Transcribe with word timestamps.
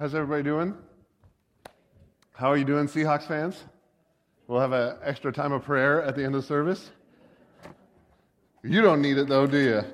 How's 0.00 0.14
everybody 0.14 0.42
doing? 0.42 0.74
How 2.32 2.48
are 2.48 2.56
you 2.56 2.64
doing, 2.64 2.86
Seahawks 2.86 3.28
fans? 3.28 3.64
We'll 4.46 4.58
have 4.58 4.72
an 4.72 4.96
extra 5.02 5.30
time 5.30 5.52
of 5.52 5.62
prayer 5.62 6.02
at 6.02 6.16
the 6.16 6.24
end 6.24 6.34
of 6.34 6.40
the 6.40 6.46
service. 6.46 6.90
You 8.62 8.80
don't 8.80 9.02
need 9.02 9.18
it 9.18 9.28
though, 9.28 9.46
do 9.46 9.84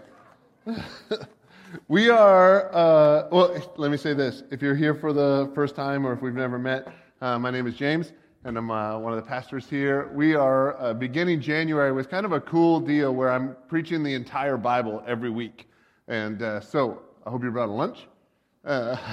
you? 0.64 0.76
we 1.88 2.08
are, 2.08 2.72
uh, 2.72 3.26
well, 3.32 3.60
let 3.78 3.90
me 3.90 3.96
say 3.96 4.14
this. 4.14 4.44
If 4.52 4.62
you're 4.62 4.76
here 4.76 4.94
for 4.94 5.12
the 5.12 5.50
first 5.56 5.74
time 5.74 6.06
or 6.06 6.12
if 6.12 6.22
we've 6.22 6.34
never 6.34 6.56
met, 6.56 6.86
uh, 7.20 7.36
my 7.40 7.50
name 7.50 7.66
is 7.66 7.74
James 7.74 8.12
and 8.44 8.56
I'm 8.56 8.70
uh, 8.70 8.96
one 9.00 9.12
of 9.12 9.16
the 9.16 9.28
pastors 9.28 9.68
here. 9.68 10.12
We 10.14 10.36
are 10.36 10.80
uh, 10.80 10.94
beginning 10.94 11.40
January 11.40 11.90
with 11.90 12.08
kind 12.08 12.24
of 12.24 12.30
a 12.30 12.40
cool 12.40 12.78
deal 12.78 13.12
where 13.12 13.32
I'm 13.32 13.56
preaching 13.66 14.04
the 14.04 14.14
entire 14.14 14.56
Bible 14.56 15.02
every 15.04 15.30
week. 15.30 15.68
And 16.06 16.42
uh, 16.42 16.60
so 16.60 17.02
I 17.26 17.30
hope 17.30 17.42
you 17.42 17.50
brought 17.50 17.70
a 17.70 17.72
lunch. 17.72 18.06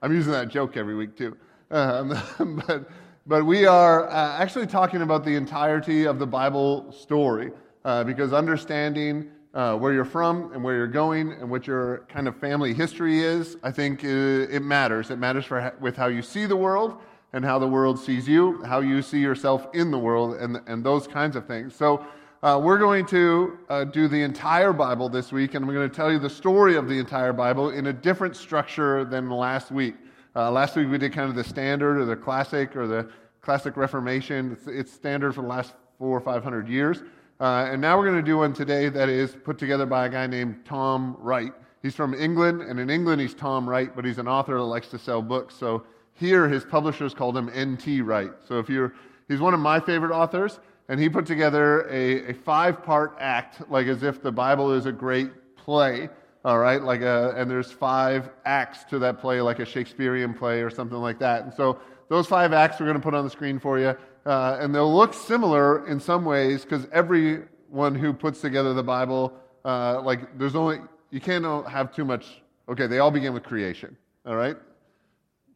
I'm 0.00 0.12
using 0.12 0.32
that 0.32 0.48
joke 0.48 0.76
every 0.76 0.94
week 0.94 1.16
too. 1.16 1.36
Um, 1.70 2.16
but, 2.66 2.90
but 3.26 3.44
we 3.44 3.66
are 3.66 4.08
uh, 4.08 4.38
actually 4.38 4.66
talking 4.66 5.02
about 5.02 5.24
the 5.24 5.34
entirety 5.34 6.04
of 6.04 6.18
the 6.18 6.26
Bible 6.26 6.90
story 6.92 7.50
uh, 7.84 8.04
because 8.04 8.32
understanding 8.32 9.30
uh, 9.54 9.76
where 9.76 9.92
you're 9.92 10.04
from 10.04 10.52
and 10.52 10.64
where 10.64 10.76
you're 10.76 10.86
going 10.86 11.32
and 11.32 11.50
what 11.50 11.66
your 11.66 12.06
kind 12.08 12.26
of 12.26 12.36
family 12.36 12.72
history 12.72 13.20
is, 13.20 13.56
I 13.62 13.70
think 13.70 14.04
uh, 14.04 14.08
it 14.08 14.62
matters. 14.62 15.10
It 15.10 15.18
matters 15.18 15.44
for 15.44 15.74
with 15.80 15.96
how 15.96 16.06
you 16.06 16.22
see 16.22 16.46
the 16.46 16.56
world 16.56 16.98
and 17.32 17.44
how 17.44 17.58
the 17.58 17.68
world 17.68 17.98
sees 17.98 18.28
you, 18.28 18.62
how 18.64 18.80
you 18.80 19.02
see 19.02 19.20
yourself 19.20 19.66
in 19.74 19.90
the 19.90 19.98
world, 19.98 20.36
and, 20.36 20.60
and 20.66 20.84
those 20.84 21.06
kinds 21.06 21.36
of 21.36 21.46
things. 21.46 21.74
So 21.74 22.04
uh, 22.42 22.60
we're 22.62 22.78
going 22.78 23.06
to 23.06 23.56
uh, 23.68 23.84
do 23.84 24.08
the 24.08 24.20
entire 24.20 24.72
Bible 24.72 25.08
this 25.08 25.30
week, 25.30 25.54
and 25.54 25.64
I'm 25.64 25.72
going 25.72 25.88
to 25.88 25.94
tell 25.94 26.10
you 26.10 26.18
the 26.18 26.28
story 26.28 26.74
of 26.74 26.88
the 26.88 26.98
entire 26.98 27.32
Bible 27.32 27.70
in 27.70 27.86
a 27.86 27.92
different 27.92 28.34
structure 28.34 29.04
than 29.04 29.30
last 29.30 29.70
week. 29.70 29.94
Uh, 30.34 30.50
last 30.50 30.74
week 30.74 30.90
we 30.90 30.98
did 30.98 31.12
kind 31.12 31.28
of 31.28 31.36
the 31.36 31.44
standard 31.44 31.98
or 31.98 32.04
the 32.04 32.16
classic 32.16 32.74
or 32.74 32.88
the 32.88 33.08
classic 33.42 33.76
Reformation. 33.76 34.52
It's, 34.52 34.66
it's 34.66 34.92
standard 34.92 35.36
for 35.36 35.42
the 35.42 35.48
last 35.48 35.74
four 35.98 36.16
or 36.16 36.20
five 36.20 36.42
hundred 36.42 36.68
years. 36.68 37.02
Uh, 37.38 37.68
and 37.70 37.80
now 37.80 37.96
we're 37.96 38.06
going 38.06 38.16
to 38.16 38.28
do 38.28 38.38
one 38.38 38.52
today 38.52 38.88
that 38.88 39.08
is 39.08 39.36
put 39.44 39.56
together 39.56 39.86
by 39.86 40.06
a 40.06 40.08
guy 40.08 40.26
named 40.26 40.64
Tom 40.64 41.16
Wright. 41.20 41.52
He's 41.80 41.94
from 41.94 42.12
England, 42.12 42.62
and 42.62 42.80
in 42.80 42.90
England 42.90 43.20
he's 43.20 43.34
Tom 43.34 43.68
Wright, 43.68 43.94
but 43.94 44.04
he's 44.04 44.18
an 44.18 44.26
author 44.26 44.54
that 44.54 44.64
likes 44.64 44.88
to 44.88 44.98
sell 44.98 45.22
books. 45.22 45.54
So 45.54 45.84
here 46.14 46.48
his 46.48 46.64
publishers 46.64 47.14
called 47.14 47.36
him 47.36 47.48
N.T. 47.54 48.00
Wright. 48.00 48.30
So 48.46 48.58
if 48.58 48.68
you're, 48.68 48.94
he's 49.28 49.40
one 49.40 49.54
of 49.54 49.60
my 49.60 49.78
favorite 49.78 50.12
authors, 50.12 50.58
and 50.92 51.00
he 51.00 51.08
put 51.08 51.24
together 51.24 51.88
a, 51.90 52.30
a 52.30 52.34
five-part 52.34 53.16
act, 53.18 53.68
like 53.70 53.86
as 53.86 54.02
if 54.02 54.22
the 54.22 54.30
Bible 54.30 54.72
is 54.72 54.86
a 54.86 54.92
great 54.92 55.56
play 55.56 56.08
all 56.44 56.58
right? 56.58 56.82
Like 56.82 57.02
a, 57.02 57.34
and 57.36 57.50
there's 57.50 57.70
five 57.70 58.30
acts 58.44 58.84
to 58.84 58.98
that 58.98 59.20
play 59.20 59.40
like 59.40 59.60
a 59.60 59.64
shakespearean 59.64 60.34
play 60.34 60.60
or 60.60 60.70
something 60.70 60.98
like 60.98 61.18
that. 61.20 61.44
And 61.44 61.54
so 61.54 61.78
those 62.08 62.26
five 62.26 62.52
acts 62.52 62.80
we're 62.80 62.86
going 62.86 62.98
to 62.98 63.02
put 63.02 63.14
on 63.14 63.24
the 63.24 63.30
screen 63.30 63.58
for 63.58 63.78
you 63.78 63.96
uh, 64.26 64.58
and 64.60 64.74
they'll 64.74 64.94
look 64.94 65.14
similar 65.14 65.86
in 65.88 65.98
some 65.98 66.24
ways 66.24 66.62
because 66.62 66.86
everyone 66.92 67.94
who 67.94 68.12
puts 68.12 68.40
together 68.40 68.74
the 68.74 68.82
bible 68.82 69.32
uh, 69.64 70.00
like 70.02 70.38
there's 70.38 70.54
only 70.54 70.78
you 71.10 71.20
can't 71.20 71.66
have 71.66 71.90
too 71.94 72.04
much 72.04 72.42
okay 72.68 72.86
they 72.86 72.98
all 72.98 73.10
begin 73.10 73.32
with 73.32 73.42
creation 73.42 73.96
all 74.26 74.36
right? 74.36 74.56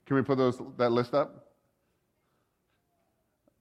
Can 0.06 0.16
we 0.16 0.22
put 0.22 0.38
those 0.38 0.60
that 0.78 0.92
list 0.92 1.14
up 1.14 1.45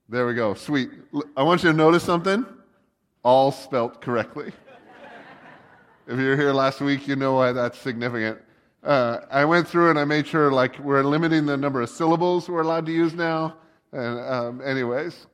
there 0.09 0.25
we 0.28 0.34
go 0.34 0.53
sweet 0.53 0.89
i 1.36 1.44
want 1.44 1.64
you 1.64 1.72
to 1.72 1.78
notice 1.78 2.03
something 2.03 2.45
all 3.23 3.52
spelt 3.52 4.02
correctly 4.02 4.52
if 6.08 6.20
you 6.20 6.28
were 6.28 6.36
here 6.36 6.53
last 6.53 6.81
week, 6.81 7.08
you 7.08 7.16
know 7.16 7.34
why 7.34 7.52
that's 7.52 7.80
significant. 7.80 8.39
Uh, 8.84 9.22
I 9.31 9.44
went 9.44 9.67
through 9.67 9.89
and 9.89 9.97
I 9.97 10.06
made 10.06 10.28
sure, 10.28 10.52
like, 10.52 10.78
we're 10.78 11.02
limiting 11.02 11.47
the 11.47 11.58
number 11.58 11.81
of 11.81 11.89
syllables 11.89 12.47
we're 12.47 12.62
allowed 12.62 12.86
to 12.86 12.92
use 12.92 13.16
now. 13.16 13.56
And, 13.91 14.19
um, 14.19 14.62
anyways, 14.62 15.25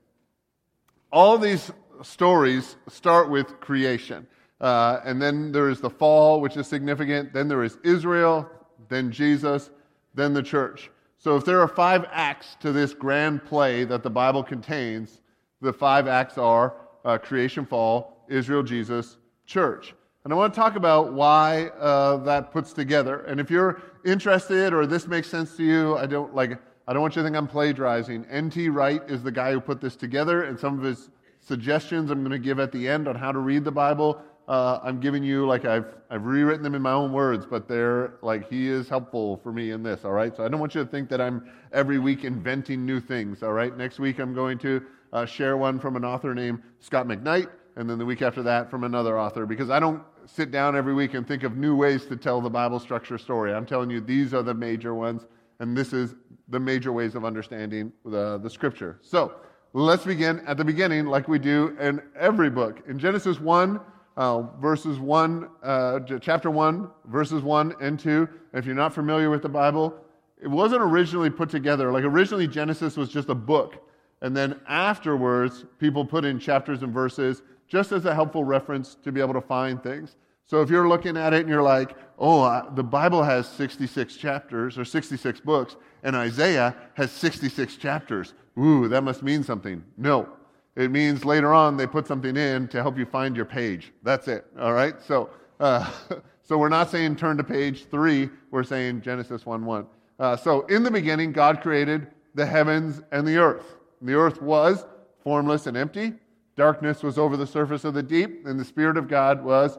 all 1.11 1.37
these 1.37 1.71
stories 2.03 2.77
start 2.87 3.29
with 3.29 3.59
creation. 3.59 4.25
Uh, 4.61 5.01
and 5.03 5.21
then 5.21 5.51
there 5.51 5.69
is 5.69 5.81
the 5.81 5.89
fall, 5.89 6.39
which 6.39 6.55
is 6.55 6.67
significant. 6.67 7.33
Then 7.33 7.49
there 7.49 7.63
is 7.63 7.77
Israel, 7.83 8.49
then 8.87 9.11
Jesus, 9.11 9.71
then 10.13 10.33
the 10.33 10.43
church. 10.43 10.89
So 11.21 11.35
if 11.35 11.45
there 11.45 11.61
are 11.61 11.67
five 11.67 12.07
acts 12.11 12.57
to 12.61 12.71
this 12.71 12.95
grand 12.95 13.45
play 13.45 13.83
that 13.83 14.01
the 14.01 14.09
Bible 14.09 14.43
contains, 14.43 15.21
the 15.61 15.71
five 15.71 16.07
acts 16.07 16.39
are 16.39 16.73
uh, 17.05 17.19
creation, 17.19 17.63
fall, 17.63 18.25
Israel, 18.27 18.63
Jesus, 18.63 19.17
church. 19.45 19.93
And 20.23 20.33
I 20.33 20.35
want 20.35 20.51
to 20.51 20.59
talk 20.59 20.75
about 20.75 21.13
why 21.13 21.67
uh, 21.79 22.17
that 22.23 22.51
puts 22.51 22.73
together. 22.73 23.19
And 23.25 23.39
if 23.39 23.51
you're 23.51 23.83
interested 24.03 24.73
or 24.73 24.87
this 24.87 25.05
makes 25.05 25.29
sense 25.29 25.55
to 25.57 25.63
you, 25.63 25.95
I 25.95 26.07
don't 26.07 26.33
like. 26.33 26.59
I 26.87 26.93
don't 26.93 27.03
want 27.03 27.15
you 27.15 27.21
to 27.21 27.27
think 27.27 27.37
I'm 27.37 27.47
plagiarizing. 27.47 28.25
N.T. 28.25 28.69
Wright 28.69 29.03
is 29.07 29.21
the 29.21 29.31
guy 29.31 29.51
who 29.51 29.61
put 29.61 29.79
this 29.79 29.95
together, 29.95 30.45
and 30.45 30.59
some 30.59 30.79
of 30.79 30.83
his 30.83 31.11
suggestions 31.39 32.09
I'm 32.09 32.21
going 32.21 32.31
to 32.31 32.39
give 32.39 32.59
at 32.59 32.71
the 32.71 32.87
end 32.87 33.07
on 33.07 33.15
how 33.15 33.31
to 33.31 33.37
read 33.37 33.63
the 33.63 33.71
Bible. 33.71 34.19
Uh, 34.51 34.81
I'm 34.83 34.99
giving 34.99 35.23
you 35.23 35.47
like 35.47 35.63
I've 35.63 35.95
I've 36.09 36.25
rewritten 36.25 36.61
them 36.61 36.75
in 36.75 36.81
my 36.81 36.91
own 36.91 37.13
words, 37.13 37.45
but 37.49 37.69
they're 37.69 38.15
like 38.21 38.49
he 38.49 38.67
is 38.67 38.89
helpful 38.89 39.37
for 39.37 39.53
me 39.53 39.71
in 39.71 39.81
this. 39.81 40.03
All 40.03 40.11
right, 40.11 40.35
so 40.35 40.43
I 40.43 40.49
don't 40.49 40.59
want 40.59 40.75
you 40.75 40.83
to 40.83 40.89
think 40.89 41.07
that 41.07 41.21
I'm 41.21 41.49
every 41.71 41.99
week 41.99 42.25
inventing 42.25 42.85
new 42.85 42.99
things. 42.99 43.43
All 43.43 43.53
right, 43.53 43.77
next 43.77 43.97
week 43.97 44.19
I'm 44.19 44.33
going 44.33 44.57
to 44.57 44.83
uh, 45.13 45.25
share 45.25 45.55
one 45.55 45.79
from 45.79 45.95
an 45.95 46.03
author 46.03 46.35
named 46.35 46.61
Scott 46.81 47.07
McKnight, 47.07 47.47
and 47.77 47.89
then 47.89 47.97
the 47.97 48.03
week 48.05 48.21
after 48.21 48.43
that 48.43 48.69
from 48.69 48.83
another 48.83 49.17
author 49.17 49.45
because 49.45 49.69
I 49.69 49.79
don't 49.79 50.03
sit 50.25 50.51
down 50.51 50.75
every 50.75 50.93
week 50.93 51.13
and 51.13 51.25
think 51.25 51.43
of 51.43 51.55
new 51.55 51.77
ways 51.77 52.05
to 52.07 52.17
tell 52.17 52.41
the 52.41 52.49
Bible 52.49 52.81
structure 52.81 53.17
story. 53.17 53.53
I'm 53.53 53.65
telling 53.65 53.89
you, 53.89 54.01
these 54.01 54.33
are 54.33 54.43
the 54.43 54.53
major 54.53 54.93
ones, 54.93 55.27
and 55.61 55.77
this 55.77 55.93
is 55.93 56.13
the 56.49 56.59
major 56.59 56.91
ways 56.91 57.15
of 57.15 57.23
understanding 57.23 57.93
the, 58.03 58.37
the 58.39 58.49
scripture. 58.49 58.99
So 59.01 59.33
let's 59.71 60.03
begin 60.03 60.41
at 60.45 60.57
the 60.57 60.65
beginning, 60.65 61.05
like 61.05 61.29
we 61.29 61.39
do 61.39 61.73
in 61.79 62.01
every 62.19 62.49
book. 62.49 62.81
In 62.89 62.99
Genesis 62.99 63.39
1, 63.39 63.79
uh, 64.17 64.41
verses 64.59 64.99
1, 64.99 65.49
uh, 65.63 65.99
chapter 66.19 66.51
1, 66.51 66.89
verses 67.05 67.41
1 67.41 67.75
and 67.81 67.99
2. 67.99 68.27
If 68.53 68.65
you're 68.65 68.75
not 68.75 68.93
familiar 68.93 69.29
with 69.29 69.41
the 69.41 69.49
Bible, 69.49 69.95
it 70.41 70.47
wasn't 70.47 70.81
originally 70.81 71.29
put 71.29 71.49
together. 71.49 71.91
Like 71.91 72.03
originally, 72.03 72.47
Genesis 72.47 72.97
was 72.97 73.09
just 73.09 73.29
a 73.29 73.35
book. 73.35 73.87
And 74.21 74.35
then 74.35 74.59
afterwards, 74.67 75.65
people 75.79 76.05
put 76.05 76.25
in 76.25 76.39
chapters 76.39 76.83
and 76.83 76.93
verses 76.93 77.41
just 77.67 77.91
as 77.91 78.05
a 78.05 78.13
helpful 78.13 78.43
reference 78.43 78.95
to 79.03 79.11
be 79.11 79.21
able 79.21 79.33
to 79.33 79.41
find 79.41 79.81
things. 79.81 80.15
So 80.45 80.61
if 80.61 80.69
you're 80.69 80.89
looking 80.89 81.15
at 81.15 81.33
it 81.33 81.41
and 81.41 81.49
you're 81.49 81.63
like, 81.63 81.95
oh, 82.19 82.69
the 82.75 82.83
Bible 82.83 83.23
has 83.23 83.47
66 83.47 84.17
chapters 84.17 84.77
or 84.77 84.83
66 84.83 85.39
books, 85.39 85.77
and 86.03 86.15
Isaiah 86.15 86.75
has 86.95 87.11
66 87.11 87.77
chapters. 87.77 88.33
Ooh, 88.59 88.89
that 88.89 89.01
must 89.03 89.23
mean 89.23 89.43
something. 89.43 89.83
No. 89.97 90.27
It 90.75 90.91
means 90.91 91.25
later 91.25 91.53
on 91.53 91.77
they 91.77 91.87
put 91.87 92.07
something 92.07 92.37
in 92.37 92.67
to 92.69 92.81
help 92.81 92.97
you 92.97 93.05
find 93.05 93.35
your 93.35 93.45
page. 93.45 93.91
That's 94.03 94.27
it. 94.27 94.45
All 94.59 94.73
right? 94.73 94.95
So, 95.01 95.29
uh, 95.59 95.89
so 96.43 96.57
we're 96.57 96.69
not 96.69 96.89
saying 96.89 97.17
turn 97.17 97.37
to 97.37 97.43
page 97.43 97.85
three, 97.85 98.29
we're 98.51 98.63
saying 98.63 99.01
Genesis 99.01 99.45
1 99.45 99.65
1. 99.65 99.87
Uh, 100.19 100.35
so 100.37 100.61
in 100.67 100.83
the 100.83 100.91
beginning, 100.91 101.31
God 101.31 101.61
created 101.61 102.07
the 102.35 102.45
heavens 102.45 103.01
and 103.11 103.27
the 103.27 103.37
earth. 103.37 103.75
The 104.01 104.13
earth 104.13 104.41
was 104.41 104.85
formless 105.23 105.67
and 105.67 105.75
empty. 105.75 106.13
Darkness 106.55 107.03
was 107.03 107.17
over 107.17 107.37
the 107.37 107.47
surface 107.47 107.85
of 107.85 107.93
the 107.93 108.03
deep, 108.03 108.45
and 108.45 108.59
the 108.59 108.65
Spirit 108.65 108.97
of 108.97 109.07
God 109.07 109.43
was 109.43 109.77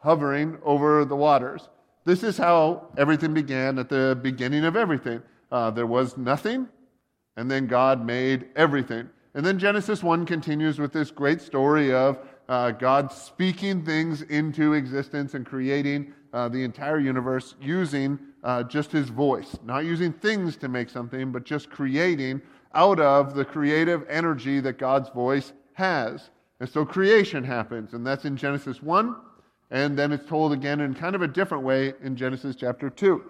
hovering 0.00 0.58
over 0.62 1.04
the 1.04 1.16
waters. 1.16 1.68
This 2.04 2.22
is 2.22 2.36
how 2.36 2.88
everything 2.96 3.32
began 3.32 3.78
at 3.78 3.88
the 3.88 4.18
beginning 4.20 4.64
of 4.64 4.76
everything. 4.76 5.22
Uh, 5.50 5.70
there 5.70 5.86
was 5.86 6.16
nothing, 6.16 6.68
and 7.36 7.50
then 7.50 7.66
God 7.66 8.04
made 8.04 8.46
everything. 8.56 9.08
And 9.34 9.44
then 9.44 9.58
Genesis 9.58 10.02
1 10.02 10.26
continues 10.26 10.78
with 10.78 10.92
this 10.92 11.10
great 11.10 11.40
story 11.40 11.92
of 11.92 12.18
uh, 12.48 12.72
God 12.72 13.10
speaking 13.10 13.84
things 13.84 14.22
into 14.22 14.74
existence 14.74 15.34
and 15.34 15.46
creating 15.46 16.12
uh, 16.32 16.48
the 16.48 16.62
entire 16.62 16.98
universe 16.98 17.54
using 17.60 18.18
uh, 18.44 18.62
just 18.64 18.92
his 18.92 19.08
voice. 19.08 19.56
Not 19.64 19.84
using 19.84 20.12
things 20.12 20.56
to 20.58 20.68
make 20.68 20.90
something, 20.90 21.32
but 21.32 21.44
just 21.44 21.70
creating 21.70 22.42
out 22.74 23.00
of 23.00 23.34
the 23.34 23.44
creative 23.44 24.04
energy 24.08 24.60
that 24.60 24.78
God's 24.78 25.08
voice 25.10 25.52
has. 25.74 26.30
And 26.60 26.68
so 26.68 26.84
creation 26.84 27.42
happens, 27.42 27.92
and 27.94 28.06
that's 28.06 28.24
in 28.24 28.36
Genesis 28.36 28.82
1, 28.82 29.16
and 29.70 29.98
then 29.98 30.12
it's 30.12 30.28
told 30.28 30.52
again 30.52 30.80
in 30.80 30.94
kind 30.94 31.14
of 31.14 31.22
a 31.22 31.28
different 31.28 31.64
way 31.64 31.94
in 32.02 32.16
Genesis 32.16 32.54
chapter 32.54 32.90
2. 32.90 33.22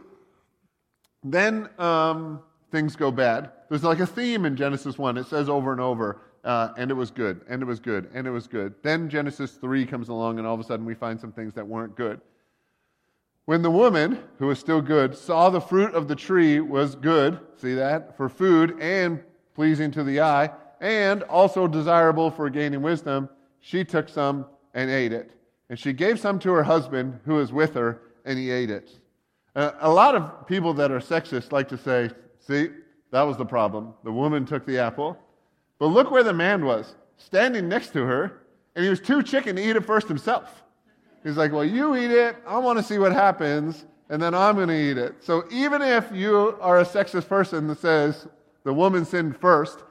Then 1.25 1.69
um, 1.78 2.40
things 2.70 2.96
go 2.96 3.10
bad. 3.10 3.50
There's 3.72 3.84
like 3.84 4.00
a 4.00 4.06
theme 4.06 4.44
in 4.44 4.54
Genesis 4.54 4.98
1. 4.98 5.16
It 5.16 5.28
says 5.28 5.48
over 5.48 5.72
and 5.72 5.80
over, 5.80 6.20
uh, 6.44 6.74
and 6.76 6.90
it 6.90 6.94
was 6.94 7.10
good, 7.10 7.40
and 7.48 7.62
it 7.62 7.64
was 7.64 7.80
good, 7.80 8.10
and 8.12 8.26
it 8.26 8.30
was 8.30 8.46
good. 8.46 8.74
Then 8.82 9.08
Genesis 9.08 9.52
3 9.52 9.86
comes 9.86 10.10
along, 10.10 10.36
and 10.36 10.46
all 10.46 10.52
of 10.52 10.60
a 10.60 10.64
sudden 10.64 10.84
we 10.84 10.92
find 10.92 11.19
some 11.19 11.32
things 11.32 11.54
that 11.54 11.66
weren't 11.66 11.96
good. 11.96 12.20
When 13.46 13.62
the 13.62 13.70
woman, 13.70 14.22
who 14.38 14.48
was 14.48 14.58
still 14.58 14.82
good, 14.82 15.16
saw 15.16 15.48
the 15.48 15.58
fruit 15.58 15.94
of 15.94 16.06
the 16.06 16.14
tree 16.14 16.60
was 16.60 16.94
good, 16.94 17.40
see 17.56 17.72
that, 17.72 18.14
for 18.14 18.28
food 18.28 18.78
and 18.78 19.24
pleasing 19.54 19.90
to 19.92 20.04
the 20.04 20.20
eye, 20.20 20.50
and 20.82 21.22
also 21.22 21.66
desirable 21.66 22.30
for 22.30 22.50
gaining 22.50 22.82
wisdom, 22.82 23.26
she 23.60 23.84
took 23.84 24.10
some 24.10 24.44
and 24.74 24.90
ate 24.90 25.14
it. 25.14 25.30
And 25.70 25.78
she 25.78 25.94
gave 25.94 26.20
some 26.20 26.38
to 26.40 26.52
her 26.52 26.64
husband 26.64 27.20
who 27.24 27.36
was 27.36 27.54
with 27.54 27.72
her, 27.72 28.02
and 28.26 28.38
he 28.38 28.50
ate 28.50 28.70
it. 28.70 28.90
Uh, 29.56 29.70
a 29.80 29.90
lot 29.90 30.14
of 30.14 30.46
people 30.46 30.74
that 30.74 30.90
are 30.90 31.00
sexist 31.00 31.52
like 31.52 31.70
to 31.70 31.78
say, 31.78 32.10
see, 32.38 32.69
that 33.12 33.22
was 33.22 33.36
the 33.36 33.46
problem. 33.46 33.94
The 34.02 34.12
woman 34.12 34.44
took 34.44 34.66
the 34.66 34.78
apple. 34.78 35.16
But 35.78 35.86
look 35.86 36.10
where 36.10 36.22
the 36.22 36.32
man 36.32 36.64
was, 36.64 36.94
standing 37.16 37.68
next 37.68 37.92
to 37.92 38.04
her, 38.04 38.40
and 38.74 38.84
he 38.84 38.90
was 38.90 39.00
too 39.00 39.22
chicken 39.22 39.56
to 39.56 39.62
eat 39.62 39.76
it 39.76 39.84
first 39.84 40.08
himself. 40.08 40.62
He's 41.22 41.36
like, 41.36 41.52
well, 41.52 41.64
you 41.64 41.94
eat 41.96 42.10
it. 42.10 42.36
I 42.46 42.58
want 42.58 42.78
to 42.78 42.82
see 42.82 42.98
what 42.98 43.12
happens, 43.12 43.84
and 44.08 44.20
then 44.20 44.34
I'm 44.34 44.56
going 44.56 44.68
to 44.68 44.90
eat 44.90 44.98
it. 44.98 45.22
So 45.22 45.44
even 45.50 45.82
if 45.82 46.10
you 46.12 46.56
are 46.60 46.80
a 46.80 46.84
sexist 46.84 47.28
person 47.28 47.68
that 47.68 47.78
says 47.78 48.26
the 48.64 48.72
woman 48.72 49.04
sinned 49.04 49.36
first, 49.36 49.84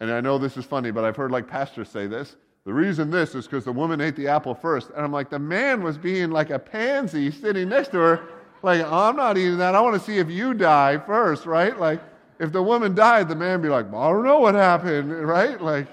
and 0.00 0.10
I 0.10 0.20
know 0.20 0.38
this 0.38 0.56
is 0.56 0.64
funny, 0.64 0.90
but 0.90 1.04
I've 1.04 1.16
heard 1.16 1.30
like 1.30 1.48
pastors 1.48 1.88
say 1.88 2.06
this. 2.06 2.36
The 2.64 2.72
reason 2.72 3.10
this 3.10 3.34
is 3.34 3.46
because 3.46 3.64
the 3.64 3.72
woman 3.72 4.00
ate 4.00 4.16
the 4.16 4.28
apple 4.28 4.54
first. 4.54 4.90
And 4.90 5.04
I'm 5.04 5.12
like, 5.12 5.30
the 5.30 5.38
man 5.38 5.82
was 5.82 5.98
being 5.98 6.30
like 6.30 6.50
a 6.50 6.58
pansy 6.58 7.30
sitting 7.30 7.68
next 7.68 7.88
to 7.88 7.98
her, 7.98 8.28
like, 8.64 8.80
oh, 8.80 9.08
I'm 9.10 9.16
not 9.16 9.36
eating 9.36 9.58
that. 9.58 9.74
I 9.74 9.80
want 9.82 9.94
to 9.94 10.00
see 10.00 10.18
if 10.18 10.30
you 10.30 10.54
die 10.54 10.96
first, 10.96 11.44
right? 11.44 11.78
Like, 11.78 12.00
if 12.40 12.50
the 12.50 12.62
woman 12.62 12.94
died, 12.94 13.28
the 13.28 13.36
man 13.36 13.60
be 13.60 13.68
like, 13.68 13.92
well, 13.92 14.02
I 14.02 14.08
don't 14.08 14.24
know 14.24 14.40
what 14.40 14.54
happened, 14.54 15.12
right? 15.28 15.60
Like, 15.60 15.88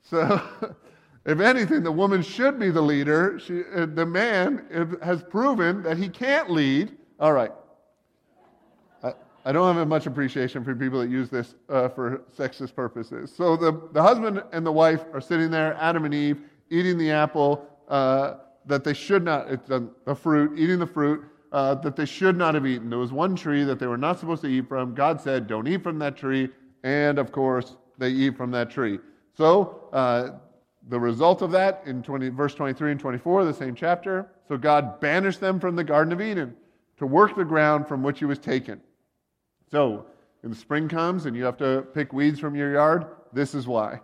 so 0.00 0.40
if 1.26 1.40
anything, 1.40 1.82
the 1.82 1.90
woman 1.90 2.22
should 2.22 2.60
be 2.60 2.70
the 2.70 2.80
leader. 2.80 3.40
She, 3.40 3.62
uh, 3.74 3.86
the 3.86 4.06
man 4.06 4.96
has 5.02 5.24
proven 5.24 5.82
that 5.82 5.98
he 5.98 6.08
can't 6.08 6.50
lead. 6.50 6.96
All 7.18 7.32
right. 7.32 7.52
I, 9.02 9.14
I 9.44 9.50
don't 9.50 9.74
have 9.74 9.88
much 9.88 10.06
appreciation 10.06 10.62
for 10.62 10.72
people 10.76 11.00
that 11.00 11.10
use 11.10 11.30
this 11.30 11.56
uh, 11.68 11.88
for 11.88 12.22
sexist 12.38 12.76
purposes. 12.76 13.34
So 13.34 13.56
the, 13.56 13.88
the 13.92 14.02
husband 14.02 14.40
and 14.52 14.64
the 14.64 14.72
wife 14.72 15.04
are 15.12 15.20
sitting 15.20 15.50
there, 15.50 15.74
Adam 15.80 16.04
and 16.04 16.14
Eve, 16.14 16.38
eating 16.70 16.96
the 16.96 17.10
apple 17.10 17.68
uh, 17.88 18.34
that 18.66 18.84
they 18.84 18.94
should 18.94 19.24
not, 19.24 19.50
it's 19.50 19.66
the 19.66 20.14
fruit, 20.14 20.56
eating 20.56 20.78
the 20.78 20.86
fruit 20.86 21.24
uh, 21.56 21.74
that 21.74 21.96
they 21.96 22.04
should 22.04 22.36
not 22.36 22.54
have 22.54 22.66
eaten. 22.66 22.90
There 22.90 22.98
was 22.98 23.12
one 23.12 23.34
tree 23.34 23.64
that 23.64 23.78
they 23.78 23.86
were 23.86 23.96
not 23.96 24.20
supposed 24.20 24.42
to 24.42 24.48
eat 24.48 24.68
from. 24.68 24.94
God 24.94 25.22
said, 25.22 25.46
Don't 25.46 25.66
eat 25.66 25.82
from 25.82 25.98
that 26.00 26.14
tree. 26.14 26.50
And 26.84 27.18
of 27.18 27.32
course, 27.32 27.76
they 27.96 28.10
eat 28.10 28.36
from 28.36 28.50
that 28.50 28.70
tree. 28.70 28.98
So, 29.32 29.88
uh, 29.90 30.32
the 30.88 31.00
result 31.00 31.40
of 31.40 31.50
that 31.52 31.82
in 31.86 32.02
20, 32.02 32.28
verse 32.28 32.54
23 32.54 32.90
and 32.90 33.00
24, 33.00 33.46
the 33.46 33.54
same 33.54 33.74
chapter. 33.74 34.28
So, 34.46 34.58
God 34.58 35.00
banished 35.00 35.40
them 35.40 35.58
from 35.58 35.76
the 35.76 35.82
Garden 35.82 36.12
of 36.12 36.20
Eden 36.20 36.54
to 36.98 37.06
work 37.06 37.34
the 37.34 37.44
ground 37.44 37.88
from 37.88 38.02
which 38.02 38.18
he 38.18 38.26
was 38.26 38.38
taken. 38.38 38.78
So, 39.70 40.04
when 40.42 40.50
the 40.52 40.58
spring 40.58 40.90
comes 40.90 41.24
and 41.24 41.34
you 41.34 41.44
have 41.44 41.56
to 41.56 41.86
pick 41.94 42.12
weeds 42.12 42.38
from 42.38 42.54
your 42.54 42.72
yard, 42.72 43.06
this 43.32 43.54
is 43.54 43.66
why. 43.66 44.00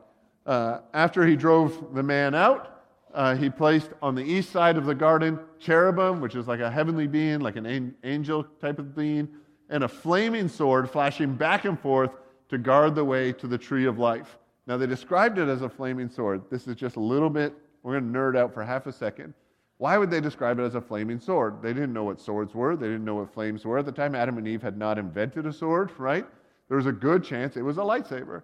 Uh, 0.47 0.79
after 0.95 1.27
he 1.27 1.37
drove 1.37 1.95
the 1.95 2.03
man 2.03 2.35
out, 2.35 2.82
uh, 3.15 3.35
he 3.37 3.51
placed 3.51 3.91
on 4.01 4.15
the 4.15 4.23
east 4.23 4.51
side 4.51 4.77
of 4.77 4.87
the 4.87 4.95
garden 4.95 5.39
cherubim, 5.59 6.21
which 6.21 6.35
is 6.35 6.47
like 6.47 6.61
a 6.61 6.71
heavenly 6.71 7.07
being, 7.07 7.41
like 7.41 7.57
an 7.57 7.95
angel 8.05 8.45
type 8.61 8.79
of 8.79 8.97
being, 8.97 9.29
and 9.69 9.85
a 9.85 9.89
flaming 9.89 10.49
sword 10.49 10.91
flashing 10.91 11.35
back 11.35 11.65
and 11.65 11.79
forth 11.79 12.11
to 12.49 12.59
guard 12.59 12.95
the 12.95 13.05
way 13.05 13.33
to 13.33 13.47
the 13.47 13.59
tree 13.59 13.87
of 13.87 13.99
life. 13.99 14.39
Now, 14.67 14.77
they 14.77 14.87
described 14.87 15.39
it 15.39 15.49
as 15.49 15.63
a 15.63 15.69
flaming 15.69 16.09
sword. 16.09 16.43
This 16.51 16.67
is 16.69 16.77
just 16.77 16.97
a 16.97 17.01
little 17.01 17.31
bit, 17.31 17.55
we're 17.83 17.99
going 17.99 18.13
to 18.13 18.19
nerd 18.19 18.37
out 18.37 18.55
for 18.55 18.63
half 18.63 18.87
a 18.87 18.93
second. 18.93 19.35
Why 19.79 19.99
would 19.99 20.11
they 20.11 20.21
describe 20.21 20.61
it 20.61 20.63
as 20.63 20.77
a 20.77 20.81
flaming 20.81 21.19
sword? 21.19 21.61
They 21.61 21.73
didn't 21.73 21.93
know 21.93 22.05
what 22.05 22.21
swords 22.21 22.55
were, 22.55 22.77
they 22.77 22.87
didn't 22.87 23.05
know 23.05 23.17
what 23.17 23.33
flames 23.33 23.65
were. 23.65 23.79
At 23.79 23.87
the 23.87 23.93
time, 23.93 24.15
Adam 24.15 24.39
and 24.39 24.47
Eve 24.47 24.63
had 24.63 24.79
not 24.79 24.99
invented 24.99 25.47
a 25.47 25.53
sword, 25.53 25.91
right? 25.99 26.25
There 26.69 26.77
was 26.77 26.87
a 26.87 26.93
good 26.93 27.25
chance 27.25 27.57
it 27.57 27.63
was 27.63 27.79
a 27.79 27.83
lightsaber. 27.83 28.43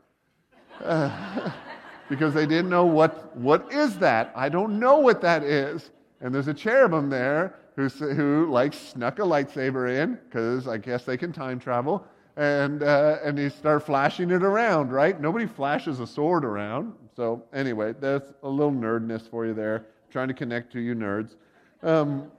Uh, 0.82 1.50
because 2.08 2.34
they 2.34 2.46
didn't 2.46 2.70
know 2.70 2.86
what, 2.86 3.36
what 3.36 3.72
is 3.72 3.98
that? 3.98 4.32
I 4.34 4.48
don't 4.48 4.78
know 4.78 4.98
what 4.98 5.20
that 5.20 5.42
is. 5.42 5.90
And 6.20 6.34
there's 6.34 6.48
a 6.48 6.54
cherubim 6.54 7.10
there 7.10 7.54
who, 7.76 7.88
who 7.88 8.50
like 8.50 8.72
snuck 8.72 9.18
a 9.18 9.22
lightsaber 9.22 10.02
in 10.02 10.18
because 10.24 10.66
I 10.66 10.78
guess 10.78 11.04
they 11.04 11.16
can 11.16 11.32
time 11.32 11.60
travel. 11.60 12.04
And, 12.36 12.82
uh, 12.82 13.18
and 13.22 13.38
he 13.38 13.48
start 13.48 13.84
flashing 13.84 14.30
it 14.30 14.42
around, 14.42 14.92
right? 14.92 15.20
Nobody 15.20 15.46
flashes 15.46 16.00
a 16.00 16.06
sword 16.06 16.44
around. 16.44 16.94
So 17.16 17.42
anyway, 17.52 17.94
that's 17.98 18.32
a 18.42 18.48
little 18.48 18.72
nerdness 18.72 19.28
for 19.28 19.44
you 19.44 19.54
there. 19.54 19.76
I'm 19.78 20.12
trying 20.12 20.28
to 20.28 20.34
connect 20.34 20.72
to 20.72 20.80
you 20.80 20.94
nerds. 20.94 21.34
Um, 21.82 22.30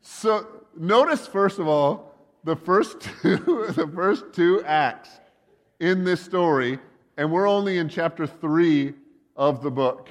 so 0.01 0.47
notice 0.77 1.27
first 1.27 1.59
of 1.59 1.69
all 1.69 2.15
the 2.45 2.57
first 2.57 3.01
two, 3.01 3.37
the 3.77 3.91
first 3.95 4.33
two 4.33 4.63
acts 4.65 5.11
in 5.81 6.05
this 6.05 6.21
story, 6.21 6.79
and 7.17 7.31
we're 7.31 7.49
only 7.49 7.79
in 7.79 7.89
chapter 7.89 8.27
3 8.27 8.95
of 9.37 9.63
the 9.63 9.71
book. 9.71 10.09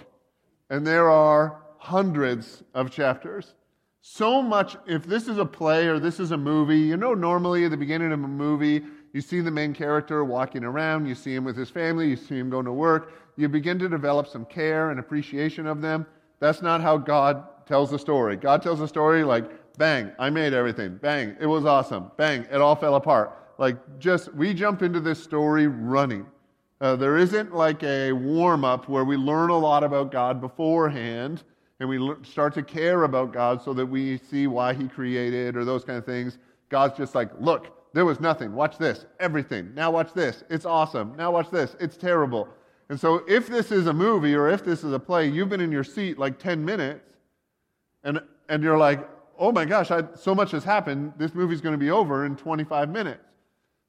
And 0.70 0.86
there 0.86 1.10
are 1.10 1.62
hundreds 1.78 2.64
of 2.74 2.92
chapters. 2.92 3.54
So 4.02 4.42
much, 4.42 4.78
if 4.86 5.04
this 5.04 5.28
is 5.28 5.38
a 5.38 5.46
play 5.46 5.88
or 5.88 6.00
this 6.00 6.20
is 6.20 6.32
a 6.32 6.38
movie, 6.38 6.80
you 6.80 6.98
know, 6.98 7.14
normally 7.14 7.66
at 7.66 7.72
the 7.72 7.78
beginning 7.78 8.12
of 8.12 8.24
a 8.24 8.28
movie, 8.28 8.84
you 9.14 9.22
see 9.22 9.42
the 9.42 9.52
main 9.52 9.74
character 9.74 10.24
walking 10.24 10.64
around, 10.64 11.08
you 11.08 11.16
see 11.16 11.34
him 11.34 11.44
with 11.44 11.58
his 11.58 11.70
family, 11.70 12.10
you 12.10 12.16
see 12.16 12.38
him 12.38 12.50
going 12.50 12.66
to 12.66 12.72
work, 12.72 13.14
you 13.36 13.50
begin 13.50 13.80
to 13.80 13.90
develop 13.90 14.28
some 14.28 14.46
care 14.46 14.92
and 14.92 15.00
appreciation 15.00 15.68
of 15.68 15.82
them. 15.82 16.06
That's 16.40 16.62
not 16.62 16.82
how 16.82 16.98
God 16.98 17.44
tells 17.66 17.92
the 17.92 18.00
story. 18.00 18.36
God 18.38 18.62
tells 18.62 18.80
the 18.80 18.88
story 18.88 19.24
like, 19.24 19.50
bang, 19.78 20.12
I 20.20 20.30
made 20.30 20.54
everything. 20.54 20.98
Bang, 20.98 21.36
it 21.40 21.46
was 21.46 21.66
awesome. 21.66 22.12
Bang, 22.18 22.46
it 22.52 22.62
all 22.62 22.76
fell 22.76 22.96
apart 22.96 23.34
like 23.58 24.00
just 24.00 24.34
we 24.34 24.54
jump 24.54 24.82
into 24.82 25.00
this 25.00 25.22
story 25.22 25.68
running. 25.68 26.26
Uh, 26.80 26.96
there 26.96 27.18
isn't 27.18 27.56
like 27.56 27.82
a 27.84 28.12
warm 28.12 28.64
up 28.64 28.88
where 28.88 29.04
we 29.04 29.18
learn 29.18 29.50
a 29.50 29.58
lot 29.58 29.84
about 29.84 30.12
God 30.12 30.40
beforehand 30.40 31.44
and 31.80 31.90
we 31.90 32.14
start 32.24 32.54
to 32.56 32.64
care 32.64 33.04
about 33.04 33.34
God 33.34 33.62
so 33.62 33.74
that 33.74 33.86
we 33.86 34.18
see 34.18 34.48
why 34.48 34.74
He 34.74 34.88
created 34.88 35.56
or 35.56 35.66
those 35.66 35.84
kind 35.84 35.98
of 35.98 36.06
things. 36.06 36.38
God's 36.70 36.98
just 36.98 37.16
like, 37.16 37.30
look, 37.40 37.94
there 37.94 38.06
was 38.06 38.20
nothing. 38.20 38.54
Watch 38.54 38.78
this, 38.78 39.06
everything. 39.20 39.74
Now 39.74 39.92
watch 39.92 40.14
this. 40.14 40.44
It's 40.50 40.66
awesome. 40.66 41.16
Now 41.16 41.32
watch 41.32 41.50
this. 41.50 41.76
It's 41.80 41.98
terrible. 41.98 42.48
And 42.90 43.00
so 43.00 43.24
if 43.28 43.48
this 43.48 43.72
is 43.72 43.88
a 43.88 43.94
movie 43.94 44.36
or 44.36 44.50
if 44.50 44.64
this 44.64 44.84
is 44.84 44.94
a 44.94 45.00
play, 45.00 45.28
you've 45.28 45.50
been 45.50 45.62
in 45.62 45.72
your 45.72 45.84
seat 45.84 46.18
like 46.18 46.40
10 46.40 46.64
minutes 46.64 47.02
and, 48.04 48.22
and 48.50 48.64
you're 48.64 48.78
like, 48.78 49.08
oh 49.38 49.52
my 49.52 49.66
gosh, 49.66 49.92
I, 49.92 50.04
so 50.16 50.34
much 50.34 50.52
has 50.52 50.64
happened. 50.64 51.14
This 51.18 51.34
movie's 51.34 51.62
going 51.62 51.74
to 51.74 51.80
be 51.80 51.90
over 51.90 52.26
in 52.26 52.36
25 52.36 52.90
minutes. 52.90 53.27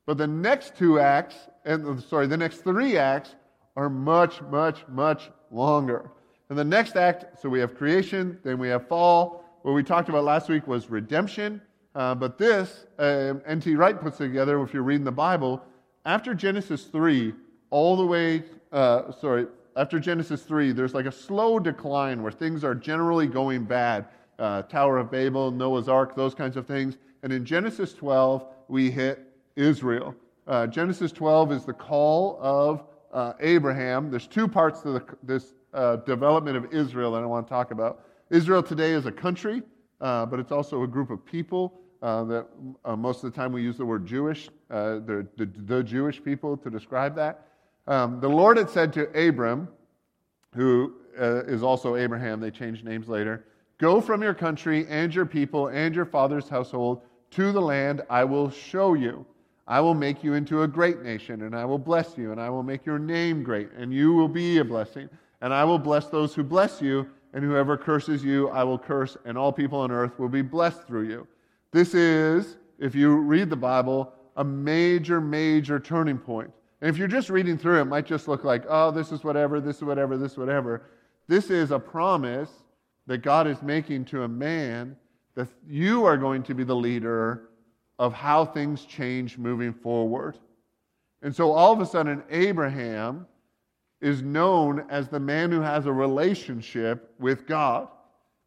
But 0.08 0.16
the 0.16 0.26
next 0.26 0.74
two 0.74 0.98
acts, 0.98 1.36
and 1.66 2.02
sorry, 2.02 2.26
the 2.26 2.36
next 2.38 2.62
three 2.62 2.96
acts 2.96 3.34
are 3.76 3.90
much, 3.90 4.40
much, 4.40 4.82
much 4.88 5.30
longer. 5.50 6.10
And 6.48 6.58
the 6.58 6.64
next 6.64 6.96
act, 6.96 7.38
so 7.38 7.50
we 7.50 7.60
have 7.60 7.76
creation, 7.76 8.38
then 8.42 8.58
we 8.58 8.68
have 8.68 8.88
fall. 8.88 9.44
What 9.64 9.72
we 9.72 9.82
talked 9.82 10.08
about 10.08 10.24
last 10.24 10.48
week 10.48 10.66
was 10.66 10.88
redemption. 10.88 11.60
Uh, 11.94 12.14
but 12.14 12.38
this, 12.38 12.86
uh, 12.98 13.34
N.T. 13.44 13.76
Wright 13.76 14.00
puts 14.00 14.16
together, 14.16 14.58
if 14.62 14.72
you're 14.72 14.82
reading 14.82 15.04
the 15.04 15.12
Bible, 15.12 15.62
after 16.06 16.32
Genesis 16.32 16.84
3, 16.84 17.34
all 17.68 17.94
the 17.94 18.06
way, 18.06 18.44
uh, 18.72 19.12
sorry, 19.12 19.46
after 19.76 20.00
Genesis 20.00 20.42
3, 20.42 20.72
there's 20.72 20.94
like 20.94 21.04
a 21.04 21.12
slow 21.12 21.58
decline 21.58 22.22
where 22.22 22.32
things 22.32 22.64
are 22.64 22.74
generally 22.74 23.26
going 23.26 23.66
bad. 23.66 24.06
Uh, 24.38 24.62
Tower 24.62 24.96
of 24.96 25.10
Babel, 25.10 25.50
Noah's 25.50 25.86
Ark, 25.86 26.16
those 26.16 26.34
kinds 26.34 26.56
of 26.56 26.66
things. 26.66 26.96
And 27.22 27.30
in 27.30 27.44
Genesis 27.44 27.92
12, 27.92 28.46
we 28.68 28.90
hit 28.90 29.27
Israel. 29.58 30.14
Uh, 30.46 30.66
Genesis 30.66 31.12
12 31.12 31.52
is 31.52 31.64
the 31.66 31.72
call 31.72 32.38
of 32.40 32.84
uh, 33.12 33.34
Abraham. 33.40 34.10
There's 34.10 34.26
two 34.26 34.48
parts 34.48 34.80
to 34.82 34.92
the, 34.92 35.04
this 35.22 35.54
uh, 35.74 35.96
development 35.96 36.56
of 36.56 36.72
Israel 36.72 37.12
that 37.12 37.22
I 37.22 37.26
want 37.26 37.46
to 37.46 37.50
talk 37.50 37.70
about. 37.70 38.04
Israel 38.30 38.62
today 38.62 38.92
is 38.92 39.06
a 39.06 39.12
country, 39.12 39.62
uh, 40.00 40.24
but 40.26 40.38
it's 40.38 40.52
also 40.52 40.84
a 40.84 40.86
group 40.86 41.10
of 41.10 41.24
people 41.24 41.80
uh, 42.00 42.24
that 42.24 42.46
uh, 42.84 42.94
most 42.94 43.24
of 43.24 43.32
the 43.32 43.36
time 43.36 43.52
we 43.52 43.62
use 43.62 43.76
the 43.76 43.84
word 43.84 44.06
Jewish, 44.06 44.48
the, 44.68 45.26
the, 45.36 45.50
the, 45.66 45.82
Jewish 45.82 46.22
people 46.22 46.56
to 46.56 46.70
describe 46.70 47.16
that. 47.16 47.48
Um, 47.88 48.20
the 48.20 48.28
Lord 48.28 48.56
had 48.56 48.70
said 48.70 48.92
to 48.92 49.28
Abram, 49.28 49.68
who 50.54 50.94
is 51.16 51.62
also 51.64 51.96
Abraham, 51.96 52.38
they 52.38 52.52
changed 52.52 52.84
names 52.84 53.08
later, 53.08 53.44
Go 53.78 54.00
from 54.00 54.22
your 54.22 54.34
country 54.34 54.86
and 54.88 55.14
your 55.14 55.26
people 55.26 55.68
and 55.68 55.94
your 55.94 56.04
father's 56.04 56.48
household 56.48 57.02
to 57.30 57.52
the 57.52 57.60
land 57.60 58.02
I 58.10 58.24
will 58.24 58.50
show 58.50 58.94
you. 58.94 59.26
I 59.68 59.80
will 59.80 59.94
make 59.94 60.24
you 60.24 60.32
into 60.32 60.62
a 60.62 60.66
great 60.66 61.02
nation, 61.02 61.42
and 61.42 61.54
I 61.54 61.66
will 61.66 61.78
bless 61.78 62.16
you, 62.16 62.32
and 62.32 62.40
I 62.40 62.48
will 62.48 62.62
make 62.62 62.86
your 62.86 62.98
name 62.98 63.42
great, 63.42 63.68
and 63.76 63.92
you 63.92 64.14
will 64.14 64.26
be 64.26 64.58
a 64.58 64.64
blessing. 64.64 65.10
And 65.42 65.52
I 65.52 65.62
will 65.62 65.78
bless 65.78 66.06
those 66.06 66.34
who 66.34 66.42
bless 66.42 66.80
you, 66.80 67.06
and 67.34 67.44
whoever 67.44 67.76
curses 67.76 68.24
you, 68.24 68.48
I 68.48 68.64
will 68.64 68.78
curse, 68.78 69.18
and 69.26 69.36
all 69.36 69.52
people 69.52 69.78
on 69.78 69.90
earth 69.90 70.18
will 70.18 70.30
be 70.30 70.40
blessed 70.40 70.84
through 70.84 71.08
you. 71.08 71.26
This 71.70 71.92
is, 71.92 72.56
if 72.78 72.94
you 72.94 73.18
read 73.18 73.50
the 73.50 73.56
Bible, 73.56 74.10
a 74.36 74.44
major, 74.44 75.20
major 75.20 75.78
turning 75.78 76.16
point. 76.16 76.50
And 76.80 76.88
if 76.88 76.96
you're 76.96 77.06
just 77.06 77.28
reading 77.28 77.58
through 77.58 77.82
it, 77.82 77.84
might 77.84 78.06
just 78.06 78.26
look 78.26 78.44
like, 78.44 78.64
oh, 78.70 78.90
this 78.90 79.12
is 79.12 79.22
whatever, 79.22 79.60
this 79.60 79.76
is 79.76 79.82
whatever, 79.82 80.16
this 80.16 80.32
is 80.32 80.38
whatever. 80.38 80.86
This 81.26 81.50
is 81.50 81.72
a 81.72 81.78
promise 81.78 82.50
that 83.06 83.18
God 83.18 83.46
is 83.46 83.60
making 83.60 84.06
to 84.06 84.22
a 84.22 84.28
man 84.28 84.96
that 85.34 85.48
you 85.68 86.06
are 86.06 86.16
going 86.16 86.42
to 86.44 86.54
be 86.54 86.64
the 86.64 86.74
leader 86.74 87.50
of 87.98 88.12
how 88.12 88.44
things 88.44 88.84
change 88.84 89.38
moving 89.38 89.72
forward. 89.72 90.38
And 91.22 91.34
so 91.34 91.52
all 91.52 91.72
of 91.72 91.80
a 91.80 91.86
sudden, 91.86 92.22
Abraham 92.30 93.26
is 94.00 94.22
known 94.22 94.86
as 94.88 95.08
the 95.08 95.18
man 95.18 95.50
who 95.50 95.60
has 95.60 95.86
a 95.86 95.92
relationship 95.92 97.12
with 97.18 97.46
God 97.46 97.88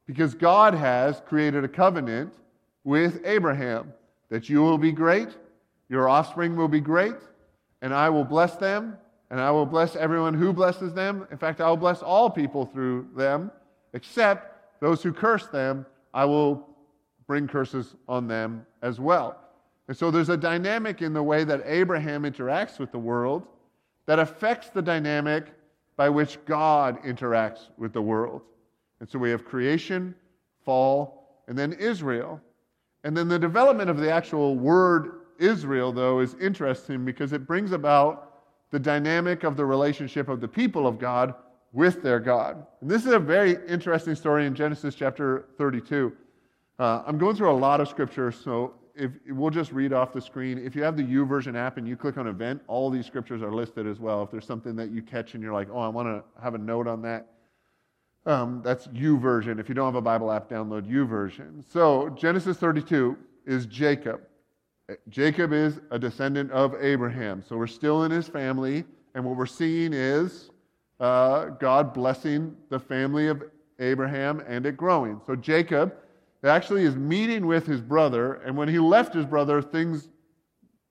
because 0.08 0.34
God 0.34 0.74
has 0.74 1.22
created 1.26 1.64
a 1.64 1.68
covenant 1.68 2.34
with 2.84 3.22
Abraham 3.26 3.94
that 4.30 4.48
you 4.50 4.62
will 4.62 4.78
be 4.78 4.92
great, 4.92 5.30
your 5.90 6.08
offspring 6.08 6.56
will 6.56 6.70
be 6.70 6.80
great, 6.80 7.16
and 7.82 7.94
I 7.94 8.10
will 8.10 8.24
bless 8.24 8.56
them, 8.56 8.98
and 9.30 9.40
I 9.40 9.52
will 9.52 9.66
bless 9.66 9.96
everyone 9.96 10.34
who 10.34 10.54
blesses 10.54 10.94
them. 10.94 11.28
In 11.32 11.38
fact, 11.38 11.60
I 11.60 11.70
will 11.70 11.78
bless 11.78 12.02
all 12.02 12.30
people 12.30 12.66
through 12.66 13.10
them, 13.16 13.52
except 13.94 14.80
those 14.80 15.04
who 15.04 15.12
curse 15.12 15.48
them, 15.48 15.86
I 16.14 16.26
will 16.26 16.68
bring 17.28 17.48
curses 17.48 17.96
on 18.08 18.28
them 18.28 18.66
as 18.82 19.00
well. 19.00 19.38
And 19.88 19.98
so 19.98 20.12
there's 20.12 20.30
a 20.30 20.38
dynamic 20.38 21.02
in 21.02 21.14
the 21.14 21.24
way 21.24 21.44
that 21.44 21.64
Abraham 21.66 22.24
interacts 22.24 22.80
with 22.80 22.92
the 22.92 23.00
world 23.00 23.48
that 24.06 24.20
affects 24.20 24.70
the 24.70 24.82
dynamic 24.82 25.54
by 25.96 26.10
which 26.10 26.44
God 26.46 27.02
interacts 27.04 27.70
with 27.78 27.94
the 27.94 28.02
world. 28.02 28.42
And 29.00 29.10
so 29.10 29.20
we 29.20 29.30
have 29.30 29.46
creation, 29.46 30.16
fall, 30.64 31.44
and 31.48 31.58
then 31.58 31.74
Israel. 31.74 32.40
And 33.04 33.16
then 33.16 33.28
the 33.28 33.40
development 33.40 33.90
of 33.90 33.98
the 33.98 34.12
actual 34.12 34.58
word 34.58 35.22
Israel, 35.40 35.92
though, 35.92 36.20
is 36.20 36.36
interesting 36.36 37.04
because 37.04 37.34
it 37.34 37.48
brings 37.48 37.72
about 37.72 38.32
the 38.72 38.80
dynamic 38.80 39.44
of 39.44 39.58
the 39.58 39.66
relationship 39.66 40.30
of 40.30 40.40
the 40.40 40.48
people 40.48 40.88
of 40.88 41.00
God 41.00 41.34
with 41.74 42.02
their 42.04 42.20
God. 42.20 42.66
And 42.82 42.90
this 42.90 43.06
is 43.06 43.14
a 43.14 43.20
very 43.20 43.58
interesting 43.68 44.16
story 44.16 44.46
in 44.46 44.56
Genesis 44.56 44.96
chapter 44.96 45.46
32. 45.58 46.14
Uh, 46.82 47.04
I'm 47.06 47.20
going 47.20 47.36
through 47.36 47.52
a 47.52 47.54
lot 47.54 47.80
of 47.80 47.88
scripture, 47.88 48.32
so 48.32 48.74
if 48.96 49.12
we'll 49.30 49.52
just 49.52 49.72
read 49.72 49.94
off 49.94 50.14
the 50.14 50.20
screen. 50.20 50.58
If 50.58 50.76
you 50.76 50.82
have 50.82 50.98
the 50.98 51.04
YouVersion 51.04 51.56
app 51.56 51.78
and 51.78 51.88
you 51.88 51.96
click 51.96 52.18
on 52.18 52.26
event, 52.26 52.60
all 52.68 52.90
these 52.90 53.06
scriptures 53.06 53.44
are 53.44 53.54
listed 53.54 53.86
as 53.86 54.00
well. 54.00 54.24
If 54.24 54.32
there's 54.32 54.48
something 54.48 54.76
that 54.78 54.90
you 54.90 55.04
catch 55.04 55.36
and 55.36 55.44
you're 55.44 55.54
like, 55.54 55.68
oh, 55.72 55.78
I 55.78 55.90
want 55.90 56.08
to 56.08 56.24
have 56.42 56.56
a 56.56 56.58
note 56.58 56.88
on 56.88 57.04
that, 57.04 57.28
um, 58.26 58.64
that's 58.64 58.88
version. 58.88 59.60
If 59.60 59.70
you 59.70 59.76
don't 59.76 59.86
have 59.86 59.94
a 59.94 60.02
Bible 60.02 60.32
app, 60.32 60.50
download 60.50 60.90
YouVersion. 60.92 61.64
So 61.72 62.10
Genesis 62.10 62.58
32 62.58 63.16
is 63.46 63.68
Jacob. 63.68 64.22
Jacob 65.08 65.54
is 65.54 65.82
a 65.92 66.00
descendant 66.00 66.50
of 66.50 66.74
Abraham. 66.82 67.44
So 67.48 67.58
we're 67.58 67.68
still 67.68 68.06
in 68.06 68.12
his 68.12 68.28
family, 68.28 68.86
and 69.14 69.24
what 69.24 69.38
we're 69.38 69.46
seeing 69.46 69.94
is 69.94 70.50
uh, 71.00 71.46
God 71.60 71.94
blessing 71.94 72.58
the 72.70 72.80
family 72.80 73.28
of 73.28 73.44
Abraham 73.78 74.42
and 74.48 74.66
it 74.66 74.78
growing. 74.78 75.22
So 75.28 75.36
Jacob 75.36 75.94
actually 76.50 76.84
is 76.84 76.96
meeting 76.96 77.46
with 77.46 77.66
his 77.66 77.82
brother, 77.82 78.36
and 78.46 78.56
when 78.58 78.68
he 78.68 78.80
left 78.80 79.14
his 79.14 79.26
brother, 79.26 79.62
things, 79.62 80.10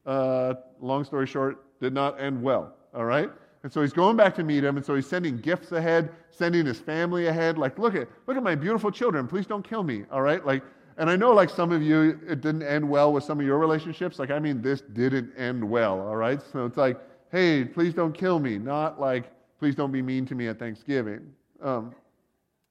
uh, 0.06 0.54
long 0.80 1.04
story 1.04 1.26
short, 1.26 1.80
did 1.80 1.92
not 1.92 2.20
end 2.20 2.40
well. 2.40 2.76
All 2.94 3.04
right? 3.04 3.30
And 3.62 3.72
so 3.72 3.82
he's 3.82 3.92
going 3.92 4.16
back 4.16 4.34
to 4.36 4.42
meet 4.42 4.64
him, 4.64 4.76
and 4.76 4.86
so 4.86 4.94
he's 4.94 5.06
sending 5.06 5.36
gifts 5.36 5.72
ahead, 5.72 6.10
sending 6.30 6.64
his 6.64 6.80
family 6.80 7.26
ahead. 7.26 7.58
Like, 7.58 7.78
look 7.78 7.94
at 7.94 8.08
look 8.26 8.36
at 8.36 8.42
my 8.42 8.54
beautiful 8.54 8.90
children. 8.90 9.26
Please 9.26 9.46
don't 9.46 9.66
kill 9.68 9.82
me. 9.82 10.04
All 10.10 10.22
right? 10.22 10.44
Like, 10.44 10.62
and 10.96 11.10
I 11.10 11.16
know 11.16 11.32
like 11.32 11.50
some 11.50 11.72
of 11.72 11.82
you, 11.82 12.18
it 12.26 12.40
didn't 12.40 12.62
end 12.62 12.88
well 12.88 13.12
with 13.12 13.24
some 13.24 13.38
of 13.38 13.46
your 13.46 13.58
relationships. 13.58 14.18
Like, 14.18 14.30
I 14.30 14.38
mean, 14.38 14.62
this 14.62 14.80
didn't 14.80 15.32
end 15.36 15.62
well. 15.62 16.00
All 16.00 16.16
right? 16.16 16.40
So 16.52 16.64
it's 16.64 16.76
like, 16.76 16.98
hey, 17.30 17.64
please 17.64 17.92
don't 17.92 18.12
kill 18.12 18.38
me. 18.38 18.56
Not 18.56 19.00
like, 19.00 19.30
please 19.58 19.74
don't 19.74 19.92
be 19.92 20.00
mean 20.02 20.24
to 20.26 20.34
me 20.34 20.48
at 20.48 20.58
Thanksgiving. 20.58 21.20
Um, 21.62 21.94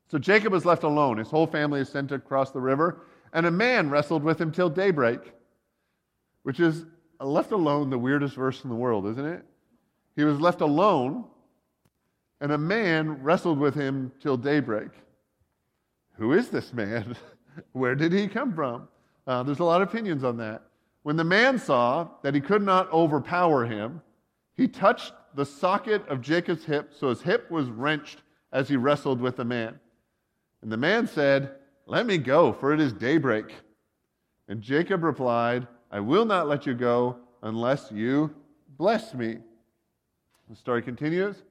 so 0.09 0.17
Jacob 0.17 0.53
is 0.53 0.65
left 0.65 0.83
alone. 0.83 1.17
His 1.17 1.29
whole 1.29 1.47
family 1.47 1.81
is 1.81 1.89
sent 1.89 2.11
across 2.11 2.51
the 2.51 2.59
river, 2.59 3.01
and 3.31 3.45
a 3.45 3.51
man 3.51 3.89
wrestled 3.89 4.23
with 4.23 4.41
him 4.41 4.51
till 4.51 4.69
daybreak, 4.69 5.19
which 6.43 6.59
is 6.59 6.85
left 7.19 7.51
alone 7.51 7.89
the 7.89 7.97
weirdest 7.97 8.35
verse 8.35 8.63
in 8.63 8.69
the 8.69 8.75
world, 8.75 9.05
isn't 9.05 9.25
it? 9.25 9.45
He 10.15 10.23
was 10.23 10.39
left 10.39 10.61
alone, 10.61 11.25
and 12.41 12.51
a 12.51 12.57
man 12.57 13.21
wrestled 13.21 13.59
with 13.59 13.75
him 13.75 14.11
till 14.19 14.35
daybreak. 14.35 14.89
Who 16.13 16.33
is 16.33 16.49
this 16.49 16.73
man? 16.73 17.15
Where 17.73 17.95
did 17.95 18.11
he 18.11 18.27
come 18.27 18.53
from? 18.53 18.87
Uh, 19.27 19.43
there's 19.43 19.59
a 19.59 19.63
lot 19.63 19.81
of 19.81 19.89
opinions 19.89 20.23
on 20.23 20.37
that. 20.37 20.63
When 21.03 21.17
the 21.17 21.23
man 21.23 21.59
saw 21.59 22.07
that 22.23 22.33
he 22.33 22.41
could 22.41 22.63
not 22.63 22.91
overpower 22.91 23.65
him, 23.65 24.01
he 24.55 24.67
touched 24.67 25.13
the 25.35 25.45
socket 25.45 26.07
of 26.07 26.21
Jacob's 26.21 26.65
hip, 26.65 26.93
so 26.97 27.09
his 27.09 27.21
hip 27.21 27.49
was 27.51 27.69
wrenched 27.69 28.23
as 28.51 28.67
he 28.67 28.75
wrestled 28.75 29.21
with 29.21 29.35
the 29.35 29.45
man. 29.45 29.79
And 30.61 30.71
the 30.71 30.77
man 30.77 31.07
said, 31.07 31.51
Let 31.85 32.05
me 32.05 32.17
go, 32.17 32.53
for 32.53 32.73
it 32.73 32.79
is 32.79 32.93
daybreak. 32.93 33.53
And 34.47 34.61
Jacob 34.61 35.03
replied, 35.03 35.67
I 35.91 35.99
will 35.99 36.25
not 36.25 36.47
let 36.47 36.65
you 36.65 36.73
go 36.73 37.17
unless 37.43 37.91
you 37.91 38.33
bless 38.77 39.13
me. 39.13 39.37
The 40.49 40.55
story 40.55 40.81
continues. 40.81 41.43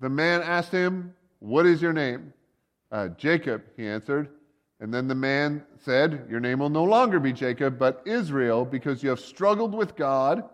The 0.00 0.08
man 0.08 0.42
asked 0.42 0.72
him, 0.72 1.14
What 1.40 1.66
is 1.66 1.82
your 1.82 1.92
name? 1.92 2.32
Uh, 2.90 3.08
Jacob, 3.08 3.62
he 3.76 3.86
answered. 3.86 4.30
And 4.80 4.94
then 4.94 5.08
the 5.08 5.14
man 5.14 5.64
said, 5.78 6.26
Your 6.30 6.40
name 6.40 6.60
will 6.60 6.70
no 6.70 6.84
longer 6.84 7.18
be 7.18 7.32
Jacob, 7.32 7.78
but 7.78 8.02
Israel, 8.06 8.64
because 8.64 9.02
you 9.02 9.10
have 9.10 9.20
struggled 9.20 9.74
with 9.74 9.96
God 9.96 10.44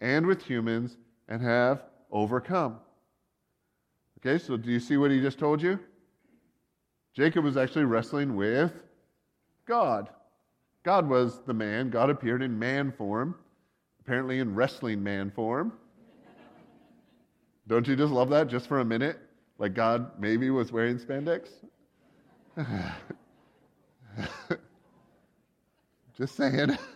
and 0.00 0.26
with 0.26 0.42
humans 0.42 0.96
and 1.28 1.42
have 1.42 1.84
overcome. 2.10 2.78
Okay, 4.18 4.38
so 4.38 4.56
do 4.56 4.70
you 4.70 4.78
see 4.78 4.96
what 4.96 5.10
he 5.10 5.20
just 5.20 5.38
told 5.38 5.62
you? 5.62 5.80
Jacob 7.14 7.44
was 7.44 7.56
actually 7.56 7.84
wrestling 7.84 8.36
with 8.36 8.72
God. 9.66 10.08
God 10.82 11.08
was 11.08 11.40
the 11.46 11.54
man. 11.54 11.90
God 11.90 12.10
appeared 12.10 12.42
in 12.42 12.58
man 12.58 12.92
form, 12.92 13.36
apparently 14.00 14.40
in 14.40 14.54
wrestling 14.54 15.02
man 15.02 15.30
form. 15.30 15.72
Don't 17.68 17.86
you 17.86 17.94
just 17.94 18.12
love 18.12 18.30
that 18.30 18.48
just 18.48 18.66
for 18.66 18.80
a 18.80 18.84
minute? 18.84 19.18
Like 19.58 19.74
God 19.74 20.18
maybe 20.18 20.50
was 20.50 20.72
wearing 20.72 20.98
spandex? 20.98 21.50
just 26.16 26.34
saying. 26.36 26.76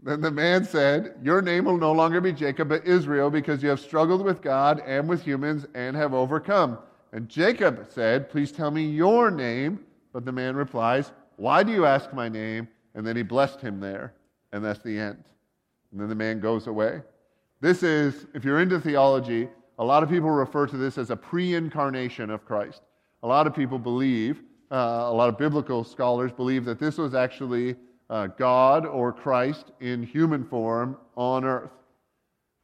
Then 0.00 0.20
the 0.20 0.30
man 0.30 0.64
said, 0.64 1.16
Your 1.22 1.42
name 1.42 1.64
will 1.64 1.76
no 1.76 1.90
longer 1.90 2.20
be 2.20 2.32
Jacob, 2.32 2.68
but 2.68 2.86
Israel, 2.86 3.30
because 3.30 3.64
you 3.64 3.68
have 3.68 3.80
struggled 3.80 4.22
with 4.24 4.40
God 4.40 4.80
and 4.86 5.08
with 5.08 5.22
humans 5.22 5.66
and 5.74 5.96
have 5.96 6.14
overcome. 6.14 6.78
And 7.12 7.28
Jacob 7.28 7.86
said, 7.90 8.30
Please 8.30 8.52
tell 8.52 8.70
me 8.70 8.84
your 8.84 9.30
name. 9.30 9.80
But 10.12 10.24
the 10.24 10.32
man 10.32 10.56
replies, 10.56 11.12
Why 11.36 11.62
do 11.62 11.72
you 11.72 11.86
ask 11.86 12.12
my 12.12 12.28
name? 12.28 12.68
And 12.94 13.06
then 13.06 13.16
he 13.16 13.22
blessed 13.22 13.60
him 13.60 13.80
there. 13.80 14.14
And 14.52 14.64
that's 14.64 14.82
the 14.82 14.98
end. 14.98 15.24
And 15.92 16.00
then 16.00 16.08
the 16.08 16.14
man 16.14 16.40
goes 16.40 16.66
away. 16.66 17.02
This 17.60 17.82
is, 17.82 18.26
if 18.34 18.44
you're 18.44 18.60
into 18.60 18.80
theology, 18.80 19.48
a 19.78 19.84
lot 19.84 20.02
of 20.02 20.08
people 20.08 20.30
refer 20.30 20.66
to 20.66 20.76
this 20.76 20.98
as 20.98 21.10
a 21.10 21.16
pre 21.16 21.54
incarnation 21.54 22.30
of 22.30 22.44
Christ. 22.44 22.82
A 23.22 23.26
lot 23.26 23.46
of 23.46 23.54
people 23.54 23.78
believe, 23.78 24.42
uh, 24.70 25.04
a 25.06 25.12
lot 25.12 25.28
of 25.28 25.38
biblical 25.38 25.84
scholars 25.84 26.32
believe 26.32 26.64
that 26.64 26.78
this 26.78 26.98
was 26.98 27.14
actually 27.14 27.76
uh, 28.10 28.28
God 28.28 28.86
or 28.86 29.12
Christ 29.12 29.72
in 29.80 30.02
human 30.02 30.44
form 30.44 30.96
on 31.16 31.44
earth, 31.44 31.72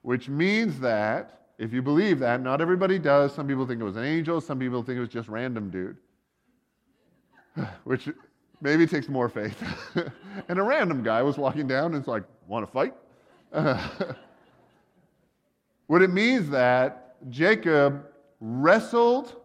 which 0.02 0.28
means 0.28 0.78
that 0.80 1.43
if 1.58 1.72
you 1.72 1.82
believe 1.82 2.18
that, 2.20 2.42
not 2.42 2.60
everybody 2.60 2.98
does. 2.98 3.34
Some 3.34 3.46
people 3.46 3.66
think 3.66 3.80
it 3.80 3.84
was 3.84 3.96
an 3.96 4.04
angel, 4.04 4.40
some 4.40 4.58
people 4.58 4.82
think 4.82 4.96
it 4.96 5.00
was 5.00 5.08
just 5.08 5.28
random 5.28 5.70
dude, 5.70 5.96
which 7.84 8.08
maybe 8.60 8.86
takes 8.86 9.08
more 9.08 9.28
faith. 9.28 9.62
and 10.48 10.58
a 10.58 10.62
random 10.62 11.02
guy 11.02 11.22
was 11.22 11.38
walking 11.38 11.66
down 11.68 11.86
and 11.86 11.96
it's 11.96 12.08
like, 12.08 12.24
want 12.46 12.66
to 12.66 12.72
fight? 12.72 12.94
what 15.86 16.02
it 16.02 16.10
means 16.10 16.50
that 16.50 17.16
Jacob 17.30 18.06
wrestled, 18.40 19.36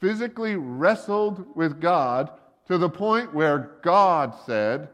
physically 0.00 0.56
wrestled 0.56 1.44
with 1.54 1.80
God 1.80 2.30
to 2.66 2.78
the 2.78 2.88
point 2.88 3.34
where 3.34 3.78
God 3.82 4.34
said, 4.46 4.88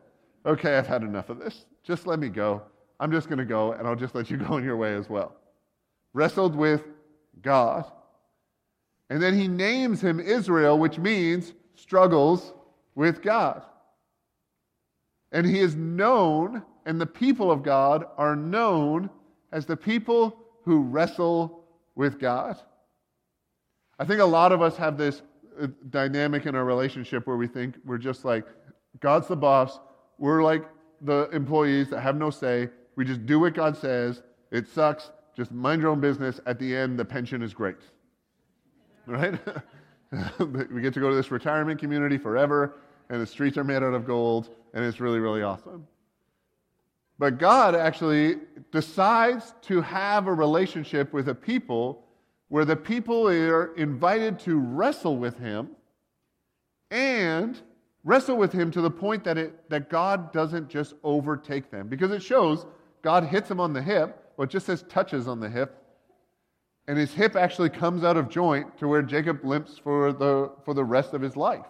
Okay, 0.46 0.76
I've 0.76 0.86
had 0.86 1.02
enough 1.02 1.30
of 1.30 1.38
this. 1.38 1.64
Just 1.82 2.06
let 2.06 2.18
me 2.18 2.28
go. 2.28 2.60
I'm 3.00 3.10
just 3.10 3.28
going 3.28 3.38
to 3.38 3.46
go, 3.46 3.72
and 3.72 3.88
I'll 3.88 3.96
just 3.96 4.14
let 4.14 4.30
you 4.30 4.36
go 4.38 4.54
on 4.54 4.64
your 4.64 4.76
way 4.76 4.94
as 4.94 5.08
well 5.08 5.36
wrestled 6.14 6.56
with 6.56 6.82
God. 7.42 7.84
And 9.10 9.22
then 9.22 9.38
he 9.38 9.48
names 9.48 10.00
him 10.00 10.18
Israel, 10.18 10.78
which 10.78 10.98
means 10.98 11.52
struggles 11.74 12.54
with 12.94 13.20
God. 13.20 13.62
And 15.32 15.44
he 15.44 15.58
is 15.58 15.74
known, 15.74 16.62
and 16.86 17.00
the 17.00 17.06
people 17.06 17.50
of 17.50 17.62
God 17.62 18.06
are 18.16 18.36
known 18.36 19.10
as 19.52 19.66
the 19.66 19.76
people 19.76 20.38
who 20.64 20.82
wrestle 20.82 21.64
with 21.94 22.18
God. 22.18 22.56
I 23.98 24.04
think 24.04 24.20
a 24.20 24.24
lot 24.24 24.52
of 24.52 24.62
us 24.62 24.76
have 24.76 24.96
this 24.96 25.22
uh, 25.60 25.66
dynamic 25.90 26.46
in 26.46 26.54
our 26.54 26.64
relationship 26.64 27.26
where 27.26 27.36
we 27.36 27.46
think 27.46 27.76
we're 27.84 27.98
just 27.98 28.24
like, 28.24 28.46
God's 29.00 29.28
the 29.28 29.36
boss. 29.36 29.78
We're 30.18 30.42
like 30.42 30.64
the 31.02 31.28
employees 31.30 31.90
that 31.90 32.00
have 32.00 32.16
no 32.16 32.30
say. 32.30 32.70
We 32.96 33.04
just 33.04 33.26
do 33.26 33.40
what 33.40 33.54
God 33.54 33.76
says. 33.76 34.22
It 34.50 34.68
sucks 34.68 35.10
just 35.36 35.52
mind 35.52 35.82
your 35.82 35.90
own 35.90 36.00
business. 36.00 36.40
At 36.46 36.58
the 36.58 36.76
end, 36.76 36.98
the 36.98 37.04
pension 37.04 37.42
is 37.42 37.54
great. 37.54 37.76
Right? 39.06 39.38
we 40.38 40.80
get 40.80 40.94
to 40.94 41.00
go 41.00 41.10
to 41.10 41.16
this 41.16 41.30
retirement 41.30 41.80
community 41.80 42.18
forever, 42.18 42.76
and 43.10 43.20
the 43.20 43.26
streets 43.26 43.58
are 43.58 43.64
made 43.64 43.82
out 43.82 43.94
of 43.94 44.06
gold, 44.06 44.50
and 44.72 44.84
it's 44.84 45.00
really, 45.00 45.18
really 45.18 45.42
awesome. 45.42 45.86
But 47.18 47.38
God 47.38 47.74
actually 47.74 48.36
decides 48.72 49.54
to 49.62 49.80
have 49.80 50.26
a 50.26 50.32
relationship 50.32 51.12
with 51.12 51.28
a 51.28 51.34
people 51.34 52.04
where 52.48 52.64
the 52.64 52.76
people 52.76 53.28
are 53.28 53.74
invited 53.76 54.38
to 54.40 54.58
wrestle 54.58 55.16
with 55.16 55.38
Him 55.38 55.70
and 56.90 57.60
wrestle 58.04 58.36
with 58.36 58.52
him 58.52 58.70
to 58.70 58.80
the 58.80 58.90
point 58.90 59.24
that, 59.24 59.38
it, 59.38 59.68
that 59.70 59.88
God 59.88 60.32
doesn't 60.32 60.68
just 60.68 60.94
overtake 61.02 61.70
them. 61.70 61.88
Because 61.88 62.10
it 62.12 62.22
shows 62.22 62.66
God 63.02 63.24
hits 63.24 63.48
them 63.48 63.60
on 63.60 63.72
the 63.72 63.82
hip, 63.82 64.23
well, 64.36 64.44
it 64.44 64.50
just 64.50 64.66
says 64.66 64.84
touches 64.88 65.28
on 65.28 65.40
the 65.40 65.48
hip, 65.48 65.82
and 66.86 66.98
his 66.98 67.12
hip 67.12 67.36
actually 67.36 67.70
comes 67.70 68.04
out 68.04 68.16
of 68.16 68.28
joint 68.28 68.76
to 68.78 68.88
where 68.88 69.02
Jacob 69.02 69.44
limps 69.44 69.78
for 69.78 70.12
the, 70.12 70.52
for 70.64 70.74
the 70.74 70.84
rest 70.84 71.14
of 71.14 71.22
his 71.22 71.36
life. 71.36 71.66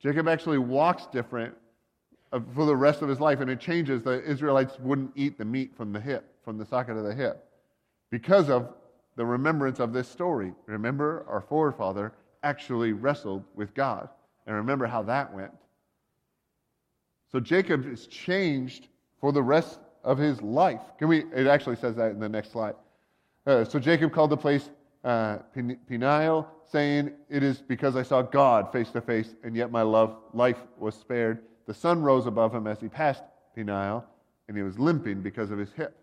Jacob 0.00 0.28
actually 0.28 0.58
walks 0.58 1.06
different 1.06 1.54
uh, 2.32 2.40
for 2.54 2.66
the 2.66 2.76
rest 2.76 3.02
of 3.02 3.08
his 3.08 3.20
life, 3.20 3.40
and 3.40 3.50
it 3.50 3.60
changes. 3.60 4.02
The 4.02 4.22
Israelites 4.24 4.78
wouldn't 4.80 5.12
eat 5.14 5.38
the 5.38 5.44
meat 5.44 5.76
from 5.76 5.92
the 5.92 6.00
hip, 6.00 6.34
from 6.44 6.58
the 6.58 6.66
socket 6.66 6.96
of 6.96 7.04
the 7.04 7.14
hip, 7.14 7.44
because 8.10 8.50
of 8.50 8.74
the 9.16 9.24
remembrance 9.24 9.80
of 9.80 9.92
this 9.92 10.08
story. 10.08 10.52
Remember, 10.66 11.24
our 11.28 11.40
forefather 11.40 12.12
actually 12.42 12.92
wrestled 12.92 13.44
with 13.54 13.74
God. 13.74 14.08
And 14.46 14.56
remember 14.56 14.86
how 14.86 15.02
that 15.04 15.32
went. 15.34 15.52
So 17.30 17.38
Jacob 17.40 17.86
is 17.86 18.06
changed 18.06 18.88
for 19.20 19.32
the 19.32 19.42
rest 19.42 19.78
of 20.04 20.18
his 20.18 20.40
life. 20.42 20.80
Can 20.98 21.08
we? 21.08 21.24
It 21.34 21.46
actually 21.46 21.76
says 21.76 21.96
that 21.96 22.10
in 22.10 22.20
the 22.20 22.28
next 22.28 22.52
slide. 22.52 22.74
Uh, 23.46 23.64
so 23.64 23.78
Jacob 23.78 24.12
called 24.12 24.30
the 24.30 24.36
place 24.36 24.70
uh, 25.04 25.38
Peniel, 25.54 26.46
saying, 26.70 27.12
"It 27.28 27.42
is 27.42 27.58
because 27.58 27.96
I 27.96 28.02
saw 28.02 28.22
God 28.22 28.72
face 28.72 28.90
to 28.90 29.00
face, 29.00 29.34
and 29.42 29.56
yet 29.56 29.70
my 29.70 29.82
love 29.82 30.16
life 30.32 30.58
was 30.78 30.94
spared." 30.94 31.42
The 31.66 31.74
sun 31.74 32.02
rose 32.02 32.26
above 32.26 32.54
him 32.54 32.66
as 32.66 32.80
he 32.80 32.88
passed 32.88 33.22
Peniel, 33.54 34.04
and 34.48 34.56
he 34.56 34.62
was 34.62 34.78
limping 34.78 35.22
because 35.22 35.50
of 35.50 35.58
his 35.58 35.72
hip. 35.72 35.96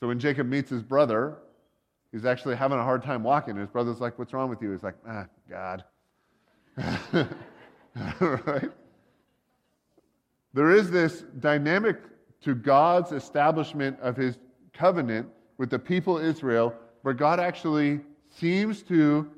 So 0.00 0.08
when 0.08 0.18
Jacob 0.18 0.48
meets 0.48 0.70
his 0.70 0.82
brother, 0.82 1.36
he's 2.12 2.24
actually 2.24 2.56
having 2.56 2.78
a 2.78 2.82
hard 2.82 3.02
time 3.02 3.22
walking. 3.22 3.52
And 3.52 3.60
his 3.60 3.70
brother's 3.70 4.00
like, 4.00 4.18
"What's 4.18 4.32
wrong 4.32 4.50
with 4.50 4.62
you?" 4.62 4.72
He's 4.72 4.82
like, 4.82 4.96
"Ah, 5.06 5.26
God." 5.48 5.84
right? 8.20 8.70
There 10.52 10.70
is 10.72 10.90
this 10.90 11.22
dynamic 11.38 12.00
to 12.42 12.54
God's 12.54 13.12
establishment 13.12 13.98
of 14.00 14.16
his 14.16 14.38
covenant 14.72 15.28
with 15.58 15.70
the 15.70 15.78
people 15.78 16.18
Israel 16.18 16.74
where 17.02 17.14
God 17.14 17.40
actually 17.40 18.00
seems 18.30 18.82
to 18.84 19.30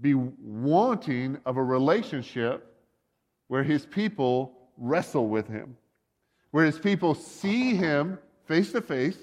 be 0.00 0.14
wanting 0.14 1.38
of 1.44 1.56
a 1.56 1.62
relationship 1.62 2.74
where 3.48 3.62
his 3.62 3.86
people 3.86 4.52
wrestle 4.76 5.28
with 5.28 5.48
him, 5.48 5.76
where 6.50 6.64
his 6.64 6.78
people 6.78 7.14
see 7.14 7.74
him 7.74 8.18
face 8.46 8.72
to 8.72 8.80
face 8.80 9.18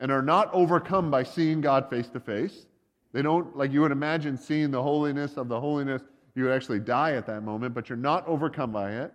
and 0.00 0.10
are 0.10 0.22
not 0.22 0.52
overcome 0.52 1.10
by 1.10 1.22
seeing 1.22 1.60
God 1.60 1.88
face 1.88 2.08
to 2.08 2.20
face. 2.20 2.66
They 3.12 3.22
don't, 3.22 3.56
like 3.56 3.72
you 3.72 3.80
would 3.80 3.92
imagine, 3.92 4.36
seeing 4.36 4.70
the 4.70 4.82
holiness 4.82 5.36
of 5.36 5.48
the 5.48 5.58
holiness 5.58 6.02
you 6.34 6.44
would 6.44 6.52
actually 6.52 6.80
die 6.80 7.12
at 7.12 7.26
that 7.26 7.42
moment, 7.42 7.74
but 7.74 7.88
you're 7.88 7.96
not 7.96 8.26
overcome 8.26 8.72
by 8.72 8.92
it. 8.92 9.12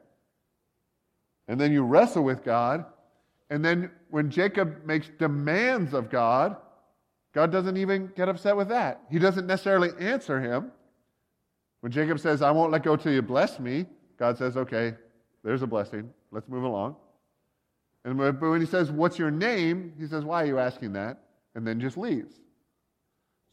And 1.47 1.59
then 1.59 1.71
you 1.71 1.83
wrestle 1.83 2.23
with 2.23 2.43
God. 2.43 2.85
And 3.49 3.63
then 3.63 3.91
when 4.09 4.29
Jacob 4.29 4.85
makes 4.85 5.09
demands 5.17 5.93
of 5.93 6.09
God, 6.09 6.55
God 7.33 7.51
doesn't 7.51 7.77
even 7.77 8.11
get 8.15 8.29
upset 8.29 8.55
with 8.55 8.69
that. 8.69 9.01
He 9.09 9.19
doesn't 9.19 9.47
necessarily 9.47 9.89
answer 9.99 10.39
him. 10.39 10.71
When 11.81 11.91
Jacob 11.91 12.19
says, 12.19 12.41
I 12.41 12.51
won't 12.51 12.71
let 12.71 12.83
go 12.83 12.95
till 12.95 13.13
you 13.13 13.21
bless 13.21 13.59
me, 13.59 13.85
God 14.17 14.37
says, 14.37 14.57
okay, 14.57 14.95
there's 15.43 15.61
a 15.61 15.67
blessing. 15.67 16.11
Let's 16.31 16.47
move 16.47 16.63
along. 16.63 16.95
And 18.05 18.17
when 18.17 18.61
he 18.61 18.67
says, 18.67 18.91
What's 18.91 19.19
your 19.19 19.31
name? 19.31 19.93
He 19.99 20.07
says, 20.07 20.23
Why 20.23 20.43
are 20.43 20.45
you 20.45 20.59
asking 20.59 20.93
that? 20.93 21.17
And 21.55 21.65
then 21.65 21.79
just 21.79 21.97
leaves. 21.97 22.35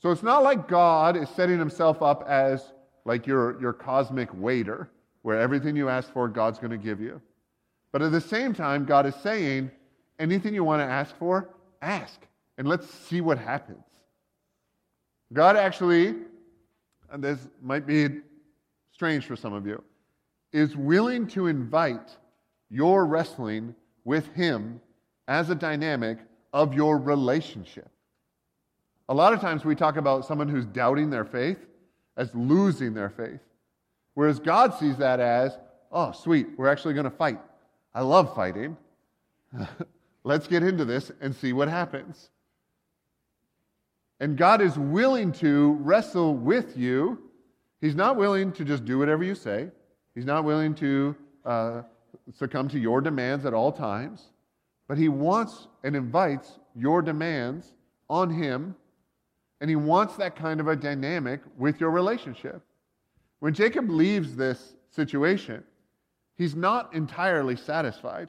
So 0.01 0.11
it's 0.11 0.23
not 0.23 0.43
like 0.43 0.69
God 0.69 1.17
is 1.17 1.29
setting 1.31 1.59
himself 1.59 2.03
up 2.03 2.25
as 2.29 2.73
like 3.05 3.27
your, 3.27 3.61
your 3.61 3.73
cosmic 3.73 4.29
waiter, 4.35 4.91
where 5.23 5.41
everything 5.41 5.75
you 5.77 5.89
ask 5.89 6.13
for, 6.13 6.29
God's 6.29 6.59
going 6.59 6.71
to 6.71 6.79
give 6.79 7.01
you. 7.01 7.21
But 7.93 8.03
at 8.03 8.13
the 8.13 8.21
same 8.21 8.53
time, 8.53 8.85
God 8.85 9.07
is 9.07 9.15
saying, 9.17 9.71
anything 10.19 10.55
you 10.55 10.65
want 10.65 10.81
to 10.81 10.87
ask 10.87 11.17
for, 11.19 11.51
ask, 11.83 12.21
and 12.59 12.67
let's 12.67 12.89
see 12.89 13.21
what 13.21 13.39
happens. 13.39 13.85
God 15.33 15.57
actually, 15.57 16.15
and 17.11 17.23
this 17.23 17.39
might 17.63 17.87
be 17.87 18.09
strange 18.93 19.27
for 19.27 19.37
some 19.37 19.53
of 19.53 19.67
you, 19.67 19.83
is 20.53 20.77
willing 20.77 21.27
to 21.29 21.49
invite 21.49 22.17
your 22.71 23.07
wrestling 23.07 23.75
with 24.05 24.33
Him 24.35 24.81
as 25.29 25.51
a 25.51 25.55
dynamic 25.55 26.19
of 26.53 26.73
your 26.75 26.99
relationship. 26.99 27.91
A 29.09 29.15
lot 29.15 29.33
of 29.33 29.41
times 29.41 29.65
we 29.65 29.75
talk 29.75 29.97
about 29.97 30.25
someone 30.25 30.49
who's 30.49 30.65
doubting 30.65 31.11
their 31.11 31.25
faith 31.25 31.59
as 32.17 32.35
losing 32.35 32.95
their 32.95 33.11
faith. 33.11 33.41
Whereas 34.15 34.39
God 34.41 34.75
sees 34.75 34.97
that 34.97 35.21
as, 35.21 35.57
oh, 35.93 36.13
sweet, 36.13 36.47
we're 36.57 36.69
actually 36.69 36.95
going 36.95 37.05
to 37.05 37.11
fight. 37.11 37.39
I 37.95 38.01
love 38.01 38.35
fighting. 38.35 38.77
Let's 40.27 40.47
get 40.47 40.63
into 40.63 40.85
this 40.85 41.11
and 41.21 41.35
see 41.35 41.53
what 41.53 41.69
happens. 41.69 42.31
And 44.21 44.37
God 44.37 44.61
is 44.61 44.79
willing 44.79 45.33
to 45.33 45.75
wrestle 45.81 46.35
with 46.35 46.77
you. 46.77 47.19
He's 47.81 47.95
not 47.95 48.17
willing 48.17 48.53
to 48.53 48.65
just 48.65 48.85
do 48.85 48.99
whatever 48.99 49.25
you 49.25 49.35
say, 49.35 49.71
He's 50.15 50.25
not 50.25 50.45
willing 50.45 50.75
to 50.77 51.15
uh, 51.45 51.83
succumb 52.35 52.69
to 52.69 52.79
your 52.79 53.01
demands 53.01 53.45
at 53.45 53.55
all 53.55 53.71
times. 53.71 54.31
But 54.89 54.99
He 54.99 55.09
wants 55.09 55.69
and 55.85 55.95
invites 55.95 56.59
your 56.75 57.03
demands 57.03 57.75
on 58.09 58.31
Him 58.31 58.75
and 59.61 59.71
he 59.71 59.77
wants 59.77 60.17
that 60.17 60.37
kind 60.37 60.61
of 60.61 60.69
a 60.69 60.77
dynamic 60.77 61.41
with 61.57 61.81
your 61.81 61.91
relationship. 61.91 62.63
When 63.41 63.55
Jacob 63.55 63.89
leaves 63.89 64.37
this 64.37 64.75
situation, 64.91 65.65
he's 66.37 66.55
not 66.55 66.95
entirely 66.95 67.57
satisfied. 67.57 68.29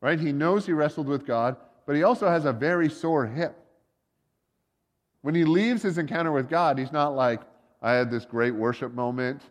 Right? 0.00 0.18
He 0.18 0.32
knows 0.32 0.66
he 0.66 0.72
wrestled 0.72 1.06
with 1.06 1.26
God, 1.26 1.56
but 1.86 1.96
he 1.96 2.02
also 2.02 2.28
has 2.28 2.44
a 2.44 2.52
very 2.52 2.88
sore 2.88 3.26
hip. 3.26 3.56
When 5.22 5.34
he 5.34 5.44
leaves 5.44 5.82
his 5.82 5.98
encounter 5.98 6.32
with 6.32 6.48
God, 6.48 6.78
he's 6.78 6.92
not 6.92 7.14
like, 7.14 7.40
I 7.82 7.92
had 7.92 8.10
this 8.10 8.24
great 8.24 8.54
worship 8.54 8.94
moment. 8.94 9.42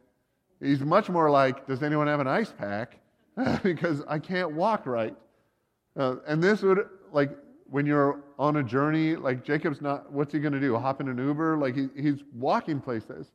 He's 0.59 0.81
much 0.81 1.09
more 1.09 1.29
like, 1.29 1.67
Does 1.67 1.83
anyone 1.83 2.07
have 2.07 2.19
an 2.19 2.27
ice 2.27 2.51
pack? 2.51 2.99
because 3.63 4.01
I 4.07 4.19
can't 4.19 4.53
walk 4.53 4.85
right. 4.85 5.15
Uh, 5.95 6.17
and 6.27 6.43
this 6.43 6.61
would, 6.61 6.87
like, 7.11 7.31
when 7.69 7.85
you're 7.85 8.21
on 8.37 8.57
a 8.57 8.63
journey, 8.63 9.15
like 9.15 9.43
Jacob's 9.43 9.81
not, 9.81 10.11
what's 10.11 10.33
he 10.33 10.39
going 10.39 10.53
to 10.53 10.59
do? 10.59 10.75
Hop 10.77 11.01
in 11.01 11.07
an 11.07 11.17
Uber? 11.17 11.57
Like 11.57 11.75
he, 11.75 11.89
he's 11.95 12.23
walking 12.33 12.81
places. 12.81 13.27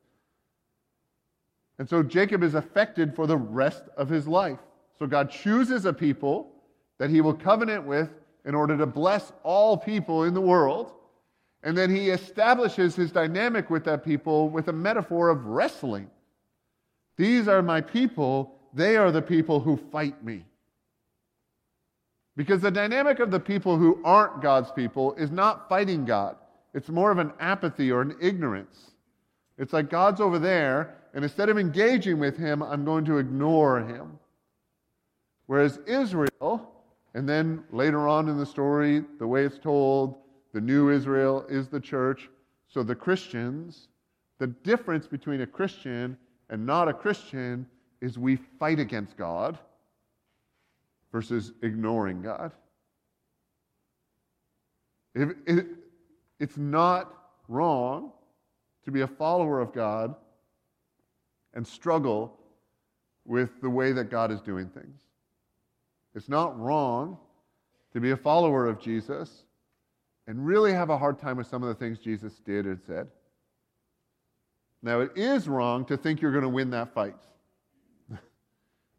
And 1.79 1.89
so 1.89 2.03
Jacob 2.03 2.43
is 2.43 2.55
affected 2.55 3.15
for 3.15 3.27
the 3.27 3.37
rest 3.37 3.85
of 3.97 4.09
his 4.09 4.27
life. 4.27 4.59
So 4.99 5.07
God 5.07 5.31
chooses 5.31 5.85
a 5.85 5.93
people 5.93 6.53
that 6.99 7.11
he 7.11 7.21
will 7.21 7.35
covenant 7.35 7.85
with 7.85 8.11
in 8.45 8.55
order 8.55 8.77
to 8.77 8.87
bless 8.87 9.33
all 9.43 9.77
people 9.77 10.25
in 10.25 10.35
the 10.35 10.41
world. 10.41 10.93
And 11.63 11.77
then 11.77 11.95
he 11.95 12.11
establishes 12.11 12.95
his 12.95 13.11
dynamic 13.11 13.71
with 13.71 13.85
that 13.85 14.05
people 14.05 14.51
with 14.51 14.69
a 14.69 14.73
metaphor 14.73 15.31
of 15.31 15.47
wrestling. 15.47 16.11
These 17.17 17.49
are 17.49 17.63
my 17.63 17.81
people, 17.81 18.59
they 18.75 18.97
are 18.97 19.11
the 19.11 19.23
people 19.23 19.61
who 19.61 19.77
fight 19.77 20.23
me. 20.23 20.45
Because 22.37 22.61
the 22.61 22.71
dynamic 22.71 23.21
of 23.21 23.31
the 23.31 23.41
people 23.41 23.79
who 23.79 24.01
aren't 24.05 24.43
God's 24.43 24.73
people 24.73 25.15
is 25.15 25.31
not 25.31 25.69
fighting 25.69 26.05
God. 26.05 26.37
It's 26.75 26.89
more 26.89 27.13
of 27.13 27.19
an 27.19 27.33
apathy 27.39 27.93
or 27.93 28.03
an 28.03 28.17
ignorance. 28.21 28.91
It's 29.57 29.73
like 29.73 29.89
God's 29.89 30.21
over 30.21 30.41
there, 30.41 30.97
and 31.15 31.23
instead 31.23 31.49
of 31.49 31.57
engaging 31.57 32.19
with 32.19 32.37
him, 32.37 32.63
I'm 32.63 32.85
going 32.85 33.05
to 33.05 33.19
ignore 33.19 33.81
him. 33.81 34.19
Whereas 35.47 35.79
Israel, 35.87 36.74
and 37.15 37.29
then 37.29 37.63
later 37.71 38.09
on 38.09 38.29
in 38.29 38.37
the 38.37 38.47
story, 38.47 39.05
the 39.19 39.27
way 39.27 39.45
it's 39.45 39.59
told, 39.59 40.17
the 40.53 40.61
new 40.61 40.91
Israel 40.91 41.47
is 41.49 41.69
the 41.69 41.81
church. 41.81 42.29
So 42.69 42.83
the 42.83 42.95
Christians, 42.95 43.89
the 44.39 44.49
difference 44.49 45.07
between 45.07 45.43
a 45.43 45.47
Christian 45.47 46.17
and 46.51 46.67
not 46.67 46.89
a 46.89 46.93
Christian 46.93 47.67
is 48.01 48.19
we 48.19 48.37
fight 48.37 48.81
against 48.81 49.17
God 49.17 49.59
versus 51.13 51.53
ignoring 51.63 52.21
God. 52.21 52.53
If, 55.15 55.31
it, 55.47 55.67
it's 56.41 56.57
not 56.57 57.15
wrong 57.49 58.11
to 58.85 58.91
be 58.91 59.03
a 59.03 59.07
follower 59.07 59.61
of 59.61 59.73
God 59.73 60.17
and 61.55 61.65
struggle 61.65 62.37
with 63.25 63.61
the 63.63 63.71
way 63.71 63.93
that 63.93 64.11
God 64.11 64.33
is 64.33 64.41
doing 64.41 64.69
things. 64.69 65.01
It's 66.15 66.29
not 66.29 66.59
wrong 66.59 67.19
to 67.93 68.01
be 68.01 68.11
a 68.13 68.17
follower 68.17 68.67
of 68.67 68.81
Jesus 68.81 69.45
and 70.27 70.45
really 70.47 70.73
have 70.73 70.91
a 70.91 70.99
hard 70.99 71.19
time 71.19 71.37
with 71.37 71.47
some 71.47 71.63
of 71.63 71.69
the 71.69 71.75
things 71.75 71.99
Jesus 71.99 72.35
did 72.45 72.67
and 72.67 72.81
said. 72.87 73.09
Now, 74.83 75.01
it 75.01 75.13
is 75.17 75.49
wrong 75.49 75.85
to 75.87 75.97
think 75.97 76.21
you're 76.21 76.31
going 76.33 76.43
to 76.43 76.49
win 76.49 76.71
that 76.71 76.93
fight 76.93 77.17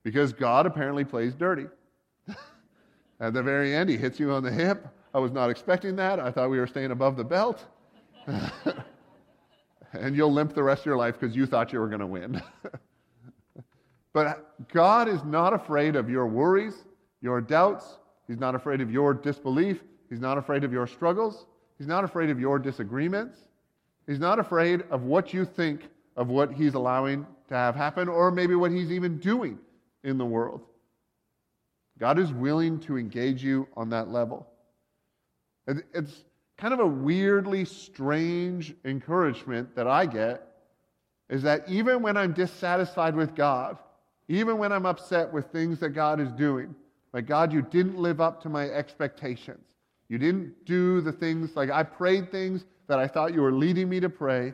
because 0.04 0.34
God 0.34 0.65
apparently 0.65 1.04
plays 1.04 1.34
dirty. 1.36 1.67
At 3.19 3.34
the 3.34 3.43
very 3.43 3.73
end, 3.73 3.89
he 3.89 3.97
hits 3.97 4.19
you 4.19 4.32
on 4.32 4.43
the 4.43 4.51
hip. 4.51 4.88
I 5.13 5.19
was 5.19 5.32
not 5.32 5.49
expecting 5.49 5.95
that. 5.97 6.19
I 6.19 6.32
thought 6.32 6.49
we 6.49 6.60
were 6.60 6.67
staying 6.67 6.91
above 6.91 7.15
the 7.15 7.23
belt. 7.23 7.65
and 9.93 10.15
you'll 10.15 10.34
limp 10.34 10.54
the 10.54 10.63
rest 10.63 10.82
of 10.82 10.86
your 10.88 10.97
life 10.97 11.19
because 11.19 11.36
you 11.36 11.45
thought 11.45 11.71
you 11.71 11.80
were 11.80 11.88
going 11.88 12.01
to 12.01 12.08
win. 12.08 12.41
But 14.15 14.69
God 14.69 15.10
is 15.10 15.25
not 15.25 15.54
afraid 15.54 15.97
of 15.97 16.10
your 16.10 16.25
worries, 16.25 16.86
your 17.25 17.41
doubts. 17.41 17.97
He's 18.27 18.39
not 18.39 18.55
afraid 18.55 18.79
of 18.79 18.89
your 18.89 19.13
disbelief. 19.13 19.83
He's 20.09 20.21
not 20.21 20.38
afraid 20.38 20.63
of 20.63 20.71
your 20.71 20.88
struggles. 20.88 21.47
He's 21.77 21.88
not 21.88 22.05
afraid 22.05 22.29
of 22.29 22.39
your 22.39 22.59
disagreements. 22.59 23.38
He's 24.07 24.19
not 24.19 24.39
afraid 24.39 24.83
of 24.91 25.03
what 25.03 25.33
you 25.33 25.43
think 25.43 25.89
of 26.15 26.29
what 26.29 26.53
He's 26.53 26.75
allowing 26.75 27.25
to 27.49 27.55
have 27.55 27.75
happen, 27.75 28.07
or 28.07 28.31
maybe 28.31 28.55
what 28.55 28.71
He's 28.71 28.91
even 28.91 29.17
doing 29.17 29.59
in 30.03 30.17
the 30.17 30.25
world. 30.25 30.61
God 31.99 32.19
is 32.19 32.31
willing 32.31 32.79
to 32.81 32.97
engage 32.97 33.43
you 33.43 33.67
on 33.75 33.89
that 33.89 34.09
level. 34.09 34.47
It's 35.67 36.23
kind 36.57 36.73
of 36.73 36.79
a 36.79 36.85
weirdly 36.85 37.65
strange 37.65 38.75
encouragement 38.85 39.75
that 39.75 39.88
I 39.88 40.05
get 40.05 40.47
is 41.29 41.41
that 41.41 41.67
even 41.67 42.01
when 42.01 42.17
I'm 42.17 42.33
dissatisfied 42.33 43.15
with 43.15 43.33
God, 43.33 43.77
even 44.27 44.57
when 44.57 44.71
I'm 44.71 44.85
upset 44.85 45.31
with 45.33 45.47
things 45.47 45.79
that 45.79 45.89
God 45.89 46.19
is 46.19 46.31
doing, 46.31 46.75
like, 47.15 47.28
God, 47.28 47.54
you 47.54 47.62
didn't 47.62 47.97
live 47.97 48.19
up 48.19 48.43
to 48.43 48.49
my 48.49 48.69
expectations. 48.69 49.63
You 50.10 50.17
didn't 50.17 50.65
do 50.65 50.99
the 50.99 51.13
things, 51.13 51.56
like, 51.56 51.69
I 51.69 51.82
prayed 51.82 52.30
things 52.30 52.65
that 52.88 52.99
I 52.99 53.08
thought 53.08 53.34
you 53.34 53.41
were 53.41 53.54
leading 53.54 53.88
me 53.88 54.01
to 54.01 54.10
pray, 54.10 54.51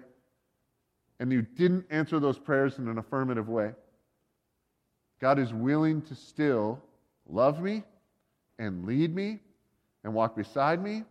and 1.19 1.31
you 1.31 1.41
didn't 1.41 1.87
answer 1.89 2.19
those 2.19 2.37
prayers 2.37 2.77
in 2.77 2.87
an 2.87 2.99
affirmative 2.99 3.49
way. 3.49 3.71
God 5.19 5.39
is 5.39 5.51
willing 5.51 6.03
to 6.03 6.13
still 6.13 6.79
love 7.27 7.63
me 7.63 7.81
and 8.59 8.85
lead 8.85 9.15
me 9.15 9.39
and 10.03 10.13
walk 10.13 10.35
beside 10.35 10.83
me 10.83 11.03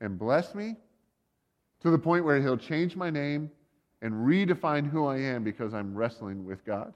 and 0.00 0.16
bless 0.16 0.54
me 0.54 0.76
to 1.80 1.90
the 1.90 1.98
point 1.98 2.24
where 2.24 2.40
He'll 2.40 2.56
change 2.56 2.94
my 2.94 3.10
name 3.10 3.50
and 4.02 4.12
redefine 4.14 4.88
who 4.88 5.06
I 5.06 5.16
am 5.16 5.42
because 5.42 5.74
I'm 5.74 5.96
wrestling 5.96 6.44
with 6.44 6.64
God. 6.64 6.94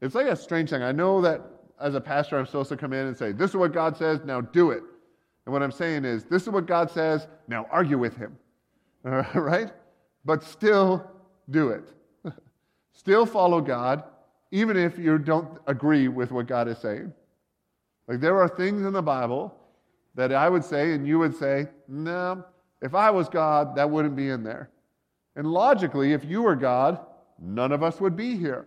It's 0.00 0.14
like 0.14 0.26
a 0.26 0.36
strange 0.36 0.70
thing. 0.70 0.82
I 0.82 0.92
know 0.92 1.20
that 1.20 1.42
as 1.80 1.94
a 1.94 2.00
pastor, 2.00 2.38
I'm 2.38 2.46
supposed 2.46 2.68
to 2.70 2.76
come 2.76 2.92
in 2.92 3.06
and 3.06 3.16
say, 3.16 3.32
This 3.32 3.50
is 3.50 3.56
what 3.56 3.72
God 3.72 3.96
says, 3.96 4.20
now 4.24 4.40
do 4.40 4.70
it. 4.70 4.82
And 5.44 5.52
what 5.52 5.62
I'm 5.62 5.72
saying 5.72 6.04
is, 6.04 6.24
This 6.24 6.42
is 6.42 6.48
what 6.50 6.66
God 6.66 6.90
says, 6.90 7.26
now 7.48 7.66
argue 7.70 7.98
with 7.98 8.16
Him. 8.16 8.36
right? 9.04 9.70
But 10.24 10.42
still 10.42 11.08
do 11.50 11.68
it. 11.68 11.84
still 12.92 13.26
follow 13.26 13.60
God, 13.60 14.04
even 14.50 14.76
if 14.76 14.98
you 14.98 15.18
don't 15.18 15.58
agree 15.66 16.08
with 16.08 16.32
what 16.32 16.46
God 16.46 16.68
is 16.68 16.78
saying. 16.78 17.12
Like 18.08 18.20
there 18.20 18.40
are 18.40 18.48
things 18.48 18.82
in 18.82 18.92
the 18.92 19.02
Bible 19.02 19.54
that 20.14 20.32
I 20.32 20.48
would 20.48 20.64
say 20.64 20.92
and 20.92 21.06
you 21.06 21.18
would 21.18 21.36
say, 21.36 21.68
no, 21.88 22.44
if 22.82 22.94
I 22.94 23.10
was 23.10 23.28
God, 23.28 23.76
that 23.76 23.88
wouldn't 23.88 24.16
be 24.16 24.28
in 24.28 24.42
there. 24.42 24.70
And 25.36 25.46
logically, 25.46 26.12
if 26.12 26.24
you 26.24 26.42
were 26.42 26.56
God, 26.56 26.98
none 27.38 27.72
of 27.72 27.82
us 27.82 28.00
would 28.00 28.16
be 28.16 28.36
here, 28.36 28.66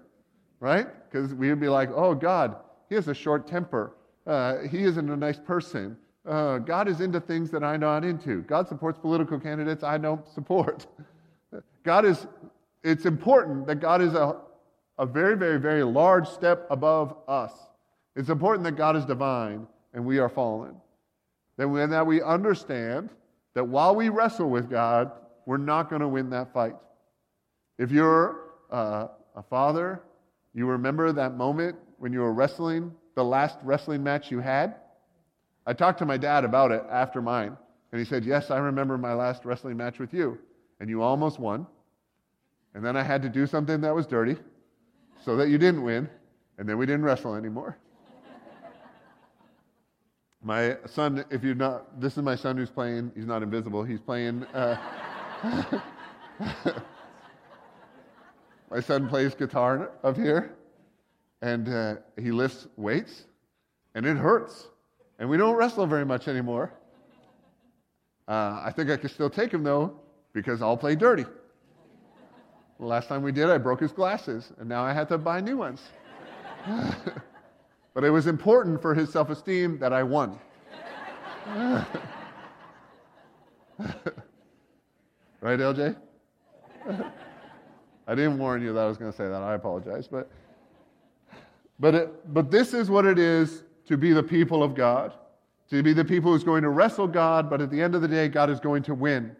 right? 0.59 0.87
Because 1.09 1.33
we 1.33 1.49
would 1.49 1.59
be 1.59 1.69
like, 1.69 1.89
oh, 1.93 2.13
God, 2.13 2.57
he 2.89 2.95
has 2.95 3.07
a 3.07 3.13
short 3.13 3.47
temper. 3.47 3.95
Uh, 4.25 4.59
he 4.69 4.83
isn't 4.83 5.09
a 5.09 5.15
nice 5.15 5.39
person. 5.39 5.95
Uh, 6.27 6.57
God 6.57 6.87
is 6.87 7.01
into 7.01 7.19
things 7.19 7.49
that 7.51 7.63
I'm 7.63 7.79
not 7.79 8.03
into. 8.03 8.41
God 8.41 8.67
supports 8.67 8.99
political 8.99 9.39
candidates 9.39 9.83
I 9.83 9.97
don't 9.97 10.27
support. 10.27 10.87
God 11.83 12.05
is, 12.05 12.27
it's 12.83 13.05
important 13.05 13.67
that 13.67 13.75
God 13.75 14.01
is 14.01 14.13
a, 14.13 14.35
a 14.97 15.05
very, 15.05 15.37
very, 15.37 15.59
very 15.59 15.83
large 15.83 16.27
step 16.27 16.67
above 16.69 17.15
us. 17.27 17.53
It's 18.15 18.29
important 18.29 18.63
that 18.65 18.75
God 18.75 18.95
is 18.95 19.05
divine 19.05 19.65
and 19.93 20.05
we 20.05 20.19
are 20.19 20.29
fallen. 20.29 20.75
That 21.57 21.67
we, 21.67 21.85
that 21.85 22.05
we 22.05 22.21
understand 22.21 23.09
that 23.53 23.63
while 23.63 23.95
we 23.95 24.09
wrestle 24.09 24.49
with 24.49 24.69
God, 24.69 25.11
we're 25.45 25.57
not 25.57 25.89
going 25.89 26.01
to 26.01 26.07
win 26.07 26.29
that 26.31 26.53
fight. 26.53 26.75
If 27.77 27.91
you're 27.91 28.51
uh, 28.71 29.07
a 29.35 29.43
father, 29.43 30.01
you 30.53 30.67
remember 30.67 31.11
that 31.11 31.35
moment 31.35 31.75
when 31.99 32.11
you 32.13 32.19
were 32.19 32.33
wrestling, 32.33 32.91
the 33.15 33.23
last 33.23 33.59
wrestling 33.63 34.03
match 34.03 34.31
you 34.31 34.39
had? 34.39 34.75
I 35.65 35.73
talked 35.73 35.99
to 35.99 36.05
my 36.05 36.17
dad 36.17 36.43
about 36.45 36.71
it 36.71 36.83
after 36.89 37.21
mine, 37.21 37.55
and 37.91 37.99
he 37.99 38.05
said, 38.05 38.25
Yes, 38.25 38.49
I 38.49 38.57
remember 38.57 38.97
my 38.97 39.13
last 39.13 39.45
wrestling 39.45 39.77
match 39.77 39.99
with 39.99 40.13
you, 40.13 40.37
and 40.79 40.89
you 40.89 41.01
almost 41.01 41.39
won. 41.39 41.67
And 42.73 42.83
then 42.83 42.95
I 42.97 43.03
had 43.03 43.21
to 43.23 43.29
do 43.29 43.45
something 43.45 43.81
that 43.81 43.93
was 43.93 44.07
dirty 44.07 44.37
so 45.23 45.35
that 45.35 45.49
you 45.49 45.57
didn't 45.57 45.83
win, 45.83 46.09
and 46.57 46.67
then 46.67 46.77
we 46.77 46.85
didn't 46.85 47.03
wrestle 47.03 47.35
anymore. 47.35 47.77
My 50.41 50.77
son, 50.85 51.25
if 51.29 51.43
you're 51.43 51.53
not, 51.53 51.99
this 51.99 52.15
is 52.15 52.23
my 52.23 52.35
son 52.35 52.55
who's 52.55 52.69
playing, 52.69 53.11
he's 53.13 53.25
not 53.25 53.43
invisible, 53.43 53.83
he's 53.83 53.99
playing. 53.99 54.45
Uh, 54.45 54.77
my 58.71 58.79
son 58.79 59.09
plays 59.09 59.35
guitar 59.35 59.91
up 60.01 60.15
here, 60.15 60.55
and 61.41 61.69
uh, 61.69 61.95
he 62.17 62.31
lifts 62.31 62.67
weights, 62.75 63.25
and 63.95 64.05
it 64.05 64.17
hurts. 64.17 64.67
And 65.19 65.29
we 65.29 65.37
don't 65.37 65.55
wrestle 65.55 65.85
very 65.85 66.05
much 66.05 66.27
anymore. 66.27 66.73
Uh, 68.27 68.61
I 68.63 68.71
think 68.75 68.89
I 68.89 68.97
can 68.97 69.09
still 69.09 69.29
take 69.29 69.51
him, 69.51 69.63
though, 69.63 69.99
because 70.33 70.61
I'll 70.61 70.77
play 70.77 70.95
dirty. 70.95 71.25
Last 72.77 73.09
time 73.09 73.23
we 73.23 73.33
did, 73.33 73.49
I 73.49 73.57
broke 73.57 73.81
his 73.81 73.91
glasses, 73.91 74.53
and 74.59 74.69
now 74.69 74.83
I 74.83 74.93
had 74.93 75.09
to 75.09 75.17
buy 75.17 75.41
new 75.41 75.57
ones. 75.57 75.81
but 77.93 78.03
it 78.03 78.09
was 78.09 78.27
important 78.27 78.81
for 78.81 78.93
his 78.93 79.11
self 79.11 79.29
esteem 79.29 79.77
that 79.79 79.91
I 79.91 80.03
won. 80.03 80.39
right, 85.41 85.59
LJ? 85.59 85.97
I 88.07 88.15
didn't 88.15 88.37
warn 88.37 88.61
you 88.61 88.71
that 88.73 88.79
I 88.79 88.87
was 88.87 88.97
going 88.97 89.11
to 89.11 89.17
say 89.17 89.25
that. 89.25 89.41
I 89.41 89.55
apologize. 89.55 90.07
But, 90.07 90.31
but, 91.79 91.95
it, 91.95 92.33
but 92.33 92.51
this 92.51 92.73
is 92.73 92.89
what 92.89 93.05
it 93.05 93.17
is 93.17 93.63
to 93.87 93.97
be 93.97 94.11
the 94.13 94.23
people 94.23 94.61
of 94.61 94.75
God, 94.75 95.13
to 95.69 95.81
be 95.81 95.93
the 95.93 96.05
people 96.05 96.31
who's 96.31 96.43
going 96.43 96.63
to 96.63 96.69
wrestle 96.69 97.07
God, 97.07 97.49
but 97.49 97.61
at 97.61 97.71
the 97.71 97.81
end 97.81 97.95
of 97.95 98.01
the 98.01 98.07
day, 98.07 98.27
God 98.27 98.49
is 98.49 98.59
going 98.59 98.83
to 98.83 98.93
win. 98.93 99.35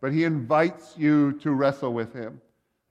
But 0.00 0.12
He 0.12 0.24
invites 0.24 0.94
you 0.96 1.32
to 1.40 1.52
wrestle 1.52 1.92
with 1.92 2.12
Him. 2.12 2.40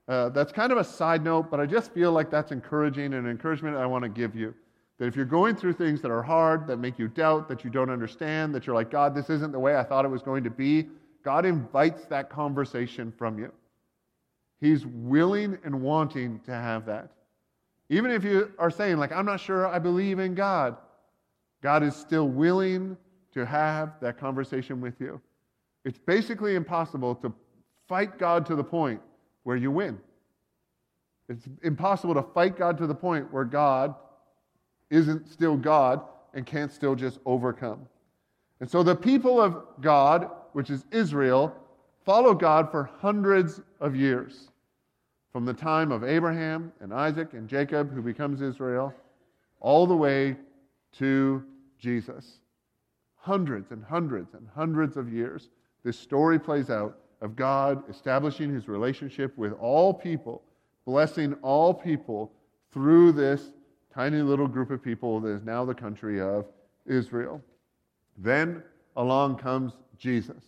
Uh, 0.08 0.28
that's 0.30 0.52
kind 0.52 0.72
of 0.72 0.78
a 0.78 0.84
side 0.84 1.22
note, 1.22 1.50
but 1.50 1.60
I 1.60 1.66
just 1.66 1.92
feel 1.92 2.12
like 2.12 2.30
that's 2.30 2.52
encouraging 2.52 3.14
and 3.14 3.26
encouragement 3.26 3.76
I 3.76 3.86
want 3.86 4.02
to 4.02 4.08
give 4.08 4.34
you. 4.34 4.54
That 4.98 5.06
if 5.06 5.16
you're 5.16 5.24
going 5.24 5.56
through 5.56 5.74
things 5.74 6.00
that 6.02 6.10
are 6.10 6.22
hard, 6.22 6.66
that 6.66 6.78
make 6.78 6.98
you 6.98 7.08
doubt, 7.08 7.48
that 7.48 7.64
you 7.64 7.70
don't 7.70 7.90
understand, 7.90 8.54
that 8.54 8.66
you're 8.66 8.74
like, 8.74 8.90
God, 8.90 9.14
this 9.14 9.30
isn't 9.30 9.52
the 9.52 9.58
way 9.58 9.76
I 9.76 9.82
thought 9.82 10.04
it 10.04 10.08
was 10.08 10.22
going 10.22 10.44
to 10.44 10.50
be, 10.50 10.88
God 11.24 11.44
invites 11.44 12.04
that 12.06 12.30
conversation 12.30 13.12
from 13.16 13.38
you. 13.38 13.52
He's 14.60 14.86
willing 14.86 15.58
and 15.64 15.80
wanting 15.80 16.40
to 16.40 16.52
have 16.52 16.86
that. 16.86 17.10
Even 17.88 18.10
if 18.10 18.24
you 18.24 18.52
are 18.58 18.70
saying, 18.70 18.96
like, 18.96 19.12
I'm 19.12 19.26
not 19.26 19.40
sure 19.40 19.66
I 19.66 19.78
believe 19.78 20.18
in 20.18 20.34
God, 20.34 20.76
God 21.62 21.82
is 21.82 21.94
still 21.94 22.28
willing 22.28 22.96
to 23.34 23.46
have 23.46 23.94
that 24.00 24.18
conversation 24.18 24.80
with 24.80 25.00
you. 25.00 25.20
It's 25.84 25.98
basically 25.98 26.54
impossible 26.54 27.14
to 27.16 27.32
fight 27.88 28.18
God 28.18 28.46
to 28.46 28.56
the 28.56 28.64
point 28.64 29.00
where 29.42 29.56
you 29.56 29.70
win. 29.70 29.98
It's 31.28 31.48
impossible 31.62 32.14
to 32.14 32.22
fight 32.22 32.56
God 32.56 32.78
to 32.78 32.86
the 32.86 32.94
point 32.94 33.32
where 33.32 33.44
God 33.44 33.94
isn't 34.90 35.28
still 35.28 35.56
God 35.56 36.02
and 36.34 36.46
can't 36.46 36.72
still 36.72 36.94
just 36.94 37.18
overcome. 37.24 37.86
And 38.60 38.70
so 38.70 38.82
the 38.82 38.94
people 38.94 39.40
of 39.40 39.62
God, 39.80 40.30
which 40.52 40.70
is 40.70 40.84
Israel, 40.90 41.54
follow 42.04 42.34
God 42.34 42.70
for 42.70 42.84
hundreds 43.00 43.60
of 43.80 43.96
years. 43.96 44.51
From 45.32 45.44
the 45.46 45.54
time 45.54 45.92
of 45.92 46.04
Abraham 46.04 46.72
and 46.80 46.92
Isaac 46.92 47.32
and 47.32 47.48
Jacob, 47.48 47.92
who 47.92 48.02
becomes 48.02 48.42
Israel, 48.42 48.94
all 49.60 49.86
the 49.86 49.96
way 49.96 50.36
to 50.98 51.42
Jesus. 51.78 52.40
Hundreds 53.16 53.70
and 53.70 53.82
hundreds 53.82 54.34
and 54.34 54.46
hundreds 54.54 54.96
of 54.96 55.12
years, 55.12 55.48
this 55.84 55.98
story 55.98 56.38
plays 56.38 56.68
out 56.68 56.98
of 57.22 57.34
God 57.36 57.88
establishing 57.88 58.52
his 58.52 58.68
relationship 58.68 59.36
with 59.38 59.52
all 59.54 59.94
people, 59.94 60.42
blessing 60.84 61.34
all 61.42 61.72
people 61.72 62.32
through 62.72 63.12
this 63.12 63.52
tiny 63.94 64.22
little 64.22 64.48
group 64.48 64.70
of 64.70 64.82
people 64.82 65.20
that 65.20 65.28
is 65.28 65.42
now 65.42 65.64
the 65.64 65.74
country 65.74 66.20
of 66.20 66.46
Israel. 66.86 67.40
Then 68.18 68.62
along 68.96 69.38
comes 69.38 69.72
Jesus. 69.96 70.42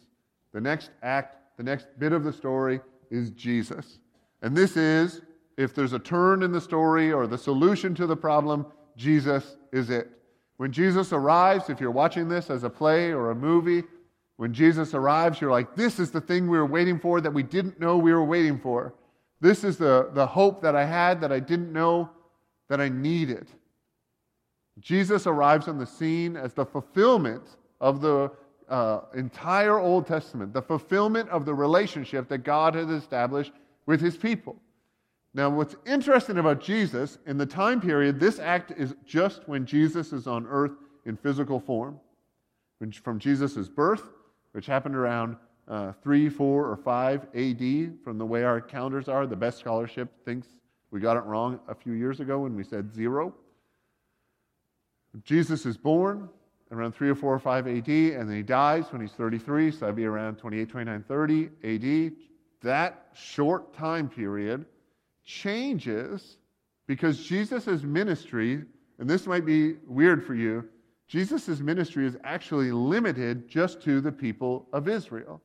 The 0.53 0.61
next 0.61 0.90
act, 1.03 1.37
the 1.57 1.62
next 1.62 1.87
bit 1.99 2.12
of 2.12 2.25
the 2.25 2.33
story 2.33 2.81
is 3.11 3.31
Jesus. 3.31 3.99
And 4.44 4.54
this 4.54 4.76
is, 4.76 5.22
if 5.57 5.74
there's 5.74 5.94
a 5.94 5.98
turn 5.98 6.42
in 6.42 6.52
the 6.52 6.61
story 6.61 7.11
or 7.11 7.26
the 7.26 7.38
solution 7.38 7.94
to 7.94 8.07
the 8.07 8.14
problem, 8.14 8.66
Jesus 8.94 9.57
is 9.72 9.88
it. 9.88 10.11
When 10.59 10.70
Jesus 10.70 11.14
arrives, 11.14 11.70
if 11.70 11.80
you're 11.80 11.90
watching 11.90 12.28
this 12.28 12.50
as 12.50 12.62
a 12.62 12.68
play 12.68 13.11
or 13.11 13.30
a 13.30 13.35
movie, 13.35 13.85
when 14.37 14.52
Jesus 14.52 14.92
arrives, 14.92 15.40
you're 15.40 15.50
like, 15.50 15.74
this 15.74 15.98
is 15.98 16.11
the 16.11 16.20
thing 16.20 16.46
we 16.46 16.59
were 16.59 16.66
waiting 16.66 17.00
for 17.00 17.22
that 17.22 17.30
we 17.30 17.42
didn't 17.42 17.80
know 17.80 17.96
we 17.96 18.12
were 18.12 18.22
waiting 18.22 18.59
for. 18.59 18.92
This 19.40 19.64
is 19.64 19.78
the, 19.78 20.11
the 20.12 20.26
hope 20.26 20.61
that 20.61 20.76
I 20.76 20.85
had 20.85 21.22
that 21.22 21.33
I 21.33 21.40
didn't 21.40 21.72
know 21.72 22.11
that 22.68 22.83
I 22.83 22.90
needed. 22.90 23.48
Jesus 24.78 25.26
arrives 25.26 25.68
on 25.68 25.78
the 25.78 25.87
scene 25.87 26.37
as 26.37 26.52
the 26.52 26.66
fulfillment 26.66 27.44
of 27.80 28.02
the 28.02 28.30
uh, 28.68 29.00
entire 29.14 29.78
Old 29.78 30.07
Testament, 30.07 30.52
the 30.52 30.61
fulfillment 30.61 31.30
of 31.30 31.46
the 31.46 31.54
relationship 31.54 32.28
that 32.28 32.38
God 32.44 32.74
has 32.74 32.90
established 32.90 33.52
with 33.87 34.01
his 34.01 34.16
people. 34.16 34.57
Now, 35.35 35.51
what's 35.51 35.75
interesting 35.85 36.38
about 36.38 36.61
Jesus, 36.61 37.18
in 37.27 37.37
the 37.37 37.47
time 37.47 37.81
period, 37.81 38.20
this 38.20 38.38
act 38.38 38.73
is 38.77 38.94
just 39.05 39.49
when 39.49 39.66
Jesus 39.66 40.12
is 40.12 40.27
on 40.27 40.47
earth 40.47 40.73
in 41.07 41.16
physical 41.16 41.59
form. 41.59 41.99
From 43.03 43.18
Jesus' 43.18 43.68
birth, 43.68 44.11
which 44.53 44.66
happened 44.66 44.94
around 44.94 45.37
uh, 45.66 45.92
3, 46.03 46.29
4, 46.29 46.70
or 46.70 46.77
5 46.77 47.23
AD, 47.35 47.94
from 48.05 48.18
the 48.18 48.27
way 48.27 48.44
our 48.44 48.61
calendars 48.61 49.09
are, 49.09 49.27
the 49.27 49.35
best 49.35 49.59
scholarship 49.59 50.25
thinks 50.25 50.49
we 50.90 51.01
got 51.01 51.16
it 51.16 51.25
wrong 51.25 51.59
a 51.66 51.75
few 51.75 51.94
years 51.94 52.20
ago 52.20 52.40
when 52.40 52.55
we 52.55 52.62
said 52.62 52.94
zero. 52.94 53.35
Jesus 55.25 55.66
is 55.66 55.77
born 55.77 56.29
around 56.70 56.94
3 56.94 57.09
or 57.09 57.14
4 57.14 57.35
or 57.35 57.38
5 57.38 57.66
AD, 57.66 57.88
and 57.88 58.29
then 58.29 58.37
he 58.37 58.42
dies 58.42 58.85
when 58.90 59.01
he's 59.01 59.12
33, 59.12 59.70
so 59.70 59.79
that'd 59.81 59.97
be 59.97 60.05
around 60.05 60.37
28, 60.37 60.68
29, 60.68 61.05
30 61.07 61.44
AD. 61.64 62.12
That 62.64 63.09
short 63.12 63.74
time 63.74 64.09
period 64.09 64.64
changes 65.22 66.38
because 66.87 67.22
Jesus' 67.22 67.83
ministry, 67.83 68.62
and 68.98 69.09
this 69.09 69.27
might 69.27 69.44
be 69.44 69.74
weird 69.87 70.24
for 70.24 70.35
you, 70.35 70.64
Jesus' 71.07 71.61
ministry 71.61 72.07
is 72.07 72.16
actually 72.24 72.72
limited 72.72 73.48
just 73.48 73.83
to 73.83 74.00
the 74.00 74.11
people 74.11 74.66
of 74.72 74.88
Israel. 74.88 75.42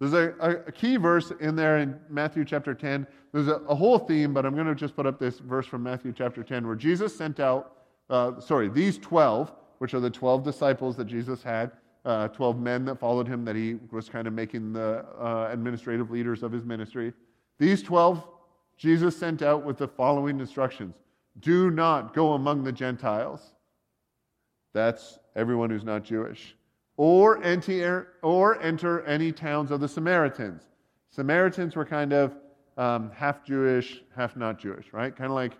There's 0.00 0.12
a, 0.12 0.34
a, 0.66 0.72
key 0.72 0.96
verse 0.96 1.32
in 1.38 1.54
there 1.54 1.78
in 1.78 2.00
Matthew 2.10 2.44
chapter 2.44 2.74
10. 2.74 3.06
There's 3.32 3.46
a, 3.46 3.58
a 3.68 3.74
whole 3.74 4.00
theme, 4.00 4.34
but 4.34 4.44
I'm 4.44 4.54
going 4.56 4.66
to 4.66 4.74
just 4.74 4.96
put 4.96 5.06
up 5.06 5.20
this 5.20 5.38
verse 5.38 5.66
from 5.66 5.84
Matthew 5.84 6.12
chapter 6.12 6.42
10 6.42 6.66
where 6.66 6.74
Jesus 6.74 7.16
sent 7.16 7.38
out, 7.38 7.76
uh, 8.10 8.40
sorry, 8.40 8.68
these 8.68 8.98
12, 8.98 9.52
which 9.78 9.94
are 9.94 10.00
the 10.00 10.10
12 10.10 10.42
disciples 10.42 10.96
that 10.96 11.04
Jesus 11.04 11.44
had, 11.44 11.70
uh, 12.04 12.28
12 12.28 12.58
men 12.60 12.84
that 12.84 12.98
followed 12.98 13.26
him 13.26 13.44
that 13.44 13.56
he 13.56 13.76
was 13.90 14.08
kind 14.08 14.26
of 14.26 14.32
making 14.32 14.72
the 14.72 15.04
uh, 15.18 15.48
administrative 15.50 16.10
leaders 16.10 16.42
of 16.42 16.52
his 16.52 16.64
ministry. 16.64 17.12
These 17.58 17.82
12 17.82 18.22
Jesus 18.76 19.16
sent 19.16 19.42
out 19.42 19.64
with 19.64 19.78
the 19.78 19.88
following 19.88 20.40
instructions 20.40 20.94
Do 21.40 21.70
not 21.70 22.14
go 22.14 22.32
among 22.32 22.64
the 22.64 22.72
Gentiles. 22.72 23.40
That's 24.72 25.18
everyone 25.36 25.70
who's 25.70 25.84
not 25.84 26.02
Jewish. 26.02 26.56
Or 26.96 27.42
enter, 27.42 28.14
or 28.22 28.60
enter 28.60 29.02
any 29.02 29.32
towns 29.32 29.70
of 29.70 29.80
the 29.80 29.88
Samaritans. 29.88 30.62
Samaritans 31.10 31.76
were 31.76 31.84
kind 31.84 32.12
of 32.12 32.36
um, 32.76 33.10
half 33.14 33.44
Jewish, 33.44 34.02
half 34.16 34.36
not 34.36 34.58
Jewish, 34.58 34.92
right? 34.92 35.14
Kind 35.14 35.30
of 35.30 35.36
like 35.36 35.52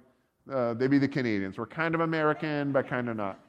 uh, 0.52 0.74
they'd 0.74 0.90
be 0.90 0.98
the 0.98 1.08
Canadians. 1.08 1.58
We're 1.58 1.66
kind 1.66 1.94
of 1.94 2.00
American, 2.00 2.72
but 2.72 2.88
kind 2.88 3.08
of 3.08 3.16
not. 3.16 3.40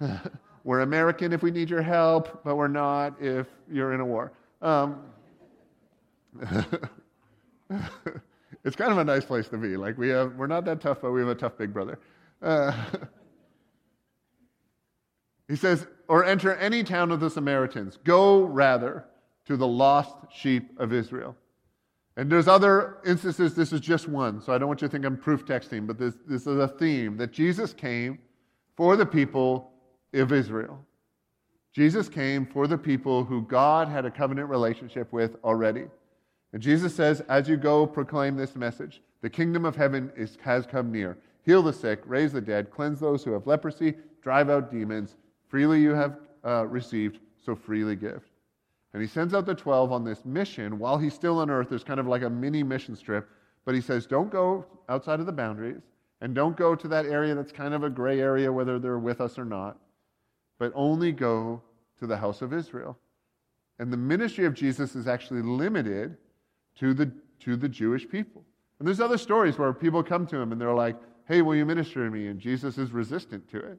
we're 0.64 0.80
American 0.80 1.32
if 1.32 1.42
we 1.42 1.50
need 1.50 1.68
your 1.68 1.82
help, 1.82 2.44
but 2.44 2.56
we're 2.56 2.68
not 2.68 3.20
if 3.20 3.46
you're 3.70 3.92
in 3.94 4.00
a 4.00 4.04
war. 4.04 4.32
Um, 4.60 5.02
it's 8.64 8.76
kind 8.76 8.92
of 8.92 8.98
a 8.98 9.04
nice 9.04 9.24
place 9.24 9.48
to 9.48 9.56
be. 9.56 9.76
Like 9.76 9.98
we 9.98 10.08
have, 10.10 10.36
we're 10.36 10.46
not 10.46 10.64
that 10.66 10.80
tough, 10.80 10.98
but 11.02 11.10
we 11.10 11.20
have 11.20 11.28
a 11.28 11.34
tough 11.34 11.58
big 11.58 11.72
brother. 11.72 11.98
Uh, 12.40 12.72
he 15.48 15.56
says, 15.56 15.86
or 16.08 16.24
enter 16.24 16.54
any 16.56 16.84
town 16.84 17.10
of 17.10 17.20
the 17.20 17.30
Samaritans. 17.30 17.98
Go 18.04 18.44
rather 18.44 19.04
to 19.46 19.56
the 19.56 19.66
lost 19.66 20.14
sheep 20.30 20.70
of 20.78 20.92
Israel. 20.92 21.36
And 22.16 22.30
there's 22.30 22.46
other 22.46 22.98
instances, 23.06 23.54
this 23.54 23.72
is 23.72 23.80
just 23.80 24.06
one, 24.06 24.42
so 24.42 24.52
I 24.52 24.58
don't 24.58 24.68
want 24.68 24.82
you 24.82 24.88
to 24.88 24.92
think 24.92 25.06
I'm 25.06 25.16
proof 25.16 25.46
texting, 25.46 25.86
but 25.86 25.98
this, 25.98 26.14
this 26.26 26.42
is 26.42 26.58
a 26.58 26.68
theme 26.68 27.16
that 27.16 27.32
Jesus 27.32 27.72
came 27.72 28.18
for 28.76 28.96
the 28.96 29.06
people 29.06 29.71
of 30.12 30.32
Israel. 30.32 30.84
Jesus 31.72 32.08
came 32.08 32.44
for 32.44 32.66
the 32.66 32.76
people 32.76 33.24
who 33.24 33.42
God 33.42 33.88
had 33.88 34.04
a 34.04 34.10
covenant 34.10 34.48
relationship 34.50 35.10
with 35.12 35.36
already. 35.42 35.84
And 36.52 36.60
Jesus 36.60 36.94
says, 36.94 37.22
as 37.28 37.48
you 37.48 37.56
go, 37.56 37.86
proclaim 37.86 38.36
this 38.36 38.56
message 38.56 39.00
the 39.22 39.30
kingdom 39.30 39.64
of 39.64 39.76
heaven 39.76 40.10
is, 40.16 40.36
has 40.42 40.66
come 40.66 40.90
near. 40.90 41.16
Heal 41.44 41.62
the 41.62 41.72
sick, 41.72 42.02
raise 42.06 42.32
the 42.32 42.40
dead, 42.40 42.70
cleanse 42.70 42.98
those 42.98 43.22
who 43.22 43.32
have 43.32 43.46
leprosy, 43.46 43.94
drive 44.20 44.50
out 44.50 44.70
demons. 44.70 45.16
Freely 45.48 45.80
you 45.80 45.90
have 45.90 46.18
uh, 46.44 46.66
received, 46.66 47.20
so 47.44 47.54
freely 47.54 47.94
give. 47.94 48.22
And 48.92 49.00
he 49.00 49.08
sends 49.08 49.32
out 49.32 49.46
the 49.46 49.54
12 49.54 49.92
on 49.92 50.04
this 50.04 50.24
mission 50.24 50.78
while 50.78 50.98
he's 50.98 51.14
still 51.14 51.38
on 51.38 51.50
earth. 51.50 51.68
There's 51.68 51.84
kind 51.84 52.00
of 52.00 52.06
like 52.06 52.22
a 52.22 52.30
mini 52.30 52.62
mission 52.62 52.96
strip. 52.96 53.28
But 53.64 53.74
he 53.74 53.80
says, 53.80 54.06
don't 54.06 54.30
go 54.30 54.66
outside 54.88 55.20
of 55.20 55.26
the 55.26 55.32
boundaries 55.32 55.82
and 56.20 56.34
don't 56.34 56.56
go 56.56 56.74
to 56.74 56.88
that 56.88 57.06
area 57.06 57.34
that's 57.34 57.52
kind 57.52 57.74
of 57.74 57.84
a 57.84 57.90
gray 57.90 58.20
area, 58.20 58.52
whether 58.52 58.78
they're 58.78 58.98
with 58.98 59.20
us 59.20 59.38
or 59.38 59.44
not, 59.44 59.78
but 60.62 60.70
only 60.76 61.10
go 61.10 61.60
to 61.98 62.06
the 62.06 62.16
house 62.16 62.40
of 62.40 62.52
Israel. 62.52 62.96
And 63.80 63.92
the 63.92 63.96
ministry 63.96 64.44
of 64.44 64.54
Jesus 64.54 64.94
is 64.94 65.08
actually 65.08 65.42
limited 65.42 66.16
to 66.76 66.94
the, 66.94 67.10
to 67.40 67.56
the 67.56 67.68
Jewish 67.68 68.08
people. 68.08 68.44
And 68.78 68.86
there's 68.86 69.00
other 69.00 69.18
stories 69.18 69.58
where 69.58 69.72
people 69.72 70.04
come 70.04 70.24
to 70.28 70.36
him 70.36 70.52
and 70.52 70.60
they're 70.60 70.72
like, 70.72 70.94
hey, 71.26 71.42
will 71.42 71.56
you 71.56 71.66
minister 71.66 72.04
to 72.04 72.10
me? 72.12 72.28
And 72.28 72.38
Jesus 72.38 72.78
is 72.78 72.92
resistant 72.92 73.50
to 73.50 73.56
it. 73.56 73.76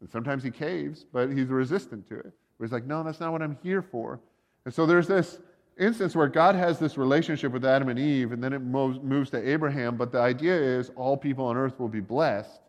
And 0.00 0.08
sometimes 0.08 0.44
he 0.44 0.52
caves, 0.52 1.04
but 1.12 1.32
he's 1.32 1.48
resistant 1.48 2.06
to 2.10 2.20
it. 2.20 2.32
Where 2.58 2.68
he's 2.68 2.72
like, 2.72 2.86
no, 2.86 3.02
that's 3.02 3.18
not 3.18 3.32
what 3.32 3.42
I'm 3.42 3.58
here 3.60 3.82
for. 3.82 4.20
And 4.66 4.72
so 4.72 4.86
there's 4.86 5.08
this 5.08 5.40
instance 5.80 6.14
where 6.14 6.28
God 6.28 6.54
has 6.54 6.78
this 6.78 6.96
relationship 6.96 7.50
with 7.50 7.64
Adam 7.64 7.88
and 7.88 7.98
Eve, 7.98 8.30
and 8.30 8.40
then 8.40 8.52
it 8.52 8.60
moves, 8.60 9.00
moves 9.02 9.30
to 9.30 9.50
Abraham. 9.50 9.96
But 9.96 10.12
the 10.12 10.20
idea 10.20 10.54
is 10.54 10.92
all 10.94 11.16
people 11.16 11.46
on 11.46 11.56
earth 11.56 11.80
will 11.80 11.88
be 11.88 11.98
blessed. 11.98 12.60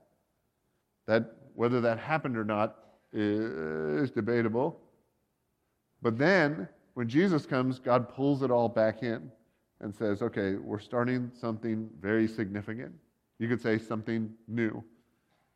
That 1.05 1.35
whether 1.53 1.79
that 1.81 1.99
happened 1.99 2.35
or 2.35 2.43
not 2.43 2.77
is 3.13 4.11
debatable. 4.11 4.79
But 6.01 6.17
then, 6.17 6.67
when 6.93 7.07
Jesus 7.07 7.45
comes, 7.45 7.79
God 7.79 8.09
pulls 8.09 8.41
it 8.41 8.51
all 8.51 8.69
back 8.69 9.03
in 9.03 9.31
and 9.79 9.93
says, 9.93 10.21
okay, 10.21 10.55
we're 10.55 10.79
starting 10.79 11.31
something 11.39 11.89
very 12.01 12.27
significant. 12.27 12.93
You 13.39 13.47
could 13.47 13.61
say 13.61 13.77
something 13.77 14.31
new, 14.47 14.83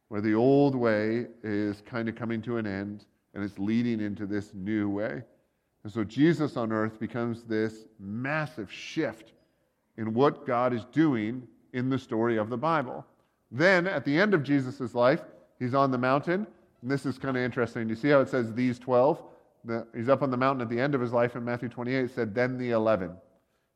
where 0.07 0.21
the 0.21 0.33
old 0.33 0.75
way 0.75 1.27
is 1.43 1.81
kind 1.85 2.09
of 2.09 2.15
coming 2.15 2.41
to 2.43 2.57
an 2.57 2.65
end 2.65 3.05
and 3.33 3.43
it's 3.43 3.59
leading 3.59 3.99
into 3.99 4.25
this 4.25 4.53
new 4.53 4.89
way. 4.89 5.21
And 5.83 5.91
so 5.93 6.03
Jesus 6.03 6.57
on 6.57 6.71
earth 6.71 6.99
becomes 6.99 7.43
this 7.43 7.85
massive 7.99 8.71
shift 8.71 9.33
in 9.97 10.13
what 10.13 10.47
God 10.47 10.73
is 10.73 10.85
doing 10.85 11.47
in 11.73 11.89
the 11.89 11.99
story 11.99 12.37
of 12.37 12.49
the 12.49 12.57
Bible. 12.57 13.05
Then, 13.51 13.85
at 13.85 14.03
the 14.03 14.17
end 14.17 14.33
of 14.33 14.43
Jesus' 14.43 14.95
life, 14.95 15.21
he's 15.59 15.75
on 15.75 15.91
the 15.91 15.97
mountain. 15.97 16.47
And 16.81 16.91
this 16.91 17.05
is 17.05 17.17
kind 17.17 17.37
of 17.37 17.43
interesting. 17.43 17.89
You 17.89 17.95
see 17.95 18.09
how 18.09 18.19
it 18.19 18.29
says 18.29 18.53
these 18.53 18.79
12? 18.79 19.21
The, 19.65 19.87
he's 19.95 20.09
up 20.09 20.21
on 20.21 20.29
the 20.29 20.37
mountain 20.37 20.61
at 20.61 20.69
the 20.69 20.79
end 20.79 20.93
of 20.93 21.01
his 21.01 21.11
life 21.11 21.35
in 21.35 21.43
Matthew 21.43 21.69
28. 21.69 22.11
Said, 22.11 22.35
then 22.35 22.57
the 22.57 22.71
11 22.71 23.11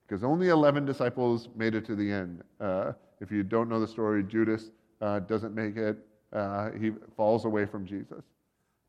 because 0.09 0.23
only 0.23 0.49
11 0.49 0.85
disciples 0.85 1.49
made 1.55 1.75
it 1.75 1.85
to 1.85 1.95
the 1.95 2.11
end. 2.11 2.41
Uh, 2.59 2.93
if 3.21 3.31
you 3.31 3.43
don't 3.43 3.69
know 3.69 3.79
the 3.79 3.87
story, 3.87 4.23
Judas 4.23 4.71
uh, 5.01 5.19
doesn't 5.19 5.53
make 5.53 5.77
it, 5.77 5.97
uh, 6.33 6.71
he 6.71 6.91
falls 7.15 7.45
away 7.45 7.65
from 7.65 7.85
Jesus. 7.85 8.23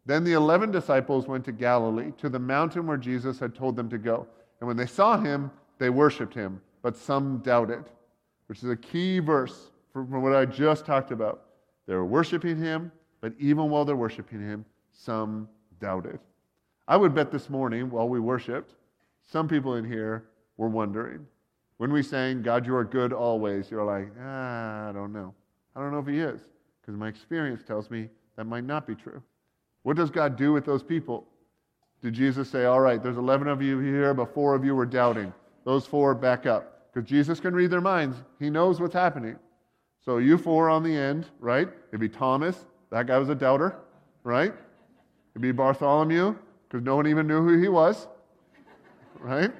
Then 0.07 0.25
the 0.25 0.33
11 0.33 0.70
disciples 0.70 1.29
went 1.29 1.44
to 1.44 1.53
Galilee, 1.53 2.12
to 2.18 2.31
the 2.31 2.38
mountain 2.38 2.87
where 2.87 2.96
Jesus 2.96 3.38
had 3.38 3.55
told 3.55 3.77
them 3.77 3.90
to 3.90 3.99
go. 3.99 4.27
And 4.61 4.66
when 4.66 4.79
they 4.79 4.87
saw 4.87 5.18
him, 5.18 5.51
they 5.79 5.90
worshiped 5.90 6.33
him, 6.33 6.61
but 6.83 6.96
some 6.96 7.38
doubted, 7.38 7.85
which 8.46 8.62
is 8.62 8.70
a 8.70 8.77
key 8.77 9.18
verse 9.18 9.70
from 9.92 10.23
what 10.23 10.35
I 10.35 10.46
just 10.46 10.87
talked 10.87 11.11
about. 11.11 11.42
They 11.87 11.94
were 11.94 12.07
worshiping 12.07 12.57
him, 12.57 12.90
but 13.21 13.33
even 13.39 13.71
while 13.71 13.85
they're 13.85 13.97
worshiping 13.97 14.41
him, 14.41 14.65
some 14.93 15.49
doubted. 15.81 16.19
I 16.89 16.97
would 16.97 17.15
bet 17.15 17.31
this 17.31 17.49
morning, 17.49 17.91
while 17.91 18.09
we 18.09 18.21
worshiped, 18.21 18.75
some 19.23 19.47
people 19.47 19.77
in 19.77 19.85
here 19.85 20.25
were 20.57 20.69
wondering. 20.69 21.27
When 21.77 21.93
we 21.93 22.03
sang, 22.03 22.43
God, 22.43 22.67
you 22.67 22.75
are 22.75 22.85
good 22.85 23.13
always, 23.13 23.71
you're 23.71 23.85
like, 23.85 24.11
ah, 24.21 24.89
I 24.89 24.93
don't 24.93 25.13
know. 25.13 25.35
I 25.75 25.81
don't 25.81 25.93
know 25.93 26.01
if 26.01 26.07
He 26.07 26.19
is, 26.19 26.41
because 26.81 26.97
my 26.97 27.09
experience 27.09 27.63
tells 27.63 27.91
me 27.91 28.09
that 28.37 28.45
might 28.45 28.65
not 28.65 28.87
be 28.87 28.95
true. 28.95 29.23
What 29.83 29.97
does 29.97 30.11
God 30.11 30.37
do 30.37 30.53
with 30.53 30.67
those 30.67 30.83
people? 30.83 31.27
Did 32.03 32.15
Jesus 32.15 32.51
say, 32.51 32.65
all 32.65 32.81
right, 32.81 33.03
there's 33.03 33.17
11 33.17 33.49
of 33.49 33.63
you 33.63 33.79
here, 33.79 34.15
but 34.15 34.35
four 34.35 34.55
of 34.55 34.65
you 34.65 34.75
were 34.75 34.87
doubting? 34.87 35.33
Those 35.65 35.87
four 35.87 36.15
back 36.15 36.47
up. 36.47 36.93
Because 36.93 37.09
Jesus 37.09 37.41
can 37.41 37.55
read 37.55 37.71
their 37.71 37.81
minds, 37.81 38.17
He 38.39 38.51
knows 38.51 38.81
what's 38.81 38.95
happening. 38.95 39.37
So 40.05 40.19
you 40.19 40.39
four 40.39 40.71
on 40.71 40.83
the 40.83 40.97
end, 40.97 41.27
right? 41.39 41.69
It'd 41.89 42.01
be 42.01 42.09
Thomas. 42.09 42.67
That 42.90 43.07
guy 43.07 43.18
was 43.18 43.29
a 43.29 43.35
doubter, 43.35 43.76
right? 44.24 44.53
It'd 45.33 45.42
be 45.42 45.53
Bartholomew, 45.53 46.35
because 46.68 46.85
no 46.85 46.96
one 46.96 47.07
even 47.07 47.26
knew 47.26 47.42
who 47.42 47.61
he 47.61 47.68
was, 47.68 48.09
right? 49.18 49.53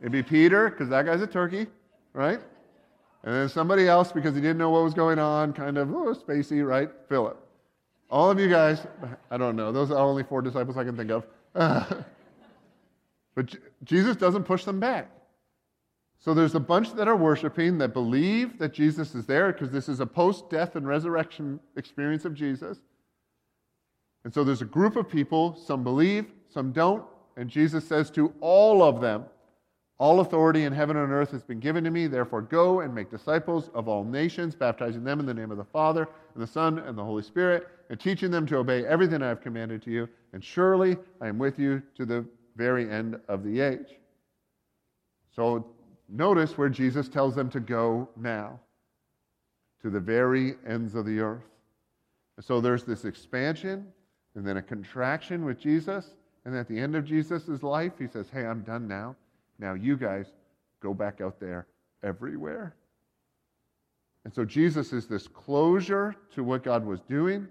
It'd 0.00 0.12
be 0.12 0.22
Peter, 0.22 0.70
because 0.70 0.88
that 0.88 1.06
guy's 1.06 1.20
a 1.20 1.26
turkey, 1.26 1.66
right? 2.12 2.40
And 3.22 3.34
then 3.34 3.48
somebody 3.48 3.86
else, 3.86 4.12
because 4.12 4.34
he 4.34 4.40
didn't 4.40 4.58
know 4.58 4.70
what 4.70 4.82
was 4.82 4.94
going 4.94 5.18
on, 5.18 5.52
kind 5.52 5.76
of, 5.76 5.92
oh, 5.94 6.14
spacey, 6.14 6.66
right? 6.66 6.90
Philip. 7.08 7.46
All 8.10 8.30
of 8.30 8.40
you 8.40 8.48
guys, 8.48 8.86
I 9.30 9.36
don't 9.36 9.56
know. 9.56 9.70
Those 9.70 9.90
are 9.90 9.98
only 9.98 10.22
four 10.22 10.42
disciples 10.42 10.76
I 10.76 10.84
can 10.84 10.96
think 10.96 11.10
of. 11.10 11.26
But 13.34 13.54
Jesus 13.84 14.16
doesn't 14.16 14.44
push 14.44 14.64
them 14.64 14.80
back. 14.80 15.10
So 16.20 16.34
there's 16.34 16.54
a 16.54 16.60
bunch 16.60 16.92
that 16.94 17.08
are 17.08 17.16
worshiping 17.16 17.78
that 17.78 17.94
believe 17.94 18.58
that 18.58 18.74
Jesus 18.74 19.14
is 19.14 19.24
there 19.24 19.52
because 19.52 19.70
this 19.70 19.88
is 19.88 20.00
a 20.00 20.06
post 20.06 20.50
death 20.50 20.76
and 20.76 20.86
resurrection 20.86 21.58
experience 21.76 22.26
of 22.26 22.34
Jesus. 22.34 22.78
And 24.24 24.32
so 24.32 24.44
there's 24.44 24.60
a 24.60 24.66
group 24.66 24.96
of 24.96 25.08
people, 25.08 25.56
some 25.56 25.82
believe, 25.82 26.26
some 26.52 26.72
don't. 26.72 27.02
And 27.38 27.48
Jesus 27.48 27.88
says 27.88 28.10
to 28.10 28.34
all 28.40 28.82
of 28.82 29.00
them, 29.00 29.24
All 29.96 30.20
authority 30.20 30.64
in 30.64 30.74
heaven 30.74 30.98
and 30.98 31.10
earth 31.10 31.30
has 31.30 31.42
been 31.42 31.58
given 31.58 31.84
to 31.84 31.90
me. 31.90 32.06
Therefore, 32.06 32.42
go 32.42 32.80
and 32.80 32.94
make 32.94 33.10
disciples 33.10 33.70
of 33.72 33.88
all 33.88 34.04
nations, 34.04 34.54
baptizing 34.54 35.04
them 35.04 35.20
in 35.20 35.26
the 35.26 35.32
name 35.32 35.50
of 35.50 35.56
the 35.56 35.64
Father, 35.64 36.06
and 36.34 36.42
the 36.42 36.46
Son, 36.46 36.80
and 36.80 36.98
the 36.98 37.04
Holy 37.04 37.22
Spirit, 37.22 37.66
and 37.88 37.98
teaching 37.98 38.30
them 38.30 38.46
to 38.46 38.58
obey 38.58 38.84
everything 38.84 39.22
I 39.22 39.28
have 39.28 39.40
commanded 39.40 39.80
to 39.82 39.90
you. 39.90 40.06
And 40.34 40.44
surely 40.44 40.98
I 41.22 41.28
am 41.28 41.38
with 41.38 41.58
you 41.58 41.82
to 41.96 42.04
the 42.04 42.26
very 42.56 42.90
end 42.90 43.18
of 43.26 43.42
the 43.42 43.60
age. 43.60 43.96
So 45.34 45.64
notice 46.10 46.58
where 46.58 46.68
Jesus 46.68 47.08
tells 47.08 47.34
them 47.34 47.50
to 47.50 47.60
go 47.60 48.08
now 48.16 48.58
to 49.82 49.90
the 49.90 50.00
very 50.00 50.54
ends 50.66 50.94
of 50.94 51.06
the 51.06 51.20
earth. 51.20 51.44
So 52.40 52.60
there's 52.60 52.84
this 52.84 53.04
expansion 53.04 53.86
and 54.34 54.46
then 54.46 54.56
a 54.56 54.62
contraction 54.62 55.44
with 55.44 55.58
Jesus. 55.58 56.14
And 56.44 56.56
at 56.56 56.68
the 56.68 56.78
end 56.78 56.96
of 56.96 57.04
Jesus' 57.04 57.62
life, 57.62 57.92
he 57.98 58.06
says, 58.06 58.28
Hey, 58.32 58.46
I'm 58.46 58.62
done 58.62 58.88
now. 58.88 59.16
Now 59.58 59.74
you 59.74 59.96
guys 59.96 60.26
go 60.80 60.94
back 60.94 61.20
out 61.20 61.38
there 61.38 61.66
everywhere. 62.02 62.74
And 64.24 64.34
so 64.34 64.44
Jesus 64.44 64.92
is 64.92 65.06
this 65.06 65.26
closure 65.26 66.14
to 66.34 66.44
what 66.44 66.62
God 66.62 66.84
was 66.84 67.00
doing 67.00 67.48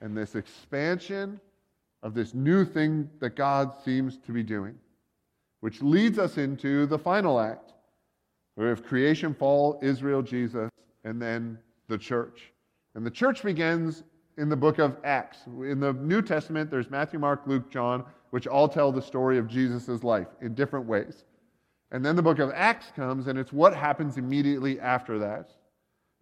and 0.00 0.16
this 0.16 0.34
expansion 0.34 1.40
of 2.02 2.14
this 2.14 2.34
new 2.34 2.64
thing 2.64 3.08
that 3.20 3.36
God 3.36 3.72
seems 3.84 4.18
to 4.18 4.32
be 4.32 4.42
doing, 4.42 4.76
which 5.60 5.82
leads 5.82 6.18
us 6.18 6.38
into 6.38 6.86
the 6.86 6.98
final 6.98 7.40
act. 7.40 7.72
We 8.58 8.66
have 8.66 8.84
creation, 8.84 9.34
fall, 9.34 9.78
Israel, 9.82 10.20
Jesus, 10.20 10.68
and 11.04 11.22
then 11.22 11.58
the 11.86 11.96
church. 11.96 12.52
And 12.96 13.06
the 13.06 13.10
church 13.10 13.44
begins 13.44 14.02
in 14.36 14.48
the 14.48 14.56
book 14.56 14.80
of 14.80 14.96
Acts. 15.04 15.38
In 15.46 15.78
the 15.78 15.92
New 15.92 16.22
Testament, 16.22 16.68
there's 16.68 16.90
Matthew, 16.90 17.20
Mark, 17.20 17.42
Luke, 17.46 17.70
John, 17.70 18.04
which 18.30 18.48
all 18.48 18.68
tell 18.68 18.90
the 18.90 19.00
story 19.00 19.38
of 19.38 19.46
Jesus' 19.46 20.02
life 20.02 20.26
in 20.40 20.54
different 20.54 20.86
ways. 20.86 21.24
And 21.92 22.04
then 22.04 22.16
the 22.16 22.22
book 22.22 22.40
of 22.40 22.50
Acts 22.52 22.90
comes, 22.96 23.28
and 23.28 23.38
it's 23.38 23.52
what 23.52 23.76
happens 23.76 24.16
immediately 24.16 24.80
after 24.80 25.20
that. 25.20 25.50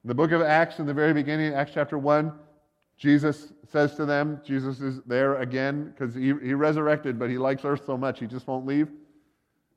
In 0.05 0.09
the 0.09 0.15
book 0.15 0.31
of 0.31 0.43
Acts, 0.43 0.79
in 0.79 0.85
the 0.85 0.95
very 0.95 1.15
beginning, 1.15 1.55
Acts 1.55 1.73
chapter 1.73 1.97
1, 1.97 2.31
Jesus 2.99 3.55
says 3.73 3.95
to 3.95 4.05
them, 4.05 4.43
Jesus 4.45 4.81
is 4.81 5.01
there 5.07 5.37
again 5.37 5.91
because 5.91 6.15
he, 6.15 6.35
he 6.43 6.53
resurrected, 6.53 7.19
but 7.19 7.31
he 7.31 7.39
likes 7.39 7.65
earth 7.65 7.87
so 7.87 7.97
much 7.97 8.21
he 8.21 8.27
just 8.27 8.47
won't 8.47 8.67
leave. 8.67 8.89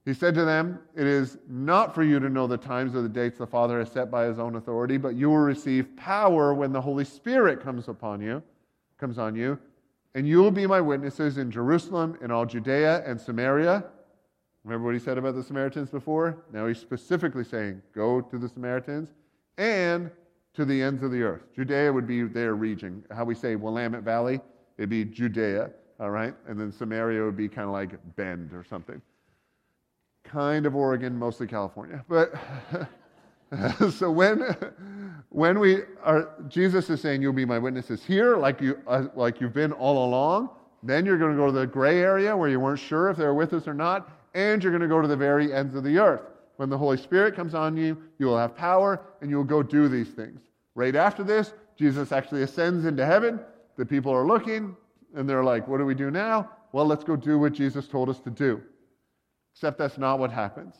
He 0.06 0.14
said 0.14 0.34
to 0.36 0.46
them, 0.46 0.80
It 0.96 1.06
is 1.06 1.38
not 1.48 1.94
for 1.94 2.04
you 2.04 2.20
to 2.20 2.30
know 2.30 2.48
the 2.48 2.58
times 2.58 2.96
or 2.96 3.02
the 3.02 3.10
dates 3.10 3.38
the 3.38 3.48
Father 3.48 3.80
has 3.80 3.92
set 3.92 4.10
by 4.10 4.26
his 4.26 4.40
own 4.40 4.56
authority, 4.56 4.98
but 4.98 5.16
you 5.16 5.30
will 5.30 5.38
receive 5.38 5.96
power 5.98 6.54
when 6.54 6.72
the 6.72 6.82
Holy 6.82 7.06
Spirit 7.06 7.62
comes 7.62 7.88
upon 7.88 8.22
you, 8.22 8.42
comes 8.98 9.18
on 9.18 9.36
you, 9.36 9.60
and 10.16 10.28
you 10.28 10.38
will 10.38 10.52
be 10.52 10.66
my 10.66 10.82
witnesses 10.82 11.38
in 11.38 11.52
Jerusalem, 11.52 12.18
in 12.22 12.32
all 12.32 12.46
Judea 12.46 13.04
and 13.06 13.20
Samaria. 13.20 13.84
Remember 14.64 14.86
what 14.86 14.94
he 14.94 15.00
said 15.00 15.18
about 15.18 15.36
the 15.36 15.44
Samaritans 15.44 15.90
before? 15.90 16.44
Now 16.52 16.68
he's 16.68 16.80
specifically 16.80 17.44
saying, 17.44 17.82
Go 17.94 18.22
to 18.22 18.38
the 18.38 18.50
Samaritans 18.50 19.10
and 19.58 20.10
to 20.54 20.66
the 20.66 20.82
ends 20.82 21.04
of 21.04 21.12
the 21.12 21.22
earth. 21.22 21.44
Judea 21.56 21.92
would 21.92 22.08
be 22.08 22.24
their 22.24 22.56
region. 22.56 23.04
How 23.12 23.24
we 23.24 23.36
say 23.36 23.56
Willamette 23.56 24.04
Valley, 24.04 24.42
it'd 24.78 24.90
be 24.90 25.06
Judea, 25.06 25.70
all 26.00 26.10
right? 26.10 26.34
And 26.48 26.60
then 26.60 26.72
Samaria 26.72 27.24
would 27.24 27.38
be 27.38 27.48
kind 27.48 27.68
of 27.68 27.74
like 27.74 27.92
Bend 28.16 28.54
or 28.54 28.64
something. 28.64 29.02
Kind 30.32 30.65
of 30.65 30.76
Oregon, 30.76 31.18
mostly 31.18 31.48
California. 31.48 32.04
But 32.08 32.34
so 33.92 34.12
when 34.12 34.56
when 35.30 35.60
we 35.60 35.82
are 36.04 36.30
Jesus 36.48 36.89
is 36.92 37.02
saying 37.02 37.24
you'll 37.24 37.34
be 37.34 37.46
my 37.46 37.58
witnesses 37.58 38.04
here 38.04 38.38
like 38.38 38.62
you 38.62 38.80
uh, 38.86 39.06
like 39.15 39.42
you've 39.42 39.54
been 39.54 39.72
all 39.72 40.08
along, 40.08 40.50
then 40.84 41.04
you're 41.06 41.18
going 41.18 41.32
to 41.32 41.38
go 41.38 41.48
to 41.48 41.52
the 41.52 41.65
gray 41.65 42.00
area 42.00 42.36
where 42.38 42.48
you 42.48 42.60
weren't 42.60 42.80
sure 42.80 43.10
if 43.10 43.18
they 43.18 43.26
were 43.26 43.34
with 43.34 43.54
us 43.54 43.68
or 43.68 43.74
not, 43.74 44.12
and 44.36 44.63
you're 44.63 44.72
going 44.72 44.84
to 44.84 44.88
go 44.88 45.02
to 45.02 45.08
the 45.08 45.18
very 45.18 45.52
ends 45.52 45.74
of 45.74 45.84
the 45.84 45.98
earth. 45.98 46.22
When 46.58 46.70
the 46.70 46.78
Holy 46.78 46.98
Spirit 46.98 47.36
comes 47.36 47.56
on 47.56 47.76
you, 47.76 47.98
you 48.20 48.28
will 48.28 48.38
have 48.38 48.56
power 48.56 49.02
and 49.22 49.32
you 49.32 49.38
will 49.38 49.44
go 49.46 49.63
do 49.63 49.88
these 49.88 50.10
things. 50.10 50.42
Right 50.76 50.96
after 50.96 51.24
this, 51.24 51.54
Jesus 51.78 52.12
actually 52.12 52.44
ascends 52.44 52.86
into 52.86 53.06
heaven. 53.06 53.39
The 53.78 53.86
people 53.86 54.13
are 54.13 54.28
looking 54.28 54.76
and 55.15 55.28
they're 55.28 55.44
like, 55.44 55.68
What 55.68 55.80
do 55.80 55.86
we 55.86 55.96
do 55.96 56.12
now? 56.12 56.52
Well, 56.72 56.86
let's 56.86 57.04
go 57.04 57.15
do 57.15 57.39
what 57.39 57.54
Jesus 57.54 57.88
told 57.88 58.10
us 58.10 58.20
to 58.20 58.30
do. 58.30 58.62
Except 59.60 59.78
that's 59.78 59.98
not 59.98 60.19
what 60.19 60.32
happens. 60.32 60.74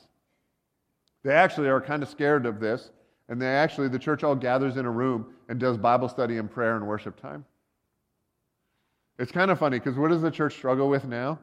They 1.23 1.33
actually 1.33 1.67
are 1.67 1.81
kind 1.81 2.01
of 2.01 2.07
scared 2.07 2.45
of 2.45 2.61
this, 2.61 2.91
and 3.27 3.41
they 3.41 3.45
actually, 3.45 3.89
the 3.89 3.99
church 3.99 4.23
all 4.23 4.35
gathers 4.35 4.77
in 4.77 4.85
a 4.85 4.89
room 4.89 5.33
and 5.49 5.59
does 5.59 5.77
Bible 5.77 6.07
study 6.07 6.37
and 6.37 6.49
prayer 6.49 6.77
and 6.77 6.87
worship 6.87 7.19
time. 7.19 7.43
It's 9.17 9.33
kind 9.33 9.51
of 9.51 9.59
funny 9.59 9.79
because 9.79 9.97
what 9.97 10.11
does 10.11 10.21
the 10.21 10.31
church 10.31 10.55
struggle 10.55 10.87
with 10.87 11.03
now? 11.03 11.39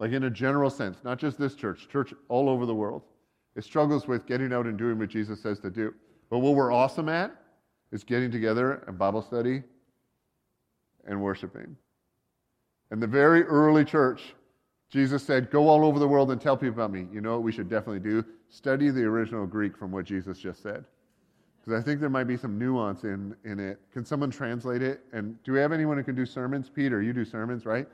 Like 0.00 0.10
in 0.10 0.24
a 0.24 0.30
general 0.30 0.68
sense, 0.68 0.98
not 1.04 1.20
just 1.20 1.38
this 1.38 1.54
church, 1.54 1.86
church 1.88 2.12
all 2.28 2.48
over 2.48 2.66
the 2.66 2.74
world. 2.74 3.02
It 3.54 3.62
struggles 3.62 4.08
with 4.08 4.26
getting 4.26 4.52
out 4.52 4.66
and 4.66 4.76
doing 4.76 4.98
what 4.98 5.10
Jesus 5.10 5.40
says 5.40 5.60
to 5.60 5.70
do. 5.70 5.94
But 6.28 6.40
what 6.40 6.56
we're 6.56 6.72
awesome 6.72 7.08
at 7.08 7.30
is 7.92 8.02
getting 8.02 8.32
together 8.32 8.82
and 8.88 8.98
Bible 8.98 9.22
study 9.22 9.62
and 11.06 11.22
worshiping. 11.22 11.76
And 12.90 13.00
the 13.00 13.06
very 13.06 13.44
early 13.44 13.84
church, 13.84 14.34
Jesus 14.94 15.24
said, 15.24 15.50
Go 15.50 15.66
all 15.66 15.84
over 15.84 15.98
the 15.98 16.06
world 16.06 16.30
and 16.30 16.40
tell 16.40 16.56
people 16.56 16.74
about 16.74 16.92
me. 16.92 17.08
You 17.12 17.20
know 17.20 17.32
what 17.32 17.42
we 17.42 17.50
should 17.50 17.68
definitely 17.68 17.98
do? 17.98 18.24
Study 18.48 18.90
the 18.90 19.02
original 19.02 19.44
Greek 19.44 19.76
from 19.76 19.90
what 19.90 20.04
Jesus 20.04 20.38
just 20.38 20.62
said. 20.62 20.84
Because 21.60 21.82
I 21.82 21.84
think 21.84 21.98
there 21.98 22.08
might 22.08 22.28
be 22.28 22.36
some 22.36 22.60
nuance 22.60 23.02
in, 23.02 23.34
in 23.44 23.58
it. 23.58 23.80
Can 23.92 24.04
someone 24.04 24.30
translate 24.30 24.82
it? 24.82 25.00
And 25.12 25.42
do 25.42 25.52
we 25.52 25.58
have 25.58 25.72
anyone 25.72 25.96
who 25.96 26.04
can 26.04 26.14
do 26.14 26.24
sermons? 26.24 26.70
Peter, 26.72 27.02
you 27.02 27.12
do 27.12 27.24
sermons, 27.24 27.66
right? 27.66 27.88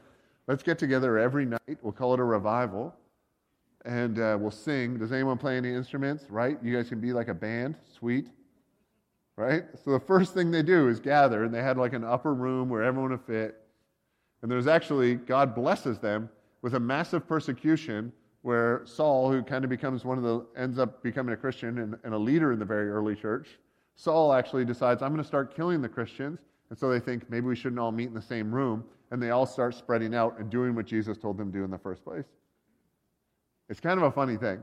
Let's 0.46 0.62
get 0.62 0.78
together 0.78 1.16
every 1.16 1.46
night. 1.46 1.78
We'll 1.80 1.94
call 1.94 2.12
it 2.12 2.20
a 2.20 2.24
revival 2.24 2.94
and 3.86 4.18
uh, 4.18 4.36
we'll 4.38 4.50
sing. 4.50 4.98
Does 4.98 5.10
anyone 5.10 5.38
play 5.38 5.56
any 5.56 5.72
instruments? 5.72 6.26
Right? 6.28 6.58
You 6.62 6.76
guys 6.76 6.90
can 6.90 7.00
be 7.00 7.14
like 7.14 7.28
a 7.28 7.34
band. 7.34 7.76
Sweet. 7.98 8.26
Right? 9.36 9.64
So 9.86 9.92
the 9.92 10.00
first 10.00 10.34
thing 10.34 10.50
they 10.50 10.62
do 10.62 10.88
is 10.88 11.00
gather, 11.00 11.44
and 11.44 11.54
they 11.54 11.62
had 11.62 11.78
like 11.78 11.94
an 11.94 12.04
upper 12.04 12.34
room 12.34 12.68
where 12.68 12.82
everyone 12.82 13.12
would 13.12 13.22
fit. 13.22 13.56
And 14.42 14.50
there's 14.50 14.66
actually, 14.66 15.14
God 15.14 15.54
blesses 15.54 15.98
them 15.98 16.28
with 16.62 16.74
a 16.74 16.80
massive 16.80 17.26
persecution 17.26 18.12
where 18.42 18.82
Saul, 18.84 19.30
who 19.30 19.42
kind 19.42 19.64
of 19.64 19.70
becomes 19.70 20.04
one 20.04 20.18
of 20.18 20.24
the, 20.24 20.46
ends 20.56 20.78
up 20.78 21.02
becoming 21.02 21.34
a 21.34 21.36
Christian 21.36 21.78
and, 21.78 21.96
and 22.04 22.14
a 22.14 22.18
leader 22.18 22.52
in 22.52 22.58
the 22.58 22.64
very 22.64 22.88
early 22.88 23.14
church, 23.14 23.58
Saul 23.96 24.32
actually 24.32 24.64
decides, 24.64 25.02
I'm 25.02 25.10
going 25.10 25.22
to 25.22 25.26
start 25.26 25.54
killing 25.54 25.82
the 25.82 25.88
Christians. 25.88 26.38
And 26.70 26.78
so 26.78 26.88
they 26.88 27.00
think 27.00 27.28
maybe 27.28 27.46
we 27.46 27.56
shouldn't 27.56 27.78
all 27.78 27.92
meet 27.92 28.08
in 28.08 28.14
the 28.14 28.22
same 28.22 28.50
room. 28.50 28.84
And 29.10 29.20
they 29.22 29.30
all 29.30 29.44
start 29.44 29.74
spreading 29.74 30.14
out 30.14 30.38
and 30.38 30.48
doing 30.48 30.74
what 30.74 30.86
Jesus 30.86 31.18
told 31.18 31.36
them 31.36 31.52
to 31.52 31.58
do 31.58 31.64
in 31.64 31.70
the 31.70 31.78
first 31.78 32.04
place. 32.04 32.24
It's 33.68 33.80
kind 33.80 33.98
of 33.98 34.04
a 34.04 34.10
funny 34.10 34.36
thing 34.36 34.60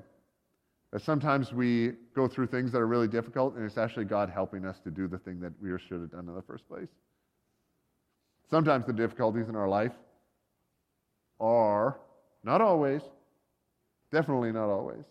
that 0.92 1.02
sometimes 1.02 1.54
we 1.54 1.94
go 2.16 2.28
through 2.28 2.48
things 2.48 2.72
that 2.72 2.80
are 2.80 2.88
really 2.88 3.10
difficult, 3.10 3.56
and 3.56 3.66
it's 3.66 3.78
actually 3.78 4.06
God 4.06 4.30
helping 4.30 4.66
us 4.66 4.80
to 4.80 4.92
do 4.92 5.08
the 5.08 5.18
thing 5.18 5.40
that 5.42 5.52
we 5.62 5.70
should 5.78 6.00
have 6.00 6.12
done 6.12 6.28
in 6.28 6.34
the 6.34 6.42
first 6.42 6.68
place. 6.68 6.90
Sometimes 8.50 8.86
the 8.86 8.94
difficulties 8.94 9.50
in 9.50 9.56
our 9.56 9.68
life 9.68 9.92
are, 11.40 12.00
not 12.44 12.62
always, 12.62 13.02
definitely 14.12 14.52
not 14.52 14.70
always, 14.70 15.04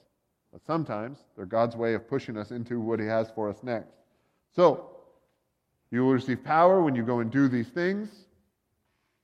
but 0.53 0.65
sometimes 0.65 1.19
they're 1.37 1.47
God's 1.47 1.77
way 1.77 1.95
of 1.95 2.09
pushing 2.09 2.37
us 2.37 2.51
into 2.51 2.81
what 2.81 3.01
He 3.01 3.07
has 3.07 3.31
for 3.31 3.49
us 3.49 3.63
next. 3.63 3.95
So, 4.55 4.91
you 5.91 6.05
will 6.05 6.13
receive 6.13 6.43
power 6.43 6.83
when 6.83 6.95
you 6.95 7.05
go 7.05 7.21
and 7.21 7.31
do 7.31 7.49
these 7.49 7.69
things. 7.69 8.27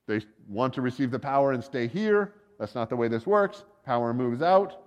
They 0.07 0.21
want 0.49 0.75
to 0.75 0.81
receive 0.81 1.11
the 1.11 1.19
power 1.19 1.53
and 1.53 1.63
stay 1.63 1.87
here. 1.87 2.35
That's 2.59 2.75
not 2.75 2.89
the 2.89 2.97
way 2.97 3.09
this 3.09 3.27
works 3.27 3.65
power 3.85 4.15
moves 4.15 4.43
out. 4.43 4.79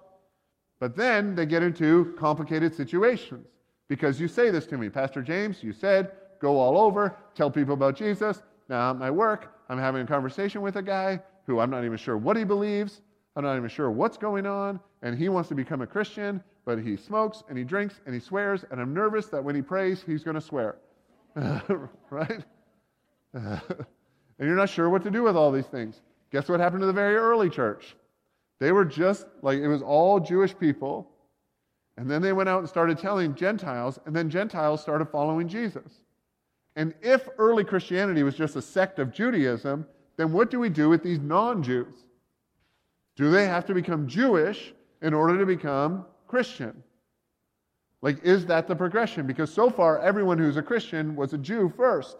But 0.79 0.95
then 0.95 1.35
they 1.35 1.45
get 1.45 1.63
into 1.63 2.15
complicated 2.17 2.73
situations 2.73 3.47
because 3.87 4.19
you 4.19 4.27
say 4.27 4.49
this 4.49 4.65
to 4.67 4.77
me, 4.77 4.89
Pastor 4.89 5.21
James, 5.21 5.63
you 5.63 5.73
said, 5.73 6.11
go 6.41 6.57
all 6.57 6.77
over, 6.77 7.17
tell 7.33 7.49
people 7.49 7.73
about 7.73 7.95
Jesus. 7.95 8.41
Now, 8.67 8.89
at 8.89 8.97
my 8.97 9.11
work, 9.11 9.53
I'm 9.69 9.77
having 9.77 10.01
a 10.01 10.07
conversation 10.07 10.61
with 10.61 10.75
a 10.75 10.81
guy 10.81 11.21
who 11.45 11.59
I'm 11.59 11.69
not 11.69 11.85
even 11.85 11.97
sure 11.97 12.17
what 12.17 12.37
he 12.37 12.43
believes. 12.43 13.01
I'm 13.35 13.43
not 13.43 13.57
even 13.57 13.69
sure 13.69 13.91
what's 13.91 14.17
going 14.17 14.45
on. 14.45 14.79
And 15.01 15.17
he 15.17 15.29
wants 15.29 15.49
to 15.49 15.55
become 15.55 15.81
a 15.81 15.87
Christian, 15.87 16.41
but 16.65 16.79
he 16.79 16.95
smokes 16.95 17.43
and 17.49 17.57
he 17.57 17.63
drinks 17.63 17.99
and 18.05 18.13
he 18.13 18.19
swears. 18.19 18.65
And 18.71 18.79
I'm 18.79 18.93
nervous 18.93 19.27
that 19.27 19.43
when 19.43 19.55
he 19.55 19.61
prays, 19.61 20.03
he's 20.05 20.23
going 20.23 20.35
to 20.35 20.41
swear. 20.41 20.77
right? 22.09 22.43
and 23.33 23.61
you're 24.39 24.55
not 24.55 24.69
sure 24.69 24.89
what 24.89 25.03
to 25.03 25.11
do 25.11 25.23
with 25.23 25.35
all 25.35 25.51
these 25.51 25.67
things. 25.67 26.01
Guess 26.31 26.49
what 26.49 26.59
happened 26.59 26.81
to 26.81 26.87
the 26.87 26.93
very 26.93 27.15
early 27.15 27.49
church? 27.49 27.95
They 28.59 28.71
were 28.71 28.85
just 28.85 29.27
like, 29.41 29.59
it 29.59 29.67
was 29.67 29.81
all 29.81 30.19
Jewish 30.19 30.57
people. 30.57 31.09
And 31.97 32.09
then 32.09 32.21
they 32.21 32.33
went 32.33 32.49
out 32.49 32.59
and 32.59 32.69
started 32.69 32.97
telling 32.97 33.35
Gentiles, 33.35 33.99
and 34.05 34.15
then 34.15 34.29
Gentiles 34.29 34.81
started 34.81 35.05
following 35.05 35.47
Jesus. 35.47 36.01
And 36.75 36.93
if 37.01 37.29
early 37.37 37.63
Christianity 37.63 38.23
was 38.23 38.35
just 38.35 38.55
a 38.57 38.61
sect 38.61 38.99
of 38.99 39.13
Judaism, 39.13 39.85
then 40.17 40.31
what 40.31 40.49
do 40.49 40.59
we 40.59 40.69
do 40.69 40.89
with 40.89 41.03
these 41.03 41.19
non 41.19 41.61
Jews? 41.63 42.05
Do 43.15 43.31
they 43.31 43.45
have 43.47 43.65
to 43.67 43.73
become 43.73 44.07
Jewish 44.07 44.73
in 45.01 45.13
order 45.13 45.37
to 45.37 45.45
become 45.45 46.05
Christian? 46.27 46.83
Like, 48.01 48.23
is 48.23 48.45
that 48.47 48.67
the 48.67 48.75
progression? 48.75 49.25
Because 49.25 49.51
so 49.51 49.69
far, 49.69 49.99
everyone 49.99 50.37
who's 50.37 50.57
a 50.57 50.61
Christian 50.61 51.15
was 51.15 51.33
a 51.33 51.37
Jew 51.37 51.73
first. 51.75 52.17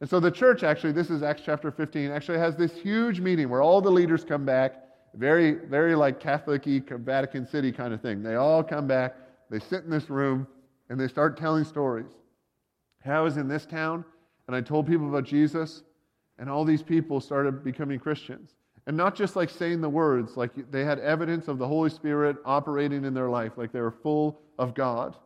And 0.00 0.08
so 0.08 0.20
the 0.20 0.30
church 0.30 0.62
actually, 0.62 0.92
this 0.92 1.10
is 1.10 1.22
Acts 1.22 1.42
chapter 1.44 1.70
15, 1.70 2.10
actually 2.10 2.38
has 2.38 2.56
this 2.56 2.74
huge 2.74 3.20
meeting 3.20 3.48
where 3.48 3.62
all 3.62 3.80
the 3.80 3.90
leaders 3.90 4.24
come 4.24 4.44
back 4.44 4.84
very, 5.14 5.52
very 5.52 5.94
like 5.94 6.20
Catholic 6.20 6.64
Vatican 6.64 7.46
City 7.46 7.72
kind 7.72 7.92
of 7.92 8.00
thing. 8.00 8.22
They 8.22 8.36
all 8.36 8.62
come 8.62 8.86
back, 8.86 9.16
they 9.50 9.58
sit 9.58 9.84
in 9.84 9.90
this 9.90 10.10
room, 10.10 10.46
and 10.90 11.00
they 11.00 11.08
start 11.08 11.36
telling 11.36 11.64
stories. 11.64 12.10
I 13.04 13.20
was 13.20 13.38
in 13.38 13.48
this 13.48 13.64
town, 13.64 14.04
and 14.46 14.54
I 14.54 14.60
told 14.60 14.86
people 14.86 15.08
about 15.08 15.24
Jesus, 15.24 15.82
and 16.38 16.48
all 16.48 16.64
these 16.64 16.82
people 16.82 17.20
started 17.20 17.64
becoming 17.64 17.98
Christians. 17.98 18.54
And 18.86 18.96
not 18.96 19.14
just 19.14 19.36
like 19.36 19.50
saying 19.50 19.80
the 19.80 19.88
words, 19.88 20.36
like 20.36 20.70
they 20.70 20.84
had 20.84 20.98
evidence 21.00 21.48
of 21.48 21.58
the 21.58 21.68
Holy 21.68 21.90
Spirit 21.90 22.36
operating 22.44 23.04
in 23.04 23.12
their 23.12 23.28
life, 23.28 23.52
like 23.56 23.72
they 23.72 23.80
were 23.80 23.90
full 23.90 24.40
of 24.58 24.74
God. 24.74 25.16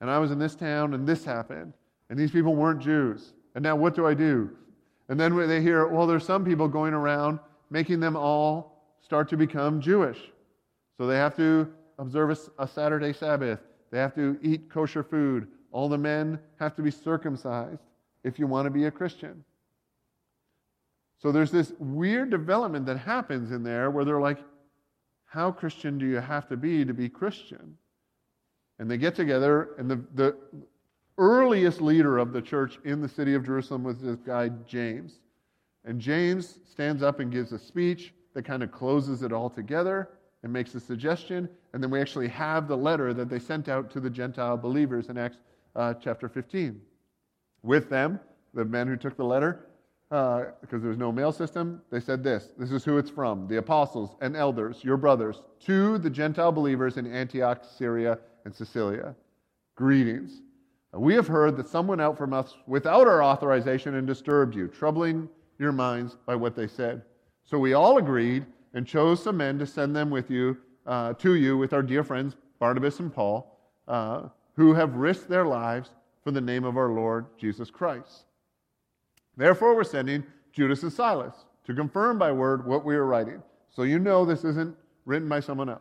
And 0.00 0.10
I 0.10 0.18
was 0.18 0.30
in 0.30 0.38
this 0.38 0.54
town, 0.54 0.94
and 0.94 1.06
this 1.06 1.24
happened, 1.24 1.72
and 2.10 2.18
these 2.18 2.30
people 2.30 2.54
weren't 2.54 2.80
Jews. 2.80 3.32
And 3.54 3.62
now 3.62 3.74
what 3.74 3.94
do 3.94 4.06
I 4.06 4.14
do? 4.14 4.50
And 5.08 5.18
then 5.18 5.34
they 5.48 5.62
hear, 5.62 5.86
well, 5.86 6.06
there's 6.06 6.24
some 6.24 6.44
people 6.44 6.68
going 6.68 6.92
around 6.92 7.40
making 7.70 8.00
them 8.00 8.16
all 8.16 8.84
start 9.00 9.28
to 9.30 9.36
become 9.36 9.80
Jewish. 9.80 10.18
So 10.98 11.06
they 11.06 11.16
have 11.16 11.36
to 11.36 11.72
observe 11.98 12.38
a, 12.58 12.68
Saturday 12.68 13.12
Sabbath. 13.12 13.60
They 13.90 13.98
have 13.98 14.14
to 14.14 14.38
eat 14.42 14.68
kosher 14.68 15.02
food. 15.02 15.48
All 15.72 15.88
the 15.88 15.98
men 15.98 16.38
have 16.60 16.74
to 16.76 16.82
be 16.82 16.90
circumcised 16.90 17.82
if 18.24 18.38
you 18.38 18.46
want 18.46 18.66
to 18.66 18.70
be 18.70 18.84
a 18.84 18.90
Christian. 18.90 19.42
So 21.18 21.32
there's 21.32 21.50
this 21.50 21.72
weird 21.78 22.30
development 22.30 22.86
that 22.86 22.98
happens 22.98 23.50
in 23.50 23.62
there 23.62 23.90
where 23.90 24.04
they're 24.04 24.20
like, 24.20 24.38
how 25.26 25.50
Christian 25.50 25.98
do 25.98 26.06
you 26.06 26.16
have 26.16 26.48
to 26.48 26.56
be 26.56 26.84
to 26.84 26.94
be 26.94 27.08
Christian? 27.08 27.76
And 28.78 28.90
they 28.90 28.96
get 28.96 29.14
together, 29.14 29.70
and 29.78 29.90
the, 29.90 30.02
the 30.14 30.36
earliest 31.18 31.80
leader 31.80 32.18
of 32.18 32.32
the 32.32 32.40
church 32.40 32.78
in 32.84 33.02
the 33.02 33.08
city 33.08 33.34
of 33.34 33.44
Jerusalem 33.44 33.82
was 33.82 33.98
this 33.98 34.20
guy, 34.20 34.50
James. 34.66 35.20
And 35.84 36.00
James 36.00 36.60
stands 36.64 37.02
up 37.02 37.18
and 37.18 37.32
gives 37.32 37.52
a 37.52 37.58
speech 37.58 38.14
that 38.34 38.44
kind 38.44 38.62
of 38.62 38.70
closes 38.70 39.22
it 39.22 39.32
all 39.32 39.50
together 39.50 40.10
and 40.44 40.52
makes 40.52 40.74
a 40.76 40.80
suggestion. 40.80 41.48
And 41.72 41.82
then 41.82 41.90
we 41.90 42.00
actually 42.00 42.28
have 42.28 42.68
the 42.68 42.76
letter 42.76 43.12
that 43.12 43.28
they 43.28 43.40
sent 43.40 43.68
out 43.68 43.90
to 43.90 44.00
the 44.00 44.10
Gentile 44.10 44.56
believers 44.56 45.08
in 45.08 45.18
Acts 45.18 45.38
uh, 45.74 45.94
chapter 45.94 46.28
15. 46.28 46.80
With 47.62 47.90
them, 47.90 48.20
the 48.54 48.64
men 48.64 48.86
who 48.86 48.96
took 48.96 49.16
the 49.16 49.24
letter, 49.24 49.66
uh, 50.10 50.44
because 50.60 50.80
there 50.80 50.88
was 50.88 50.98
no 50.98 51.12
mail 51.12 51.32
system, 51.32 51.82
they 51.90 52.00
said 52.00 52.22
this 52.22 52.50
This 52.58 52.72
is 52.72 52.84
who 52.84 52.98
it's 52.98 53.10
from 53.10 53.46
the 53.46 53.58
apostles 53.58 54.16
and 54.20 54.36
elders, 54.36 54.82
your 54.82 54.96
brothers, 54.96 55.42
to 55.66 55.98
the 55.98 56.10
Gentile 56.10 56.52
believers 56.52 56.96
in 56.96 57.06
Antioch, 57.06 57.64
Syria, 57.76 58.18
and 58.44 58.54
Cilicia. 58.54 59.14
Greetings. 59.74 60.42
We 60.94 61.14
have 61.14 61.26
heard 61.26 61.56
that 61.58 61.68
someone 61.68 62.00
out 62.00 62.16
from 62.16 62.32
us 62.32 62.56
without 62.66 63.06
our 63.06 63.22
authorization 63.22 63.96
and 63.96 64.06
disturbed 64.06 64.54
you, 64.54 64.68
troubling 64.68 65.28
your 65.58 65.72
minds 65.72 66.16
by 66.24 66.34
what 66.34 66.56
they 66.56 66.66
said. 66.66 67.02
So 67.44 67.58
we 67.58 67.74
all 67.74 67.98
agreed 67.98 68.46
and 68.72 68.86
chose 68.86 69.22
some 69.22 69.36
men 69.36 69.58
to 69.58 69.66
send 69.66 69.94
them 69.94 70.08
with 70.08 70.30
you 70.30 70.56
uh, 70.86 71.12
to 71.14 71.34
you 71.34 71.58
with 71.58 71.72
our 71.74 71.82
dear 71.82 72.02
friends 72.02 72.34
Barnabas 72.58 72.98
and 72.98 73.12
Paul, 73.12 73.58
uh, 73.86 74.28
who 74.56 74.74
have 74.74 74.94
risked 74.94 75.28
their 75.28 75.44
lives 75.44 75.90
for 76.24 76.30
the 76.30 76.40
name 76.40 76.64
of 76.64 76.76
our 76.76 76.90
Lord 76.90 77.26
Jesus 77.38 77.70
Christ. 77.70 78.24
Therefore, 79.38 79.76
we're 79.76 79.84
sending 79.84 80.24
Judas 80.52 80.82
and 80.82 80.92
Silas 80.92 81.46
to 81.64 81.72
confirm 81.72 82.18
by 82.18 82.32
word 82.32 82.66
what 82.66 82.84
we 82.84 82.96
are 82.96 83.06
writing. 83.06 83.40
So 83.70 83.84
you 83.84 84.00
know 84.00 84.24
this 84.24 84.44
isn't 84.44 84.76
written 85.04 85.28
by 85.28 85.38
someone 85.38 85.70
else. 85.70 85.80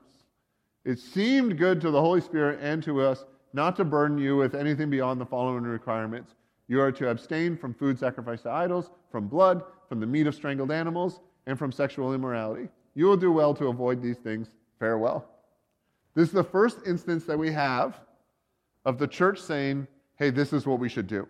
It 0.86 1.00
seemed 1.00 1.58
good 1.58 1.82
to 1.82 1.90
the 1.90 2.00
Holy 2.00 2.22
Spirit 2.22 2.60
and 2.62 2.84
to 2.84 3.02
us 3.02 3.26
not 3.54 3.76
to 3.78 3.84
burden 3.84 4.20
you 4.20 4.38
with 4.38 4.54
anything 4.54 4.92
beyond 4.92 5.20
the 5.20 5.26
following 5.26 5.64
requirements. 5.64 6.36
You 6.68 6.80
are 6.82 6.92
to 6.92 7.10
abstain 7.10 7.58
from 7.58 7.74
food 7.74 7.98
sacrificed 7.98 8.44
to 8.44 8.52
idols, 8.52 8.92
from 9.12 9.28
blood, 9.28 9.64
from 9.90 10.00
the 10.00 10.06
meat 10.06 10.28
of 10.28 10.36
strangled 10.36 10.72
animals, 10.72 11.20
and 11.48 11.58
from 11.58 11.72
sexual 11.72 12.14
immorality. 12.14 12.70
You 12.94 13.06
will 13.06 13.18
do 13.18 13.32
well 13.32 13.56
to 13.56 13.68
avoid 13.68 14.04
these 14.04 14.18
things. 14.18 14.50
Farewell. 14.78 15.28
This 16.14 16.28
is 16.28 16.34
the 16.34 16.44
first 16.44 16.80
instance 16.86 17.24
that 17.26 17.40
we 17.40 17.52
have 17.52 18.00
of 18.86 19.00
the 19.00 19.08
church 19.08 19.40
saying, 19.40 19.88
hey, 20.18 20.30
this 20.30 20.54
is 20.54 20.68
what 20.68 20.80
we 20.80 20.90
should 20.90 21.08
do. 21.08 21.28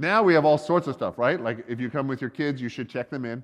Now 0.00 0.22
we 0.22 0.32
have 0.32 0.46
all 0.46 0.56
sorts 0.56 0.86
of 0.86 0.94
stuff, 0.94 1.18
right? 1.18 1.38
Like 1.38 1.62
if 1.68 1.78
you 1.78 1.90
come 1.90 2.08
with 2.08 2.22
your 2.22 2.30
kids, 2.30 2.62
you 2.62 2.70
should 2.70 2.88
check 2.88 3.10
them 3.10 3.26
in. 3.26 3.42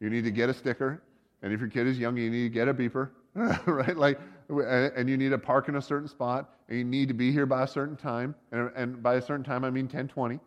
You 0.00 0.10
need 0.10 0.24
to 0.24 0.32
get 0.32 0.48
a 0.48 0.54
sticker. 0.54 1.00
And 1.42 1.52
if 1.52 1.60
your 1.60 1.68
kid 1.68 1.86
is 1.86 1.96
young, 1.96 2.16
you 2.16 2.28
need 2.28 2.42
to 2.42 2.48
get 2.48 2.66
a 2.66 2.74
beeper, 2.74 3.10
right? 3.66 3.96
Like, 3.96 4.18
and 4.48 5.08
you 5.08 5.16
need 5.16 5.28
to 5.28 5.38
park 5.38 5.68
in 5.68 5.76
a 5.76 5.82
certain 5.82 6.08
spot, 6.08 6.50
and 6.68 6.78
you 6.78 6.84
need 6.84 7.06
to 7.06 7.14
be 7.14 7.30
here 7.30 7.46
by 7.46 7.62
a 7.62 7.68
certain 7.68 7.96
time. 7.96 8.34
And, 8.50 9.00
by 9.00 9.14
a 9.14 9.22
certain 9.22 9.44
time, 9.44 9.64
I 9.64 9.70
mean 9.70 9.84
1020. 9.84 10.40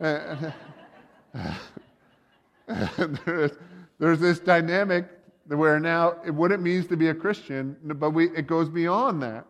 there's, 3.26 3.52
there's 3.98 4.20
this 4.20 4.40
dynamic 4.40 5.06
where 5.48 5.78
now 5.78 6.12
what 6.32 6.50
it 6.50 6.60
means 6.60 6.86
to 6.86 6.96
be 6.96 7.08
a 7.08 7.14
Christian, 7.14 7.76
but 7.82 8.12
we, 8.12 8.30
it 8.30 8.46
goes 8.46 8.70
beyond 8.70 9.22
that 9.22 9.44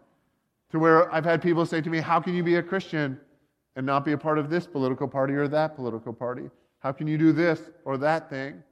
to 0.73 0.81
where 0.81 1.15
I've 1.15 1.25
had 1.25 1.41
people 1.41 1.65
say 1.65 1.81
to 1.81 1.91
me, 1.91 2.01
How 2.01 2.19
can 2.19 2.35
you 2.35 2.43
be 2.43 2.57
a 2.57 2.63
Christian 2.63 3.21
and 3.77 3.87
not 3.87 4.05
be 4.05 4.13
a 4.13 4.19
part 4.19 4.39
of 4.39 4.51
this 4.51 4.67
political 4.67 5.09
party 5.09 5.35
or 5.35 5.49
that 5.49 5.77
political 5.77 6.13
party? 6.13 6.51
How 6.81 6.93
can 6.93 7.07
you 7.07 7.19
do 7.19 7.33
this 7.33 7.61
or 7.85 7.97
that 7.99 8.31
thing? 8.31 8.63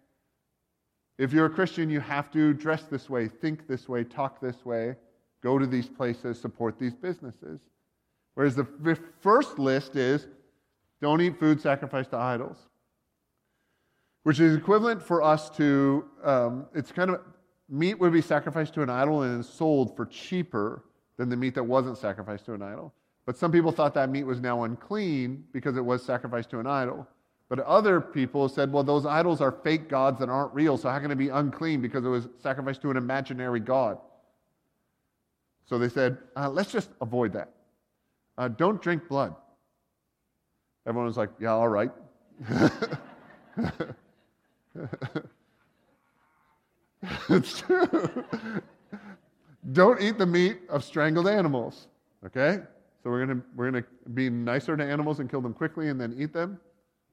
If 1.19 1.33
you're 1.33 1.47
a 1.47 1.51
Christian, 1.51 1.89
you 1.89 2.01
have 2.01 2.31
to 2.33 2.53
dress 2.53 2.83
this 2.85 3.09
way, 3.09 3.29
think 3.29 3.67
this 3.67 3.89
way, 3.89 4.05
talk 4.05 4.41
this 4.41 4.65
way, 4.65 4.97
go 5.43 5.59
to 5.59 5.67
these 5.67 5.89
places, 5.89 6.39
support 6.39 6.79
these 6.79 6.95
businesses. 6.95 7.61
Whereas 8.35 8.55
the 8.55 8.67
first 9.21 9.59
list 9.59 9.97
is 9.97 10.27
don't 11.01 11.21
eat 11.21 11.39
food 11.39 11.61
sacrificed 11.61 12.11
to 12.11 12.19
idols 12.19 12.69
which 14.27 14.41
is 14.41 14.57
equivalent 14.57 15.01
for 15.01 15.23
us 15.23 15.49
to, 15.49 16.05
um, 16.25 16.67
it's 16.75 16.91
kind 16.91 17.11
of, 17.11 17.21
meat 17.69 17.95
would 17.95 18.13
be 18.13 18.21
sacrificed 18.21 18.75
to 18.75 18.83
an 18.83 18.91
idol 18.91 19.23
and 19.23 19.45
sold 19.45 19.95
for 19.95 20.05
cheaper 20.05 20.83
than 21.17 21.29
the 21.29 21.37
meat 21.37 21.55
that 21.55 21.63
wasn't 21.63 21.97
sacrificed 21.97 22.45
to 22.45 22.53
an 22.53 22.61
idol. 22.61 22.93
But 23.27 23.37
some 23.37 23.51
people 23.51 23.73
thought 23.73 23.93
that 23.95 24.09
meat 24.09 24.25
was 24.25 24.41
now 24.41 24.63
unclean 24.63 25.45
because 25.53 25.77
it 25.77 25.85
was 25.85 26.03
sacrificed 26.05 26.49
to 26.51 26.61
an 26.61 26.67
idol. 26.67 27.07
But 27.49 27.59
other 27.61 28.01
people 28.01 28.49
said, 28.49 28.73
well, 28.73 28.83
those 28.83 29.05
idols 29.05 29.41
are 29.41 29.53
fake 29.53 29.89
gods 29.89 30.19
that 30.21 30.29
aren't 30.29 30.55
real, 30.55 30.77
so 30.77 30.89
how 30.89 30.99
can 30.99 31.11
it 31.11 31.17
be 31.17 31.29
unclean 31.29 31.81
because 31.81 32.05
it 32.05 32.09
was 32.09 32.29
sacrificed 32.41 32.83
to 32.83 32.91
an 32.91 32.97
imaginary 32.97 33.61
god? 33.61 33.99
So 35.67 35.79
they 35.79 35.89
said, 35.89 36.19
uh, 36.37 36.49
let's 36.51 36.71
just 36.71 36.91
avoid 37.01 37.33
that. 37.33 37.51
Uh, 38.39 38.49
don't 38.49 38.81
drink 38.81 39.09
blood. 39.09 39.35
Everyone 40.87 41.07
was 41.07 41.17
like, 41.17 41.31
yeah, 41.41 41.51
all 41.51 41.69
right. 41.69 41.91
it's 47.29 47.61
true. 47.61 48.25
Don't 49.73 50.01
eat 50.01 50.17
the 50.17 50.27
meat 50.27 50.59
of 50.69 50.85
strangled 50.85 51.27
animals. 51.27 51.89
Okay? 52.25 52.61
So 53.07 53.11
we're 53.11 53.25
gonna 53.25 53.41
we're 53.55 53.71
gonna 53.71 53.85
be 54.15 54.29
nicer 54.29 54.77
to 54.77 54.83
animals 54.83 55.21
and 55.21 55.31
kill 55.31 55.41
them 55.41 55.55
quickly 55.55 55.91
and 55.91 56.01
then 56.01 56.13
eat 56.19 56.33
them. 56.33 56.59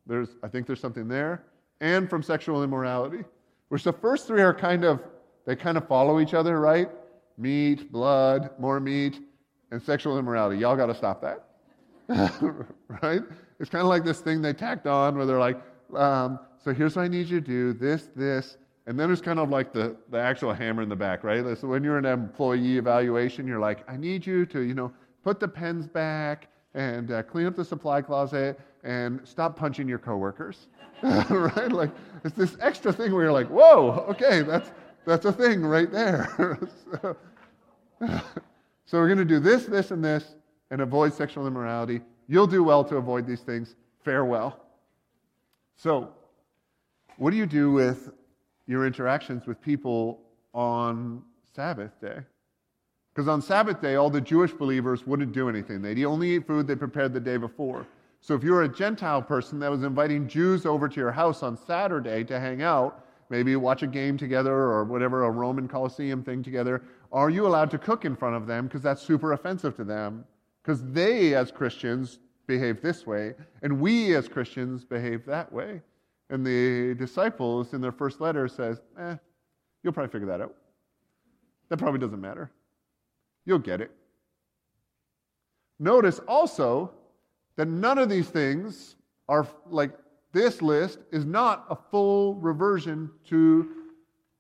There's 0.08 0.30
I 0.41 0.48
think 0.48 0.66
there's 0.66 0.80
something 0.80 1.08
there. 1.08 1.44
And 1.82 2.10
from 2.10 2.24
sexual 2.24 2.64
immorality. 2.64 3.24
Which 3.70 3.84
the 3.84 3.94
first 3.94 4.26
three 4.26 4.41
are 4.41 4.56
kind 4.56 4.86
of 4.86 5.04
they 5.46 5.56
kind 5.56 5.78
of 5.78 5.88
follow 5.88 6.20
each 6.20 6.34
other, 6.34 6.60
right? 6.60 6.89
Meat, 7.38 7.91
blood, 7.91 8.50
more 8.58 8.80
meat, 8.80 9.20
and 9.70 9.80
sexual 9.80 10.18
immorality. 10.18 10.58
Y'all 10.58 10.76
gotta 10.76 10.96
stop 10.96 11.22
that. 11.22 11.46
right? 13.04 13.22
It's 13.60 13.70
kind 13.70 13.84
of 13.84 13.88
like 13.88 14.04
this 14.04 14.20
thing 14.20 14.41
they 14.41 14.54
tacked 14.54 14.88
on 14.88 15.16
where 15.16 15.28
they're 15.28 15.38
like, 15.38 15.62
um, 15.96 16.39
so 16.58 16.74
here's 16.74 16.96
what 16.96 17.04
I 17.04 17.08
need 17.08 17.28
you 17.30 17.39
to 17.39 17.46
do 17.46 17.72
this, 17.72 18.10
this. 18.16 18.58
And 18.88 19.00
then 19.00 19.10
there's 19.10 19.22
kind 19.22 19.38
of 19.38 19.50
like 19.50 19.72
the, 19.72 19.96
the 20.10 20.18
actual 20.18 20.54
hammer 20.54 20.82
in 20.82 20.89
the 20.89 20.96
back, 20.96 21.24
right? 21.24 21.56
So 21.56 21.68
when 21.68 21.84
you're 21.84 22.00
in 22.00 22.06
an 22.06 22.14
employee 22.14 22.78
evaluation, 22.80 23.48
you're 23.48 23.60
like, 23.60 23.88
I 23.88 23.96
need 23.96 24.26
you 24.26 24.46
to, 24.48 24.60
you 24.62 24.74
know, 24.74 24.91
put 25.24 25.40
the 25.40 25.48
pens 25.48 25.88
back 25.88 26.48
and 26.74 27.12
uh, 27.12 27.24
clean 27.24 27.46
up 27.46 27.56
the 27.56 27.66
supply 27.66 28.02
closet 28.02 28.60
and 28.84 29.22
stop 29.24 29.56
punching 29.56 29.88
your 29.88 30.00
coworkers, 30.00 30.68
right? 31.04 31.72
Like 31.72 31.92
it's 32.24 32.36
this 32.36 32.58
extra 32.60 32.92
thing 32.92 33.14
where 33.14 33.24
you're 33.24 33.32
like, 33.32 33.48
whoa, 33.48 34.06
okay, 34.10 34.42
that's 34.42 34.72
that's 35.06 35.26
a 35.26 35.32
thing 35.32 35.62
right 35.66 35.92
there. 35.92 36.30
so, 36.92 37.18
so 38.86 38.98
we're 38.98 39.08
going 39.08 39.18
to 39.18 39.26
do 39.26 39.40
this, 39.40 39.66
this, 39.66 39.92
and 39.92 40.04
this, 40.04 40.36
and 40.72 40.82
avoid 40.82 41.14
sexual 41.14 41.48
immorality. 41.48 42.02
You'll 42.28 42.48
do 42.48 42.64
well 42.64 42.84
to 42.86 42.98
avoid 42.98 43.28
these 43.28 43.42
things. 43.42 43.76
Farewell. 44.04 44.60
So, 45.76 46.10
what 47.18 47.32
do 47.32 47.38
you 47.38 47.46
do 47.46 47.72
with 47.72 48.12
your 48.66 48.86
interactions 48.86 49.46
with 49.46 49.62
people 49.62 50.22
on 50.54 51.22
Sabbath 51.54 52.00
day? 52.00 52.20
Because 53.14 53.28
on 53.28 53.41
Sabbath 53.41 53.80
day, 53.80 53.95
all 53.95 54.09
the 54.09 54.22
Jewish 54.22 54.51
believers 54.51 55.05
wouldn't 55.05 55.34
do 55.34 55.47
anything. 55.47 55.82
They'd 55.82 56.03
only 56.03 56.36
eat 56.36 56.47
food 56.47 56.66
they 56.66 56.76
prepared 56.76 57.14
the 57.14 57.20
day 57.20 57.38
before. 57.38 57.86
So 58.22 58.34
if 58.34 58.43
you're 58.43 58.64
a 58.64 58.70
Gentile 58.70 59.22
person 59.22 59.59
that 59.59 59.70
was 59.70 59.84
inviting 59.84 60.28
Jews 60.28 60.66
over 60.66 60.88
to 60.88 60.99
your 60.99 61.11
house 61.11 61.43
on 61.43 61.57
Saturday 61.57 62.24
to 62.24 62.39
hang 62.39 62.64
out, 62.64 63.05
maybe 63.30 63.55
watch 63.55 63.84
a 63.84 63.88
game 63.88 64.18
together 64.18 64.53
or 64.53 64.84
whatever, 64.84 65.26
a 65.26 65.30
Roman 65.30 65.68
Colosseum 65.68 66.24
thing 66.24 66.41
together, 66.41 66.82
are 67.11 67.30
you 67.30 67.45
allowed 67.45 67.70
to 67.72 67.78
cook 67.78 68.05
in 68.05 68.16
front 68.16 68.36
of 68.36 68.47
them 68.47 68.66
because 68.66 68.82
that's 68.82 69.01
super 69.01 69.34
offensive 69.34 69.76
to 69.76 69.84
them? 69.84 70.26
Because 70.64 70.82
they, 70.91 71.36
as 71.36 71.51
Christians, 71.51 72.20
behave 72.47 72.82
this 72.82 73.05
way, 73.05 73.36
and 73.61 73.80
we 73.80 74.16
as 74.16 74.28
Christians 74.28 74.84
behave 74.84 75.26
that 75.26 75.51
way. 75.51 75.82
And 76.30 76.45
the 76.45 76.95
disciples 76.95 77.74
in 77.74 77.82
their 77.82 77.91
first 77.91 78.22
letter 78.22 78.47
says, 78.47 78.82
eh, 78.97 79.16
You'll 79.84 79.93
probably 79.93 80.11
figure 80.11 80.28
that 80.28 80.41
out. 80.41 80.55
That 81.70 81.78
probably 81.78 81.99
doesn't 81.99 82.22
matter. 82.22 82.49
You'll 83.46 83.60
get 83.60 83.82
it. 83.82 83.91
Notice 85.80 86.20
also 86.28 86.91
that 87.56 87.68
none 87.68 87.98
of 87.98 88.10
these 88.10 88.30
things 88.30 88.96
are 89.28 89.48
like 89.70 89.91
this 90.32 90.62
list 90.62 91.00
is 91.12 91.26
not 91.26 91.66
a 91.70 91.76
full 91.76 92.36
reversion 92.36 93.10
to 93.30 93.70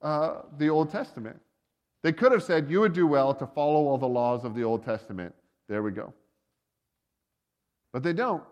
uh, 0.01 0.41
the 0.57 0.69
Old 0.69 0.89
Testament. 0.91 1.39
They 2.01 2.11
could 2.11 2.31
have 2.31 2.43
said, 2.43 2.69
You 2.69 2.81
would 2.81 2.93
do 2.93 3.07
well 3.07 3.33
to 3.35 3.47
follow 3.47 3.87
all 3.87 3.97
the 3.97 4.07
laws 4.07 4.43
of 4.43 4.55
the 4.55 4.63
Old 4.63 4.83
Testament. 4.83 5.33
There 5.69 5.83
we 5.83 5.91
go. 5.91 6.13
But 7.91 8.03
they 8.03 8.13
don't. 8.13 8.43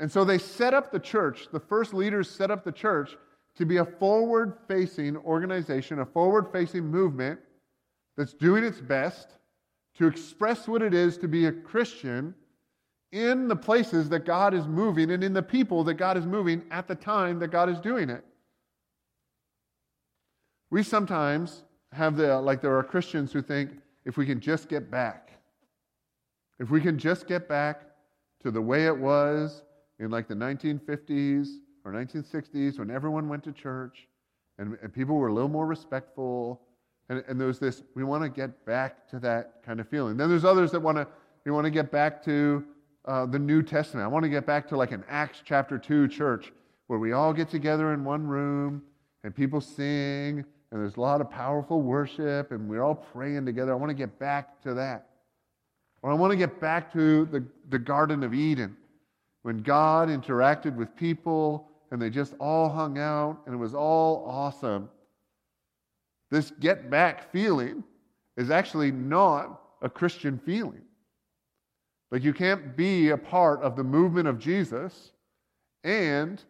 And 0.00 0.10
so 0.10 0.24
they 0.24 0.38
set 0.38 0.74
up 0.74 0.90
the 0.92 0.98
church, 0.98 1.48
the 1.52 1.60
first 1.60 1.92
leaders 1.92 2.30
set 2.30 2.50
up 2.50 2.64
the 2.64 2.72
church 2.72 3.16
to 3.56 3.66
be 3.66 3.78
a 3.78 3.84
forward 3.84 4.56
facing 4.68 5.16
organization, 5.16 5.98
a 5.98 6.06
forward 6.06 6.46
facing 6.52 6.84
movement 6.84 7.40
that's 8.18 8.34
doing 8.34 8.64
its 8.64 8.80
best 8.80 9.28
to 9.96 10.08
express 10.08 10.66
what 10.66 10.82
it 10.82 10.92
is 10.92 11.16
to 11.18 11.28
be 11.28 11.46
a 11.46 11.52
Christian 11.52 12.34
in 13.12 13.46
the 13.46 13.56
places 13.56 14.08
that 14.08 14.26
God 14.26 14.52
is 14.52 14.66
moving 14.66 15.12
and 15.12 15.22
in 15.22 15.32
the 15.32 15.42
people 15.42 15.84
that 15.84 15.94
God 15.94 16.16
is 16.18 16.26
moving 16.26 16.64
at 16.72 16.88
the 16.88 16.96
time 16.96 17.38
that 17.38 17.48
God 17.48 17.70
is 17.70 17.78
doing 17.78 18.10
it. 18.10 18.24
We 20.70 20.82
sometimes 20.82 21.62
have 21.92 22.16
the, 22.16 22.38
like, 22.40 22.60
there 22.60 22.76
are 22.76 22.82
Christians 22.82 23.32
who 23.32 23.40
think 23.40 23.70
if 24.04 24.16
we 24.16 24.26
can 24.26 24.40
just 24.40 24.68
get 24.68 24.90
back, 24.90 25.30
if 26.58 26.70
we 26.70 26.80
can 26.80 26.98
just 26.98 27.28
get 27.28 27.48
back 27.48 27.82
to 28.42 28.50
the 28.50 28.60
way 28.60 28.86
it 28.86 28.98
was 28.98 29.62
in 30.00 30.10
like 30.10 30.26
the 30.26 30.34
1950s 30.34 31.48
or 31.84 31.92
1960s 31.92 32.78
when 32.80 32.90
everyone 32.90 33.28
went 33.28 33.44
to 33.44 33.52
church 33.52 34.08
and, 34.58 34.76
and 34.82 34.92
people 34.92 35.16
were 35.16 35.28
a 35.28 35.32
little 35.32 35.48
more 35.48 35.66
respectful 35.66 36.60
and, 37.08 37.24
and 37.28 37.40
there's 37.40 37.58
this, 37.58 37.82
we 37.94 38.04
want 38.04 38.22
to 38.22 38.28
get 38.28 38.64
back 38.64 39.08
to 39.08 39.18
that 39.20 39.62
kind 39.64 39.80
of 39.80 39.88
feeling. 39.88 40.16
Then 40.16 40.28
there's 40.28 40.44
others 40.44 40.70
that 40.72 40.80
want 40.80 40.98
to, 40.98 41.06
we 41.44 41.52
want 41.52 41.64
to 41.64 41.70
get 41.70 41.90
back 41.90 42.22
to 42.24 42.64
uh, 43.06 43.26
the 43.26 43.38
New 43.38 43.62
Testament. 43.62 44.04
I 44.04 44.08
want 44.08 44.24
to 44.24 44.28
get 44.28 44.46
back 44.46 44.68
to 44.68 44.76
like 44.76 44.92
an 44.92 45.04
Acts 45.08 45.42
chapter 45.44 45.78
2 45.78 46.08
church 46.08 46.52
where 46.88 46.98
we 46.98 47.12
all 47.12 47.32
get 47.32 47.48
together 47.48 47.92
in 47.92 48.04
one 48.04 48.26
room 48.26 48.82
and 49.24 49.34
people 49.34 49.60
sing 49.60 50.44
and 50.70 50.82
there's 50.82 50.96
a 50.96 51.00
lot 51.00 51.20
of 51.20 51.30
powerful 51.30 51.80
worship 51.80 52.52
and 52.52 52.68
we're 52.68 52.82
all 52.82 52.94
praying 52.94 53.46
together. 53.46 53.72
I 53.72 53.76
want 53.76 53.90
to 53.90 53.94
get 53.94 54.18
back 54.18 54.60
to 54.62 54.74
that. 54.74 55.06
Or 56.02 56.10
I 56.10 56.14
want 56.14 56.30
to 56.30 56.36
get 56.36 56.60
back 56.60 56.92
to 56.92 57.24
the, 57.26 57.44
the 57.70 57.78
Garden 57.78 58.22
of 58.22 58.34
Eden 58.34 58.76
when 59.42 59.62
God 59.62 60.08
interacted 60.08 60.76
with 60.76 60.94
people 60.94 61.68
and 61.90 62.00
they 62.00 62.10
just 62.10 62.34
all 62.38 62.68
hung 62.68 62.98
out 62.98 63.38
and 63.46 63.54
it 63.54 63.58
was 63.58 63.74
all 63.74 64.24
awesome. 64.28 64.90
This 66.30 66.50
get 66.60 66.90
back 66.90 67.32
feeling 67.32 67.82
is 68.36 68.50
actually 68.50 68.92
not 68.92 69.60
a 69.82 69.88
Christian 69.88 70.38
feeling. 70.38 70.82
Like 72.10 72.22
you 72.22 72.32
can't 72.32 72.76
be 72.76 73.10
a 73.10 73.16
part 73.16 73.62
of 73.62 73.76
the 73.76 73.84
movement 73.84 74.28
of 74.28 74.38
Jesus 74.38 75.12
and 75.84 76.42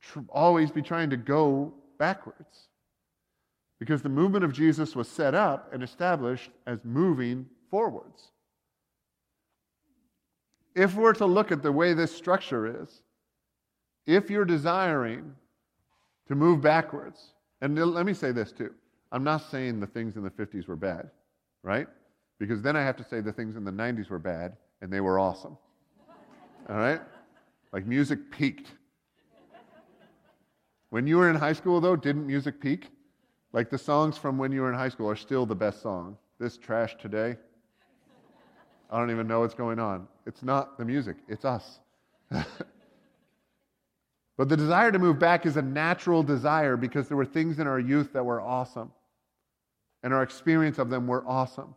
tr- 0.00 0.20
always 0.28 0.70
be 0.70 0.82
trying 0.82 1.10
to 1.10 1.16
go 1.16 1.72
backwards. 1.98 2.68
Because 3.78 4.02
the 4.02 4.08
movement 4.08 4.44
of 4.44 4.52
Jesus 4.52 4.94
was 4.94 5.08
set 5.08 5.34
up 5.34 5.72
and 5.72 5.82
established 5.82 6.50
as 6.66 6.78
moving 6.84 7.46
forwards. 7.70 8.30
If 10.74 10.94
we're 10.94 11.12
to 11.14 11.26
look 11.26 11.52
at 11.52 11.62
the 11.62 11.72
way 11.72 11.92
this 11.92 12.14
structure 12.14 12.82
is, 12.82 13.02
if 14.06 14.30
you're 14.30 14.44
desiring 14.44 15.34
to 16.28 16.34
move 16.34 16.60
backwards, 16.60 17.34
and 17.60 17.78
let 17.78 18.06
me 18.06 18.14
say 18.14 18.32
this 18.32 18.52
too 18.52 18.74
I'm 19.14 19.22
not 19.22 19.48
saying 19.48 19.78
the 19.78 19.86
things 19.86 20.16
in 20.16 20.24
the 20.24 20.30
50s 20.30 20.66
were 20.66 20.74
bad, 20.74 21.08
right? 21.62 21.86
Because 22.40 22.60
then 22.62 22.74
I 22.74 22.82
have 22.82 22.96
to 22.96 23.04
say 23.04 23.20
the 23.20 23.32
things 23.32 23.54
in 23.54 23.64
the 23.64 23.70
90s 23.70 24.10
were 24.10 24.18
bad 24.18 24.56
and 24.82 24.92
they 24.92 25.00
were 25.00 25.20
awesome. 25.20 25.56
All 26.68 26.76
right? 26.76 27.00
Like 27.72 27.86
music 27.86 28.32
peaked. 28.32 28.72
When 30.90 31.06
you 31.06 31.16
were 31.18 31.30
in 31.30 31.36
high 31.36 31.52
school, 31.52 31.80
though, 31.80 31.94
didn't 31.94 32.26
music 32.26 32.60
peak? 32.60 32.88
Like 33.52 33.70
the 33.70 33.78
songs 33.78 34.18
from 34.18 34.36
when 34.36 34.50
you 34.50 34.62
were 34.62 34.68
in 34.68 34.76
high 34.76 34.88
school 34.88 35.08
are 35.08 35.14
still 35.14 35.46
the 35.46 35.54
best 35.54 35.80
song. 35.80 36.16
This 36.40 36.56
trash 36.56 36.96
today. 37.00 37.36
I 38.90 38.98
don't 38.98 39.12
even 39.12 39.28
know 39.28 39.38
what's 39.40 39.54
going 39.54 39.78
on. 39.78 40.08
It's 40.26 40.42
not 40.42 40.76
the 40.76 40.84
music, 40.84 41.18
it's 41.28 41.44
us. 41.44 41.78
but 44.36 44.48
the 44.48 44.56
desire 44.56 44.90
to 44.90 44.98
move 44.98 45.20
back 45.20 45.46
is 45.46 45.56
a 45.56 45.62
natural 45.62 46.24
desire 46.24 46.76
because 46.76 47.06
there 47.06 47.16
were 47.16 47.24
things 47.24 47.60
in 47.60 47.68
our 47.68 47.78
youth 47.78 48.12
that 48.12 48.26
were 48.26 48.40
awesome 48.40 48.90
and 50.04 50.12
our 50.12 50.22
experience 50.22 50.78
of 50.78 50.90
them 50.90 51.08
were 51.08 51.24
awesome. 51.26 51.74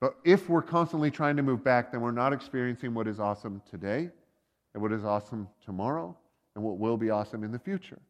But 0.00 0.16
if 0.24 0.48
we're 0.48 0.62
constantly 0.62 1.10
trying 1.12 1.36
to 1.36 1.42
move 1.42 1.62
back, 1.62 1.92
then 1.92 2.00
we're 2.00 2.10
not 2.10 2.32
experiencing 2.32 2.92
what 2.94 3.06
is 3.06 3.20
awesome 3.20 3.62
today 3.70 4.10
and 4.74 4.82
what 4.82 4.90
is 4.90 5.04
awesome 5.04 5.46
tomorrow 5.64 6.16
and 6.56 6.64
what 6.64 6.78
will 6.78 6.96
be 6.96 7.10
awesome 7.10 7.44
in 7.44 7.52
the 7.52 7.58
future. 7.58 8.00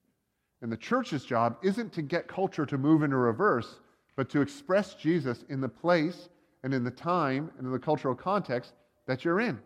And 0.62 0.70
the 0.70 0.76
church's 0.76 1.24
job 1.24 1.56
isn't 1.62 1.92
to 1.92 2.02
get 2.02 2.28
culture 2.28 2.64
to 2.64 2.78
move 2.78 3.02
into 3.02 3.16
reverse, 3.16 3.80
but 4.16 4.30
to 4.30 4.40
express 4.40 4.94
Jesus 4.94 5.44
in 5.48 5.60
the 5.60 5.68
place 5.68 6.28
and 6.62 6.72
in 6.72 6.84
the 6.84 6.90
time 6.90 7.50
and 7.58 7.66
in 7.66 7.72
the 7.72 7.78
cultural 7.78 8.14
context 8.14 8.74
that 9.06 9.24
you're 9.24 9.40
in. 9.40 9.58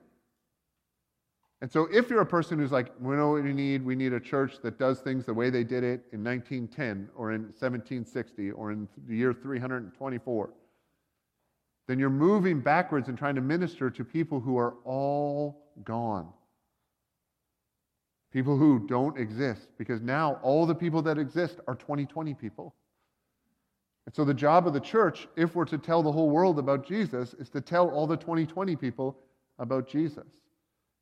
And 1.62 1.72
so, 1.72 1.88
if 1.90 2.10
you're 2.10 2.20
a 2.20 2.26
person 2.26 2.58
who's 2.58 2.72
like, 2.72 2.92
we 3.00 3.16
know 3.16 3.32
what 3.32 3.42
we 3.42 3.52
need, 3.52 3.82
we 3.82 3.96
need 3.96 4.12
a 4.12 4.20
church 4.20 4.58
that 4.62 4.78
does 4.78 5.00
things 5.00 5.24
the 5.24 5.32
way 5.32 5.48
they 5.48 5.64
did 5.64 5.84
it 5.84 6.02
in 6.12 6.22
1910 6.22 7.08
or 7.16 7.32
in 7.32 7.42
1760 7.44 8.50
or 8.50 8.72
in 8.72 8.86
the 9.08 9.16
year 9.16 9.32
324, 9.32 10.50
then 11.88 11.98
you're 11.98 12.10
moving 12.10 12.60
backwards 12.60 13.08
and 13.08 13.16
trying 13.16 13.36
to 13.36 13.40
minister 13.40 13.88
to 13.88 14.04
people 14.04 14.38
who 14.38 14.58
are 14.58 14.74
all 14.84 15.64
gone. 15.82 16.28
People 18.32 18.58
who 18.58 18.86
don't 18.86 19.18
exist, 19.18 19.68
because 19.78 20.02
now 20.02 20.38
all 20.42 20.66
the 20.66 20.74
people 20.74 21.00
that 21.00 21.16
exist 21.16 21.60
are 21.66 21.74
2020 21.74 22.34
people. 22.34 22.74
And 24.04 24.14
so, 24.14 24.26
the 24.26 24.34
job 24.34 24.66
of 24.66 24.74
the 24.74 24.80
church, 24.80 25.26
if 25.36 25.54
we're 25.54 25.64
to 25.64 25.78
tell 25.78 26.02
the 26.02 26.12
whole 26.12 26.28
world 26.28 26.58
about 26.58 26.86
Jesus, 26.86 27.32
is 27.32 27.48
to 27.48 27.62
tell 27.62 27.88
all 27.88 28.06
the 28.06 28.16
2020 28.16 28.76
people 28.76 29.16
about 29.58 29.88
Jesus 29.88 30.26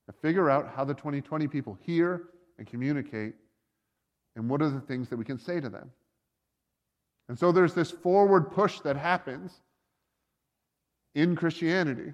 and 0.07 0.17
figure 0.17 0.51
out 0.51 0.73
how 0.75 0.85
the 0.85 0.95
2020 0.95 1.49
people 1.49 1.79
hear 1.83 2.29
and 2.59 2.67
communicate 2.67 3.35
and 4.37 4.49
what 4.49 4.63
are 4.63 4.71
the 4.71 4.81
things 4.81 5.09
that 5.09 5.17
we 5.17 5.25
can 5.25 5.39
say 5.39 5.61
to 5.61 5.69
them. 5.69 5.91
And 7.29 7.39
so 7.39 7.53
there's 7.53 7.75
this 7.75 7.91
forward 7.91 8.53
push 8.53 8.81
that 8.81 8.97
happens 8.97 9.61
in 11.15 11.37
Christianity, 11.37 12.13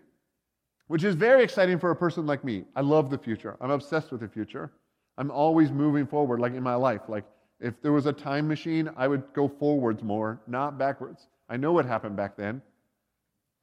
which 0.87 1.05
is 1.05 1.15
very 1.15 1.43
exciting 1.43 1.79
for 1.79 1.91
a 1.91 1.97
person 1.97 2.27
like 2.27 2.45
me. 2.45 2.65
I 2.77 2.83
love 2.83 3.11
the 3.11 3.19
future. 3.19 3.57
I'm 3.61 3.71
obsessed 3.71 4.13
with 4.13 4.21
the 4.21 4.29
future. 4.29 4.71
I'm 5.19 5.31
always 5.31 5.71
moving 5.71 6.07
forward, 6.07 6.41
like 6.41 6.55
in 6.55 6.63
my 6.63 6.77
life. 6.77 7.03
Like 7.09 7.25
if 7.59 7.81
there 7.83 7.93
was 7.93 8.07
a 8.07 8.13
time 8.13 8.47
machine, 8.47 8.89
I 8.97 9.09
would 9.09 9.25
go 9.35 9.49
forwards 9.49 10.03
more, 10.03 10.41
not 10.47 10.79
backwards. 10.79 11.27
I 11.49 11.57
know 11.57 11.73
what 11.73 11.87
happened 11.87 12.17
back 12.17 12.37
then. 12.37 12.63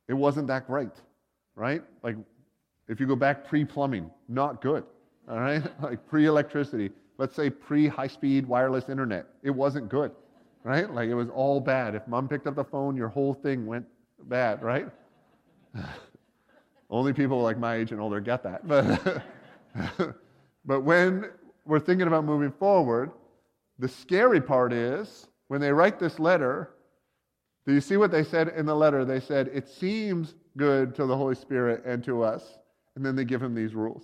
It 0.08 0.14
wasn't 0.14 0.48
that 0.48 0.68
great, 0.68 0.92
right? 1.56 1.82
Like 2.04 2.16
if 2.88 3.00
you 3.00 3.08
go 3.08 3.16
back 3.16 3.48
pre 3.48 3.66
plumbing, 3.66 4.10
not 4.28 4.62
good. 4.62 4.84
All 5.30 5.40
right? 5.40 5.64
Like 5.82 6.08
pre 6.08 6.26
electricity. 6.26 6.92
Let's 7.18 7.36
say 7.36 7.50
pre 7.50 7.88
high 7.88 8.08
speed 8.08 8.46
wireless 8.46 8.90
internet. 8.90 9.28
It 9.44 9.52
wasn't 9.52 9.90
good. 9.90 10.12
Right? 10.64 10.92
Like 10.92 11.10
it 11.10 11.16
was 11.16 11.30
all 11.30 11.60
bad. 11.60 11.96
If 11.96 12.08
mom 12.08 12.28
picked 12.28 12.48
up 12.48 12.56
the 12.56 12.64
phone, 12.64 12.96
your 12.96 13.08
whole 13.08 13.34
thing 13.34 13.66
went 13.66 13.86
bad, 14.24 14.62
right? 14.62 14.90
Only 16.90 17.14
people 17.14 17.42
like 17.42 17.58
my 17.58 17.76
age 17.76 17.92
and 17.92 18.02
older 18.02 18.20
get 18.20 18.44
that. 18.44 18.68
But, 18.68 19.24
but 20.66 20.82
when 20.82 21.30
we're 21.66 21.80
thinking 21.80 22.08
about 22.08 22.24
moving 22.24 22.52
forward, 22.52 23.12
the 23.80 23.88
scary 23.88 24.42
part 24.42 24.74
is 24.74 25.28
when 25.48 25.62
they 25.62 25.72
write 25.72 26.00
this 26.00 26.20
letter, 26.20 26.72
do 27.66 27.74
you 27.74 27.82
see 27.82 27.98
what 27.98 28.12
they 28.12 28.24
said 28.24 28.50
in 28.50 28.66
the 28.66 28.76
letter? 28.76 29.04
They 29.06 29.20
said, 29.20 29.50
It 29.54 29.68
seems 29.68 30.36
good 30.56 30.96
to 30.96 31.06
the 31.06 31.16
Holy 31.16 31.36
Spirit 31.36 31.84
and 31.86 32.04
to 32.06 32.24
us 32.24 32.58
and 32.98 33.06
then 33.06 33.16
they 33.16 33.26
give 33.26 33.44
him 33.44 33.54
these 33.54 33.76
rules. 33.76 34.02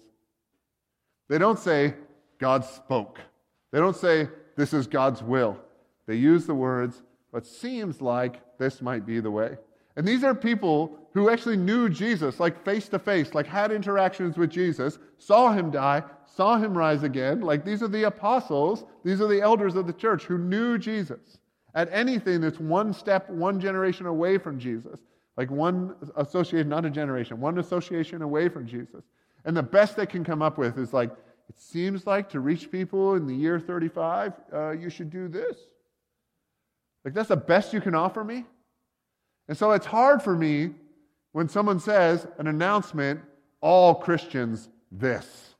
They 1.27 1.39
don't 1.39 1.57
say, 1.57 1.95
God 2.39 2.63
spoke. 2.63 3.19
They 3.71 3.79
don't 3.79 3.95
say, 3.95 4.27
this 4.55 4.71
is 4.71 4.85
God's 4.85 5.23
will. 5.23 5.57
They 6.05 6.13
use 6.13 6.45
the 6.45 6.53
words, 6.53 7.01
but 7.31 7.43
seems 7.43 8.01
like 8.01 8.39
this 8.59 8.83
might 8.83 9.03
be 9.03 9.19
the 9.19 9.31
way. 9.31 9.57
And 9.95 10.07
these 10.07 10.23
are 10.23 10.35
people 10.35 10.95
who 11.15 11.31
actually 11.31 11.57
knew 11.57 11.89
Jesus, 11.89 12.39
like 12.39 12.63
face 12.63 12.87
to 12.89 12.99
face, 12.99 13.33
like 13.33 13.47
had 13.47 13.71
interactions 13.71 14.37
with 14.37 14.51
Jesus, 14.51 14.99
saw 15.17 15.51
him 15.51 15.71
die, 15.71 16.03
saw 16.27 16.57
him 16.57 16.77
rise 16.77 17.01
again. 17.01 17.41
Like 17.41 17.65
these 17.65 17.81
are 17.81 17.87
the 17.87 18.03
apostles, 18.03 18.85
these 19.03 19.21
are 19.21 19.27
the 19.27 19.41
elders 19.41 19.73
of 19.73 19.87
the 19.87 19.93
church 19.93 20.25
who 20.25 20.37
knew 20.37 20.77
Jesus. 20.77 21.39
At 21.73 21.89
anything 21.91 22.41
that's 22.41 22.59
one 22.59 22.93
step, 22.93 23.27
one 23.27 23.59
generation 23.59 24.05
away 24.05 24.37
from 24.37 24.59
Jesus, 24.59 24.99
like 25.37 25.49
one 25.49 25.95
association, 26.15 26.69
not 26.69 26.85
a 26.85 26.89
generation, 26.89 27.39
one 27.39 27.57
association 27.57 28.21
away 28.21 28.49
from 28.49 28.67
Jesus. 28.67 29.03
And 29.45 29.57
the 29.57 29.63
best 29.63 29.95
they 29.95 30.05
can 30.05 30.23
come 30.23 30.41
up 30.41 30.57
with 30.57 30.77
is 30.77 30.93
like, 30.93 31.11
it 31.49 31.59
seems 31.59 32.07
like 32.07 32.29
to 32.29 32.39
reach 32.39 32.71
people 32.71 33.15
in 33.15 33.27
the 33.27 33.35
year 33.35 33.59
35, 33.59 34.33
uh, 34.53 34.71
you 34.71 34.89
should 34.89 35.09
do 35.09 35.27
this. 35.27 35.57
Like, 37.03 37.13
that's 37.13 37.29
the 37.29 37.35
best 37.35 37.73
you 37.73 37.81
can 37.81 37.95
offer 37.95 38.23
me? 38.23 38.45
And 39.47 39.57
so 39.57 39.71
it's 39.71 39.85
hard 39.85 40.21
for 40.21 40.35
me 40.35 40.71
when 41.33 41.49
someone 41.49 41.79
says 41.79 42.27
an 42.37 42.47
announcement, 42.47 43.19
all 43.59 43.95
Christians 43.95 44.69
this, 44.91 45.55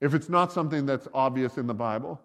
if 0.00 0.14
it's 0.14 0.28
not 0.28 0.52
something 0.52 0.86
that's 0.86 1.06
obvious 1.14 1.58
in 1.58 1.66
the 1.66 1.74
Bible. 1.74 2.20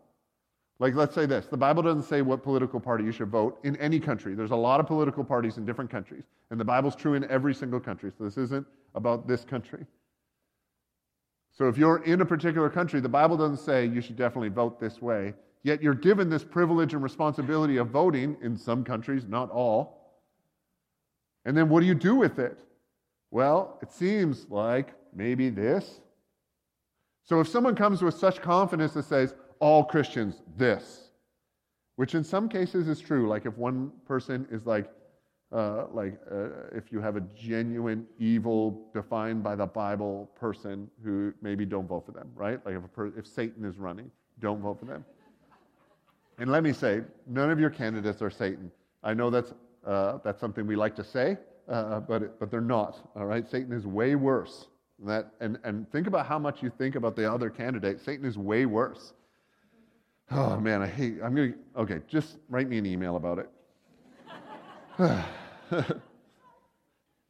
Like, 0.81 0.95
let's 0.95 1.13
say 1.13 1.27
this 1.27 1.45
the 1.45 1.55
Bible 1.55 1.83
doesn't 1.83 2.03
say 2.03 2.23
what 2.23 2.41
political 2.41 2.79
party 2.79 3.03
you 3.03 3.11
should 3.11 3.29
vote 3.29 3.59
in 3.63 3.75
any 3.75 3.99
country. 3.99 4.33
There's 4.33 4.49
a 4.49 4.55
lot 4.55 4.79
of 4.79 4.87
political 4.87 5.23
parties 5.23 5.57
in 5.57 5.65
different 5.65 5.91
countries, 5.91 6.23
and 6.49 6.59
the 6.59 6.65
Bible's 6.65 6.95
true 6.95 7.13
in 7.13 7.29
every 7.29 7.53
single 7.53 7.79
country. 7.79 8.11
So 8.17 8.23
this 8.23 8.35
isn't 8.37 8.65
about 8.95 9.27
this 9.27 9.45
country. 9.45 9.85
So 11.51 11.67
if 11.67 11.77
you're 11.77 12.03
in 12.05 12.21
a 12.21 12.25
particular 12.25 12.67
country, 12.67 12.99
the 12.99 13.07
Bible 13.07 13.37
doesn't 13.37 13.63
say 13.63 13.85
you 13.85 14.01
should 14.01 14.15
definitely 14.15 14.49
vote 14.49 14.79
this 14.79 14.99
way. 15.03 15.35
Yet 15.61 15.83
you're 15.83 15.93
given 15.93 16.31
this 16.31 16.43
privilege 16.43 16.95
and 16.95 17.03
responsibility 17.03 17.77
of 17.77 17.89
voting 17.89 18.35
in 18.41 18.57
some 18.57 18.83
countries, 18.83 19.25
not 19.27 19.51
all. 19.51 20.17
And 21.45 21.55
then 21.55 21.69
what 21.69 21.81
do 21.81 21.85
you 21.85 21.93
do 21.93 22.15
with 22.15 22.39
it? 22.39 22.57
Well, 23.29 23.77
it 23.83 23.91
seems 23.91 24.47
like 24.49 24.95
maybe 25.13 25.51
this. 25.51 26.01
So 27.23 27.39
if 27.39 27.47
someone 27.47 27.75
comes 27.75 28.01
with 28.01 28.15
such 28.15 28.41
confidence 28.41 28.93
that 28.93 29.05
says, 29.05 29.35
all 29.61 29.83
Christians 29.83 30.41
this, 30.57 31.11
which 31.95 32.15
in 32.15 32.23
some 32.23 32.49
cases 32.49 32.87
is 32.87 32.99
true, 32.99 33.29
like 33.29 33.45
if 33.45 33.55
one 33.57 33.91
person 34.05 34.47
is 34.51 34.65
like, 34.65 34.89
uh, 35.53 35.85
like 35.93 36.19
uh, 36.31 36.67
if 36.73 36.91
you 36.91 36.99
have 36.99 37.15
a 37.15 37.21
genuine 37.35 38.05
evil 38.17 38.89
defined 38.93 39.43
by 39.43 39.55
the 39.55 39.65
Bible 39.65 40.29
person 40.35 40.89
who 41.03 41.33
maybe 41.41 41.65
don't 41.65 41.87
vote 41.87 42.05
for 42.05 42.11
them, 42.11 42.29
right? 42.35 42.59
Like 42.65 42.75
if, 42.75 42.93
per- 42.93 43.13
if 43.17 43.27
Satan 43.27 43.63
is 43.63 43.77
running, 43.77 44.09
don't 44.39 44.61
vote 44.61 44.79
for 44.79 44.85
them. 44.85 45.05
And 46.39 46.51
let 46.51 46.63
me 46.63 46.73
say, 46.73 47.01
none 47.27 47.51
of 47.51 47.59
your 47.59 47.69
candidates 47.69 48.21
are 48.21 48.31
Satan. 48.31 48.71
I 49.03 49.13
know 49.13 49.29
that's, 49.29 49.53
uh, 49.85 50.17
that's 50.23 50.39
something 50.39 50.65
we 50.65 50.75
like 50.75 50.95
to 50.95 51.03
say, 51.03 51.37
uh, 51.69 51.99
but, 51.99 52.23
it, 52.23 52.39
but 52.39 52.49
they're 52.49 52.61
not, 52.61 52.97
all 53.15 53.25
right? 53.25 53.47
Satan 53.47 53.73
is 53.73 53.85
way 53.85 54.15
worse. 54.15 54.67
That, 55.05 55.33
and, 55.39 55.59
and 55.63 55.91
think 55.91 56.07
about 56.07 56.25
how 56.25 56.39
much 56.39 56.63
you 56.63 56.71
think 56.77 56.95
about 56.95 57.15
the 57.15 57.31
other 57.31 57.49
candidate. 57.49 57.99
Satan 57.99 58.25
is 58.25 58.37
way 58.37 58.65
worse. 58.65 59.13
Oh, 60.33 60.51
um, 60.51 60.63
man, 60.63 60.81
I 60.81 60.87
hate, 60.87 61.17
I'm 61.21 61.35
going 61.35 61.53
to, 61.53 61.59
okay, 61.81 61.99
just 62.07 62.37
write 62.47 62.69
me 62.69 62.77
an 62.77 62.85
email 62.85 63.17
about 63.17 63.39
it. 63.39 63.49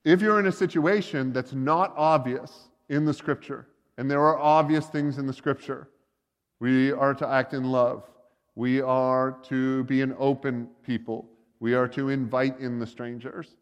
if 0.06 0.22
you're 0.22 0.40
in 0.40 0.46
a 0.46 0.52
situation 0.52 1.34
that's 1.34 1.54
not 1.54 1.96
obvious 1.98 2.70
in 2.90 3.06
the 3.06 3.14
scripture, 3.14 3.68
and 3.98 4.10
there 4.10 4.22
are 4.22 4.38
obvious 4.38 4.86
things 4.86 5.18
in 5.18 5.26
the 5.26 5.34
scripture, 5.34 5.90
we 6.60 6.92
are 6.92 7.16
to 7.16 7.28
act 7.28 7.54
in 7.54 7.64
love. 7.64 8.04
We 8.54 8.82
are 8.82 9.40
to 9.44 9.84
be 9.86 10.02
an 10.02 10.14
open 10.20 10.68
people. 10.86 11.28
We 11.60 11.74
are 11.74 11.88
to 11.88 12.10
invite 12.10 12.60
in 12.60 12.78
the 12.78 12.86
strangers. 12.86 13.56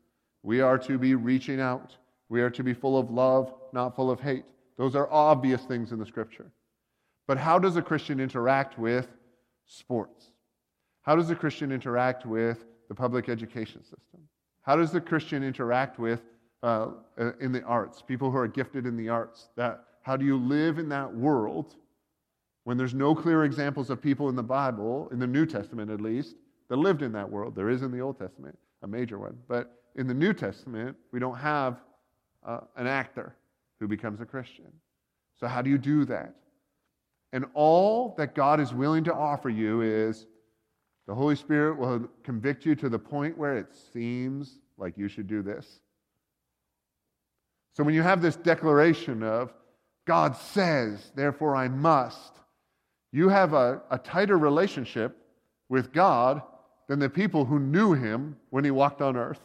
We 0.43 0.59
are 0.59 0.77
to 0.79 0.97
be 0.97 1.15
reaching 1.15 1.61
out. 1.61 1.95
We 2.27 2.41
are 2.41 2.49
to 2.49 2.63
be 2.63 2.73
full 2.73 2.97
of 2.97 3.09
love, 3.09 3.53
not 3.71 3.95
full 3.95 4.11
of 4.11 4.19
hate. 4.19 4.43
Those 4.77 4.95
are 4.95 5.09
obvious 5.11 5.63
things 5.63 5.93
in 5.93 5.99
the 5.99 6.05
scripture. 6.05 6.51
But 7.25 7.37
how 7.37 7.57
does 7.57 7.77
a 7.77 7.81
Christian 7.81 8.19
interact 8.19 8.77
with 8.77 9.07
sports? 9.69 10.31
How 11.03 11.15
does 11.15 11.29
a 11.29 11.35
Christian 11.35 11.71
interact 11.71 12.25
with 12.25 12.65
the 12.87 12.95
public 12.95 13.29
education 13.29 13.83
system? 13.83 14.19
How 14.63 14.75
does 14.75 14.91
the 14.91 14.99
Christian 14.99 15.43
interact 15.43 15.99
with 15.99 16.21
uh, 16.61 16.89
uh, 17.17 17.31
in 17.39 17.51
the 17.51 17.63
arts, 17.63 18.01
people 18.01 18.29
who 18.29 18.37
are 18.37 18.47
gifted 18.47 18.85
in 18.85 18.97
the 18.97 19.09
arts? 19.09 19.49
That, 19.55 19.85
how 20.01 20.17
do 20.17 20.25
you 20.25 20.37
live 20.37 20.77
in 20.79 20.89
that 20.89 21.13
world 21.13 21.75
when 22.65 22.77
there's 22.77 22.93
no 22.93 23.15
clear 23.15 23.45
examples 23.45 23.89
of 23.89 24.01
people 24.01 24.27
in 24.29 24.35
the 24.35 24.43
Bible, 24.43 25.07
in 25.11 25.19
the 25.19 25.27
New 25.27 25.45
Testament 25.45 25.89
at 25.89 26.01
least, 26.01 26.35
that 26.67 26.75
lived 26.75 27.01
in 27.01 27.11
that 27.13 27.29
world? 27.29 27.55
There 27.55 27.69
is 27.69 27.81
in 27.81 27.91
the 27.91 28.01
Old 28.01 28.19
Testament, 28.19 28.57
a 28.81 28.87
major 28.87 29.17
one. 29.17 29.37
But 29.47 29.71
in 29.95 30.07
the 30.07 30.13
New 30.13 30.33
Testament, 30.33 30.97
we 31.11 31.19
don't 31.19 31.37
have 31.37 31.77
uh, 32.45 32.61
an 32.75 32.87
actor 32.87 33.35
who 33.79 33.87
becomes 33.87 34.19
a 34.19 34.25
Christian. 34.25 34.71
So, 35.39 35.47
how 35.47 35.61
do 35.61 35.69
you 35.69 35.77
do 35.77 36.05
that? 36.05 36.35
And 37.31 37.45
all 37.53 38.15
that 38.17 38.35
God 38.35 38.59
is 38.59 38.73
willing 38.73 39.03
to 39.05 39.13
offer 39.13 39.49
you 39.49 39.81
is 39.81 40.25
the 41.07 41.15
Holy 41.15 41.35
Spirit 41.35 41.77
will 41.77 42.07
convict 42.23 42.65
you 42.65 42.75
to 42.75 42.89
the 42.89 42.99
point 42.99 43.37
where 43.37 43.57
it 43.57 43.67
seems 43.93 44.59
like 44.77 44.97
you 44.97 45.07
should 45.07 45.27
do 45.27 45.41
this. 45.41 45.79
So 47.75 47.83
when 47.83 47.93
you 47.93 48.01
have 48.01 48.21
this 48.21 48.35
declaration 48.35 49.23
of, 49.23 49.53
God 50.05 50.35
says, 50.35 51.11
therefore 51.15 51.55
I 51.55 51.67
must, 51.67 52.39
you 53.11 53.29
have 53.29 53.53
a, 53.53 53.81
a 53.89 53.97
tighter 53.97 54.37
relationship 54.37 55.15
with 55.69 55.93
God 55.93 56.41
than 56.87 56.99
the 56.99 57.09
people 57.09 57.45
who 57.45 57.59
knew 57.59 57.93
him 57.93 58.35
when 58.49 58.63
he 58.63 58.71
walked 58.71 59.01
on 59.01 59.15
earth. 59.15 59.39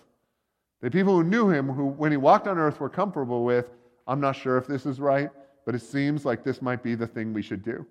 The 0.80 0.91
people 0.91 1.14
who 1.14 1.24
knew 1.24 1.49
him, 1.49 1.68
who 1.68 1.87
when 1.87 2.11
he 2.11 2.16
walked 2.16 2.47
on 2.47 2.59
earth, 2.59 2.80
were 2.80 2.91
comfortable 2.91 3.45
with, 3.45 3.70
I'm 4.07 4.20
not 4.20 4.37
sure 4.37 4.59
if 4.59 4.66
this 4.66 4.85
is 4.85 5.01
right, 5.01 5.30
but 5.67 5.75
it 5.75 5.83
seems 5.83 6.25
like 6.25 6.45
this 6.45 6.61
might 6.61 6.83
be 6.83 6.95
the 6.95 7.07
thing 7.07 7.33
we 7.33 7.43
should 7.43 7.62
do. 7.62 7.87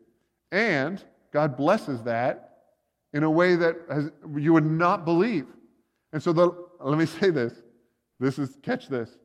And 0.52 1.04
God 1.32 1.58
blesses 1.58 2.04
that 2.04 2.58
in 3.14 3.24
a 3.24 3.30
way 3.30 3.56
that 3.56 3.76
has, 3.90 4.12
you 4.38 4.54
would 4.54 4.66
not 4.66 5.06
believe. 5.06 5.48
And 6.12 6.22
so, 6.22 6.34
the, 6.34 6.52
let 6.80 6.98
me 6.98 7.06
say 7.20 7.30
this. 7.30 7.54
This 8.20 8.40
is, 8.40 8.58
catch 8.62 8.88
this. 8.88 9.18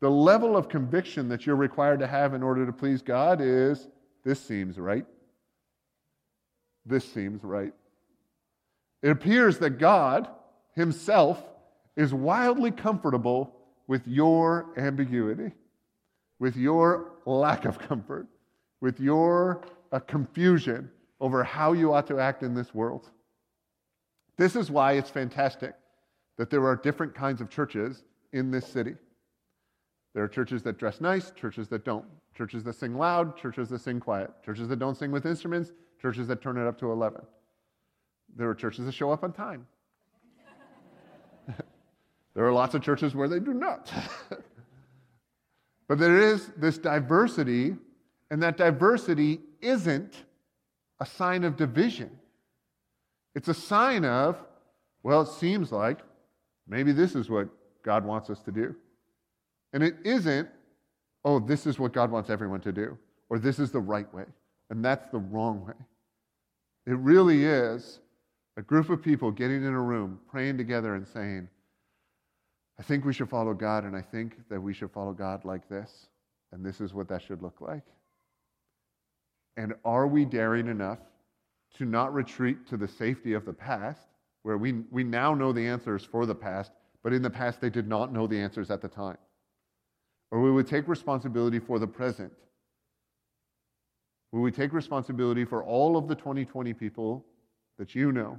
The 0.00 0.10
level 0.10 0.56
of 0.56 0.68
conviction 0.68 1.28
that 1.28 1.46
you're 1.46 1.56
required 1.56 2.00
to 2.00 2.06
have 2.06 2.34
in 2.34 2.42
order 2.42 2.64
to 2.64 2.72
please 2.72 3.02
God 3.02 3.40
is 3.40 3.88
this 4.24 4.40
seems 4.40 4.78
right. 4.78 5.06
This 6.86 7.10
seems 7.10 7.42
right. 7.42 7.72
It 9.02 9.10
appears 9.10 9.58
that 9.58 9.78
God 9.78 10.28
Himself 10.74 11.42
is 11.96 12.14
wildly 12.14 12.70
comfortable 12.70 13.54
with 13.86 14.06
your 14.06 14.66
ambiguity, 14.76 15.52
with 16.38 16.56
your 16.56 17.12
lack 17.28 17.64
of 17.64 17.78
comfort, 17.78 18.26
with 18.80 19.00
your 19.00 19.62
uh, 19.92 19.98
confusion 20.00 20.90
over 21.20 21.42
how 21.42 21.72
you 21.72 21.92
ought 21.92 22.06
to 22.06 22.18
act 22.18 22.42
in 22.42 22.54
this 22.54 22.74
world. 22.74 23.10
This 24.36 24.54
is 24.54 24.70
why 24.70 24.92
it's 24.92 25.10
fantastic 25.10 25.74
that 26.36 26.50
there 26.50 26.64
are 26.66 26.76
different 26.76 27.14
kinds 27.14 27.40
of 27.40 27.50
churches 27.50 28.04
in 28.32 28.50
this 28.50 28.66
city. 28.66 28.94
There 30.14 30.22
are 30.22 30.28
churches 30.28 30.62
that 30.62 30.78
dress 30.78 31.00
nice, 31.00 31.32
churches 31.32 31.68
that 31.68 31.84
don't, 31.84 32.04
churches 32.36 32.62
that 32.64 32.74
sing 32.74 32.96
loud, 32.96 33.36
churches 33.36 33.68
that 33.70 33.80
sing 33.80 34.00
quiet, 34.00 34.30
churches 34.44 34.68
that 34.68 34.78
don't 34.78 34.96
sing 34.96 35.10
with 35.10 35.26
instruments, 35.26 35.72
churches 36.00 36.28
that 36.28 36.40
turn 36.40 36.56
it 36.56 36.66
up 36.66 36.78
to 36.78 36.90
11. 36.92 37.20
There 38.36 38.48
are 38.48 38.54
churches 38.54 38.86
that 38.86 38.92
show 38.92 39.10
up 39.10 39.24
on 39.24 39.32
time. 39.32 39.66
there 42.34 42.46
are 42.46 42.52
lots 42.52 42.74
of 42.74 42.82
churches 42.82 43.14
where 43.14 43.28
they 43.28 43.40
do 43.40 43.52
not. 43.52 43.92
but 45.88 45.98
there 45.98 46.18
is 46.18 46.50
this 46.56 46.78
diversity, 46.78 47.74
and 48.30 48.42
that 48.42 48.56
diversity 48.56 49.40
isn't 49.60 50.24
a 51.00 51.06
sign 51.06 51.44
of 51.44 51.56
division. 51.56 52.10
It's 53.34 53.48
a 53.48 53.54
sign 53.54 54.04
of, 54.04 54.36
well, 55.02 55.22
it 55.22 55.28
seems 55.28 55.72
like 55.72 55.98
maybe 56.66 56.92
this 56.92 57.14
is 57.14 57.30
what 57.30 57.48
God 57.82 58.04
wants 58.04 58.28
us 58.30 58.42
to 58.42 58.52
do. 58.52 58.74
And 59.72 59.82
it 59.82 59.96
isn't, 60.04 60.48
oh, 61.24 61.38
this 61.38 61.66
is 61.66 61.78
what 61.78 61.92
God 61.92 62.10
wants 62.10 62.30
everyone 62.30 62.60
to 62.60 62.72
do, 62.72 62.98
or 63.30 63.38
this 63.38 63.58
is 63.58 63.70
the 63.70 63.80
right 63.80 64.12
way, 64.12 64.24
and 64.70 64.84
that's 64.84 65.08
the 65.08 65.18
wrong 65.18 65.66
way. 65.66 65.74
It 66.86 66.96
really 66.98 67.44
is 67.44 68.00
a 68.56 68.62
group 68.62 68.90
of 68.90 69.02
people 69.02 69.30
getting 69.30 69.62
in 69.62 69.74
a 69.74 69.80
room, 69.80 70.18
praying 70.30 70.58
together, 70.58 70.94
and 70.96 71.06
saying, 71.06 71.48
I 72.78 72.82
think 72.82 73.04
we 73.04 73.12
should 73.12 73.28
follow 73.28 73.54
God, 73.54 73.84
and 73.84 73.96
I 73.96 74.02
think 74.02 74.36
that 74.48 74.60
we 74.60 74.72
should 74.72 74.90
follow 74.92 75.12
God 75.12 75.44
like 75.44 75.68
this, 75.68 76.06
and 76.52 76.64
this 76.64 76.80
is 76.80 76.94
what 76.94 77.08
that 77.08 77.22
should 77.22 77.42
look 77.42 77.60
like. 77.60 77.82
And 79.56 79.74
are 79.84 80.06
we 80.06 80.24
daring 80.24 80.68
enough 80.68 81.00
to 81.74 81.84
not 81.84 82.14
retreat 82.14 82.66
to 82.68 82.76
the 82.76 82.86
safety 82.86 83.32
of 83.32 83.44
the 83.44 83.52
past, 83.52 84.08
where 84.42 84.56
we, 84.56 84.72
we 84.90 85.02
now 85.02 85.34
know 85.34 85.52
the 85.52 85.66
answers 85.66 86.04
for 86.04 86.24
the 86.24 86.34
past, 86.34 86.70
but 87.02 87.12
in 87.12 87.22
the 87.22 87.30
past 87.30 87.60
they 87.60 87.70
did 87.70 87.88
not 87.88 88.12
know 88.12 88.26
the 88.26 88.38
answers 88.38 88.70
at 88.70 88.80
the 88.80 88.88
time. 88.88 89.18
Or 90.30 90.40
we 90.40 90.52
would 90.52 90.66
take 90.66 90.86
responsibility 90.86 91.58
for 91.58 91.78
the 91.78 91.86
present. 91.86 92.32
Will 94.30 94.42
we 94.42 94.52
take 94.52 94.72
responsibility 94.72 95.44
for 95.44 95.64
all 95.64 95.96
of 95.96 96.06
the 96.06 96.14
2020 96.14 96.74
people 96.74 97.24
that 97.78 97.94
you 97.94 98.12
know 98.12 98.38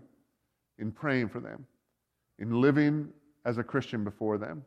in 0.77 0.91
praying 0.91 1.29
for 1.29 1.39
them, 1.39 1.65
in 2.37 2.61
living 2.61 3.09
as 3.45 3.57
a 3.57 3.63
Christian 3.63 4.03
before 4.03 4.37
them, 4.37 4.63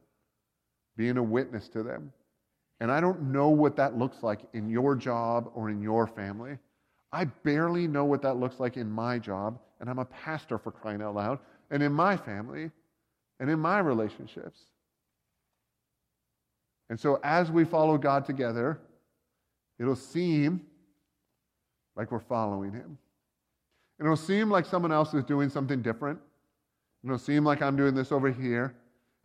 being 0.97 1.17
a 1.17 1.23
witness 1.23 1.69
to 1.71 1.83
them. 1.83 2.13
And 2.81 2.91
I 2.91 3.01
don't 3.01 3.33
know 3.33 3.49
what 3.49 3.77
that 3.77 3.97
looks 3.97 4.23
like 4.23 4.41
in 4.55 4.69
your 4.69 4.97
job 4.97 5.51
or 5.55 5.71
in 5.71 5.81
your 5.81 6.07
family. 6.07 6.59
I 7.13 7.27
barely 7.27 7.87
know 7.87 8.05
what 8.05 8.23
that 8.23 8.39
looks 8.39 8.59
like 8.59 8.77
in 8.77 8.91
my 8.91 9.19
job, 9.19 9.59
and 9.81 9.89
I'm 9.89 9.99
a 9.99 10.05
pastor 10.07 10.59
for 10.59 10.73
crying 10.73 11.03
out 11.03 11.15
loud, 11.15 11.39
and 11.71 11.83
in 11.83 11.93
my 11.93 12.17
family, 12.17 12.71
and 13.39 13.51
in 13.51 13.59
my 13.59 13.79
relationships. 13.79 14.59
And 16.89 16.99
so, 16.99 17.21
as 17.23 17.51
we 17.51 17.65
follow 17.65 17.99
God 17.99 18.25
together, 18.25 18.81
it'll 19.79 19.97
seem 19.97 20.63
like 21.97 22.11
we're 22.11 22.21
following 22.21 22.73
Him. 22.73 22.99
And 23.99 24.07
it'll 24.07 24.17
seem 24.17 24.51
like 24.51 24.67
someone 24.67 24.93
else 24.93 25.15
is 25.15 25.25
doing 25.25 25.49
something 25.49 25.83
different. 25.83 26.19
Know, 27.05 27.17
seem 27.17 27.45
like 27.45 27.63
I'm 27.63 27.77
doing 27.77 27.95
this 27.95 28.13
over 28.13 28.31
here. 28.31 28.75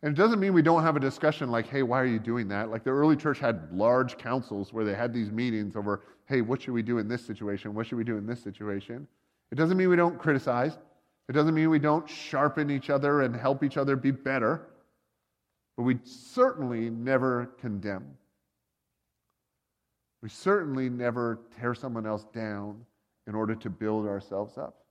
And 0.02 0.16
it 0.16 0.20
doesn't 0.20 0.40
mean 0.40 0.52
we 0.52 0.62
don't 0.62 0.82
have 0.82 0.96
a 0.96 1.00
discussion 1.00 1.50
like, 1.50 1.66
hey, 1.66 1.82
why 1.82 2.00
are 2.00 2.06
you 2.06 2.18
doing 2.18 2.48
that? 2.48 2.70
Like 2.70 2.84
the 2.84 2.90
early 2.90 3.16
church 3.16 3.38
had 3.38 3.68
large 3.72 4.16
councils 4.16 4.72
where 4.72 4.84
they 4.84 4.94
had 4.94 5.12
these 5.12 5.30
meetings 5.30 5.76
over, 5.76 6.02
hey, 6.26 6.40
what 6.40 6.62
should 6.62 6.74
we 6.74 6.82
do 6.82 6.98
in 6.98 7.08
this 7.08 7.24
situation? 7.24 7.74
What 7.74 7.86
should 7.86 7.98
we 7.98 8.04
do 8.04 8.16
in 8.16 8.26
this 8.26 8.42
situation? 8.42 9.06
It 9.50 9.56
doesn't 9.56 9.76
mean 9.76 9.88
we 9.88 9.96
don't 9.96 10.18
criticize. 10.18 10.78
It 11.28 11.32
doesn't 11.32 11.54
mean 11.54 11.68
we 11.70 11.78
don't 11.78 12.08
sharpen 12.08 12.70
each 12.70 12.90
other 12.90 13.22
and 13.22 13.34
help 13.34 13.62
each 13.62 13.76
other 13.76 13.96
be 13.96 14.10
better. 14.10 14.68
But 15.76 15.82
we 15.84 15.98
certainly 16.04 16.90
never 16.90 17.46
condemn. 17.60 18.06
We 20.22 20.28
certainly 20.28 20.88
never 20.88 21.40
tear 21.58 21.74
someone 21.74 22.06
else 22.06 22.24
down 22.32 22.84
in 23.26 23.34
order 23.34 23.54
to 23.54 23.70
build 23.70 24.06
ourselves 24.06 24.58
up. 24.58 24.84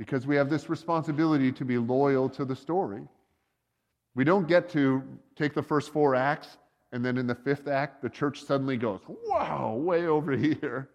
Because 0.00 0.26
we 0.26 0.34
have 0.36 0.48
this 0.48 0.70
responsibility 0.70 1.52
to 1.52 1.62
be 1.62 1.76
loyal 1.76 2.30
to 2.30 2.46
the 2.46 2.56
story. 2.56 3.02
We 4.14 4.24
don't 4.24 4.48
get 4.48 4.70
to 4.70 5.02
take 5.36 5.52
the 5.52 5.62
first 5.62 5.92
four 5.92 6.14
acts 6.14 6.56
and 6.92 7.04
then 7.04 7.18
in 7.18 7.26
the 7.26 7.34
fifth 7.34 7.68
act, 7.68 8.00
the 8.00 8.08
church 8.08 8.42
suddenly 8.42 8.78
goes, 8.78 9.00
wow, 9.26 9.74
way 9.74 10.06
over 10.06 10.32
here. 10.36 10.88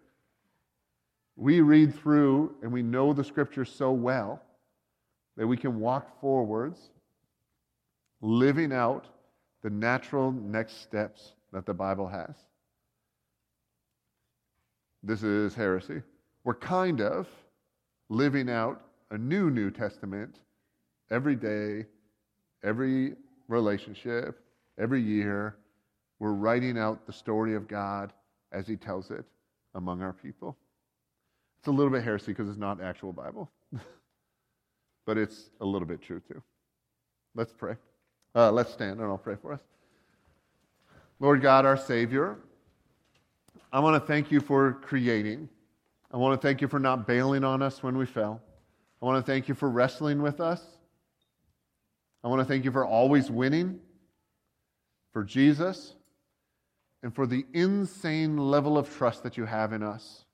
We 1.36 1.62
read 1.62 1.94
through 1.94 2.56
and 2.64 2.72
we 2.72 2.82
know 2.82 3.14
the 3.14 3.24
scripture 3.24 3.64
so 3.64 3.92
well 3.92 4.42
that 5.38 5.46
we 5.46 5.56
can 5.56 5.80
walk 5.80 6.20
forwards, 6.20 6.80
living 8.22 8.74
out 8.74 9.06
the 9.62 9.70
natural 9.70 10.32
next 10.32 10.82
steps 10.82 11.34
that 11.54 11.68
the 11.68 11.76
Bible 11.76 12.08
has. 12.08 12.36
This 15.04 15.22
is 15.22 15.54
heresy. 15.54 16.02
We're 16.44 16.56
kind 16.56 17.02
of 17.02 17.28
living 18.10 18.50
out 18.50 18.82
a 19.12 19.18
new 19.18 19.50
New 19.50 19.72
Testament 19.72 20.40
every 21.12 21.36
day, 21.36 21.86
every 22.64 23.14
relationship, 23.48 24.40
every 24.80 25.02
year. 25.02 25.56
We're 26.20 26.32
writing 26.32 26.78
out 26.78 27.06
the 27.06 27.14
story 27.14 27.56
of 27.56 27.68
God 27.68 28.14
as 28.52 28.68
He 28.68 28.76
tells 28.76 29.12
it 29.12 29.26
among 29.76 30.02
our 30.02 30.14
people. 30.14 30.58
It's 31.60 31.68
a 31.68 31.72
little 31.72 31.92
bit 31.92 32.04
heresy 32.04 32.28
because 32.28 32.50
it's 32.50 32.58
not 32.58 32.82
actual 32.82 33.12
Bible, 33.12 33.50
but 35.06 35.18
it's 35.18 35.50
a 35.62 35.66
little 35.66 35.88
bit 35.88 36.02
true 36.02 36.22
too. 36.28 36.42
Let's 37.36 37.54
pray. 37.54 37.76
Uh, 38.34 38.52
let's 38.52 38.72
stand 38.72 39.00
and 39.00 39.04
I'll 39.04 39.18
pray 39.18 39.36
for 39.42 39.54
us. 39.54 39.62
Lord 41.20 41.42
God, 41.42 41.66
our 41.66 41.78
Savior, 41.78 42.38
I 43.72 43.80
want 43.80 44.02
to 44.02 44.06
thank 44.06 44.32
you 44.32 44.42
for 44.42 44.74
creating. 44.84 45.50
I 46.12 46.18
want 46.18 46.40
to 46.40 46.48
thank 46.48 46.62
you 46.62 46.68
for 46.68 46.80
not 46.80 47.08
bailing 47.08 47.44
on 47.44 47.62
us 47.62 47.82
when 47.84 47.98
we 47.98 48.06
fell. 48.06 48.42
I 49.06 49.08
want 49.08 49.24
to 49.24 49.32
thank 49.32 49.48
you 49.48 49.54
for 49.54 49.70
wrestling 49.70 50.20
with 50.20 50.42
us. 50.42 50.60
I 52.24 52.28
want 52.28 52.40
to 52.40 52.46
thank 52.46 52.66
you 52.66 52.72
for 52.72 52.84
always 52.84 53.30
winning, 53.30 53.80
for 55.14 55.24
Jesus, 55.24 55.94
and 57.04 57.14
for 57.14 57.28
the 57.28 57.46
insane 57.54 58.36
level 58.36 58.80
of 58.80 58.92
trust 58.92 59.22
that 59.22 59.38
you 59.38 59.46
have 59.46 59.74
in 59.74 59.84
us. 59.84 60.26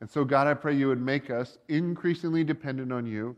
And 0.00 0.08
so, 0.08 0.24
God, 0.24 0.46
I 0.46 0.54
pray 0.54 0.76
you 0.76 0.86
would 0.86 1.00
make 1.00 1.30
us 1.30 1.58
increasingly 1.68 2.44
dependent 2.44 2.92
on 2.92 3.06
you 3.06 3.34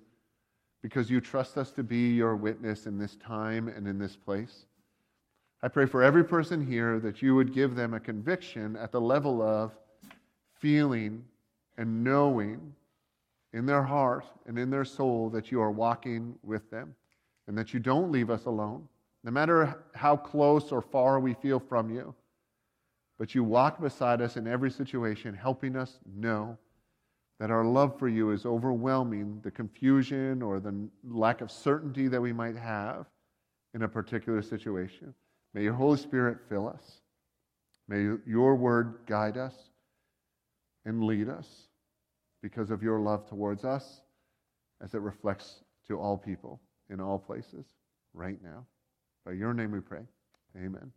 because 0.83 1.11
you 1.11 1.23
trust 1.23 1.57
us 1.57 1.71
to 1.71 1.83
be 1.83 2.11
your 2.11 2.37
witness 2.37 2.85
in 2.85 2.99
this 2.99 3.17
time 3.17 3.69
and 3.69 3.89
in 3.89 3.99
this 3.99 4.17
place. 4.17 4.67
I 5.63 5.69
pray 5.69 5.87
for 5.87 6.03
every 6.03 6.25
person 6.25 6.67
here 6.67 7.01
that 7.01 7.23
you 7.23 7.35
would 7.37 7.55
give 7.55 7.75
them 7.75 7.95
a 7.95 8.01
conviction 8.01 8.77
at 8.77 8.93
the 8.93 9.01
level 9.01 9.41
of 9.41 9.73
feeling 10.61 11.25
and 11.79 12.05
knowing 12.05 12.75
in 13.53 13.67
their 13.67 13.83
heart 13.83 14.25
and 14.47 14.59
in 14.59 14.71
their 14.71 14.85
soul 14.85 15.29
that 15.31 15.51
you 15.51 15.61
are 15.61 15.71
walking 15.71 16.35
with 16.43 16.71
them 16.71 16.95
and 17.47 17.57
that 17.57 17.75
you 17.75 17.81
don't 17.81 18.11
leave 18.11 18.31
us 18.31 18.47
alone, 18.47 18.89
no 19.25 19.31
matter 19.31 19.83
how 19.95 20.17
close 20.17 20.73
or 20.73 20.81
far 20.81 21.21
we 21.21 21.35
feel 21.35 21.59
from 21.59 21.91
you. 21.91 22.15
But 23.19 23.35
you 23.35 23.45
walk 23.45 23.81
beside 23.81 24.21
us 24.21 24.37
in 24.37 24.47
every 24.47 24.71
situation, 24.71 25.35
helping 25.35 25.77
us 25.77 25.99
know 26.17 26.57
that 27.39 27.51
our 27.51 27.65
love 27.65 27.99
for 27.99 28.09
you 28.09 28.31
is 28.31 28.47
overwhelming 28.47 29.41
the 29.43 29.51
confusion 29.51 30.43
or 30.43 30.61
the 30.61 30.89
lack 31.05 31.41
of 31.41 31.51
certainty 31.51 32.09
that 32.09 32.21
we 32.21 32.33
might 32.33 32.57
have 32.57 33.07
in 33.75 33.83
a 33.83 33.89
particular 33.89 34.43
situation. 34.43 35.15
May 35.55 35.65
your 35.65 35.75
Holy 35.75 35.99
Spirit 35.99 36.39
fill 36.49 36.69
us. 36.69 37.01
May 37.89 38.17
your 38.27 38.55
word 38.55 39.01
guide 39.07 39.37
us 39.37 39.55
and 40.85 41.05
lead 41.05 41.29
us 41.29 41.69
because 42.43 42.71
of 42.71 42.83
your 42.83 43.01
love 43.01 43.29
towards 43.29 43.65
us 43.65 44.01
as 44.83 44.95
it 44.95 45.01
reflects 45.01 45.61
to 45.87 45.99
all 45.99 46.19
people 46.19 46.61
in 46.91 47.01
all 47.01 47.19
places 47.19 47.65
right 48.13 48.43
now. 48.43 48.67
By 49.25 49.33
your 49.33 49.55
name 49.55 49.71
we 49.71 49.81
pray. 49.81 50.03
Amen. 50.57 50.93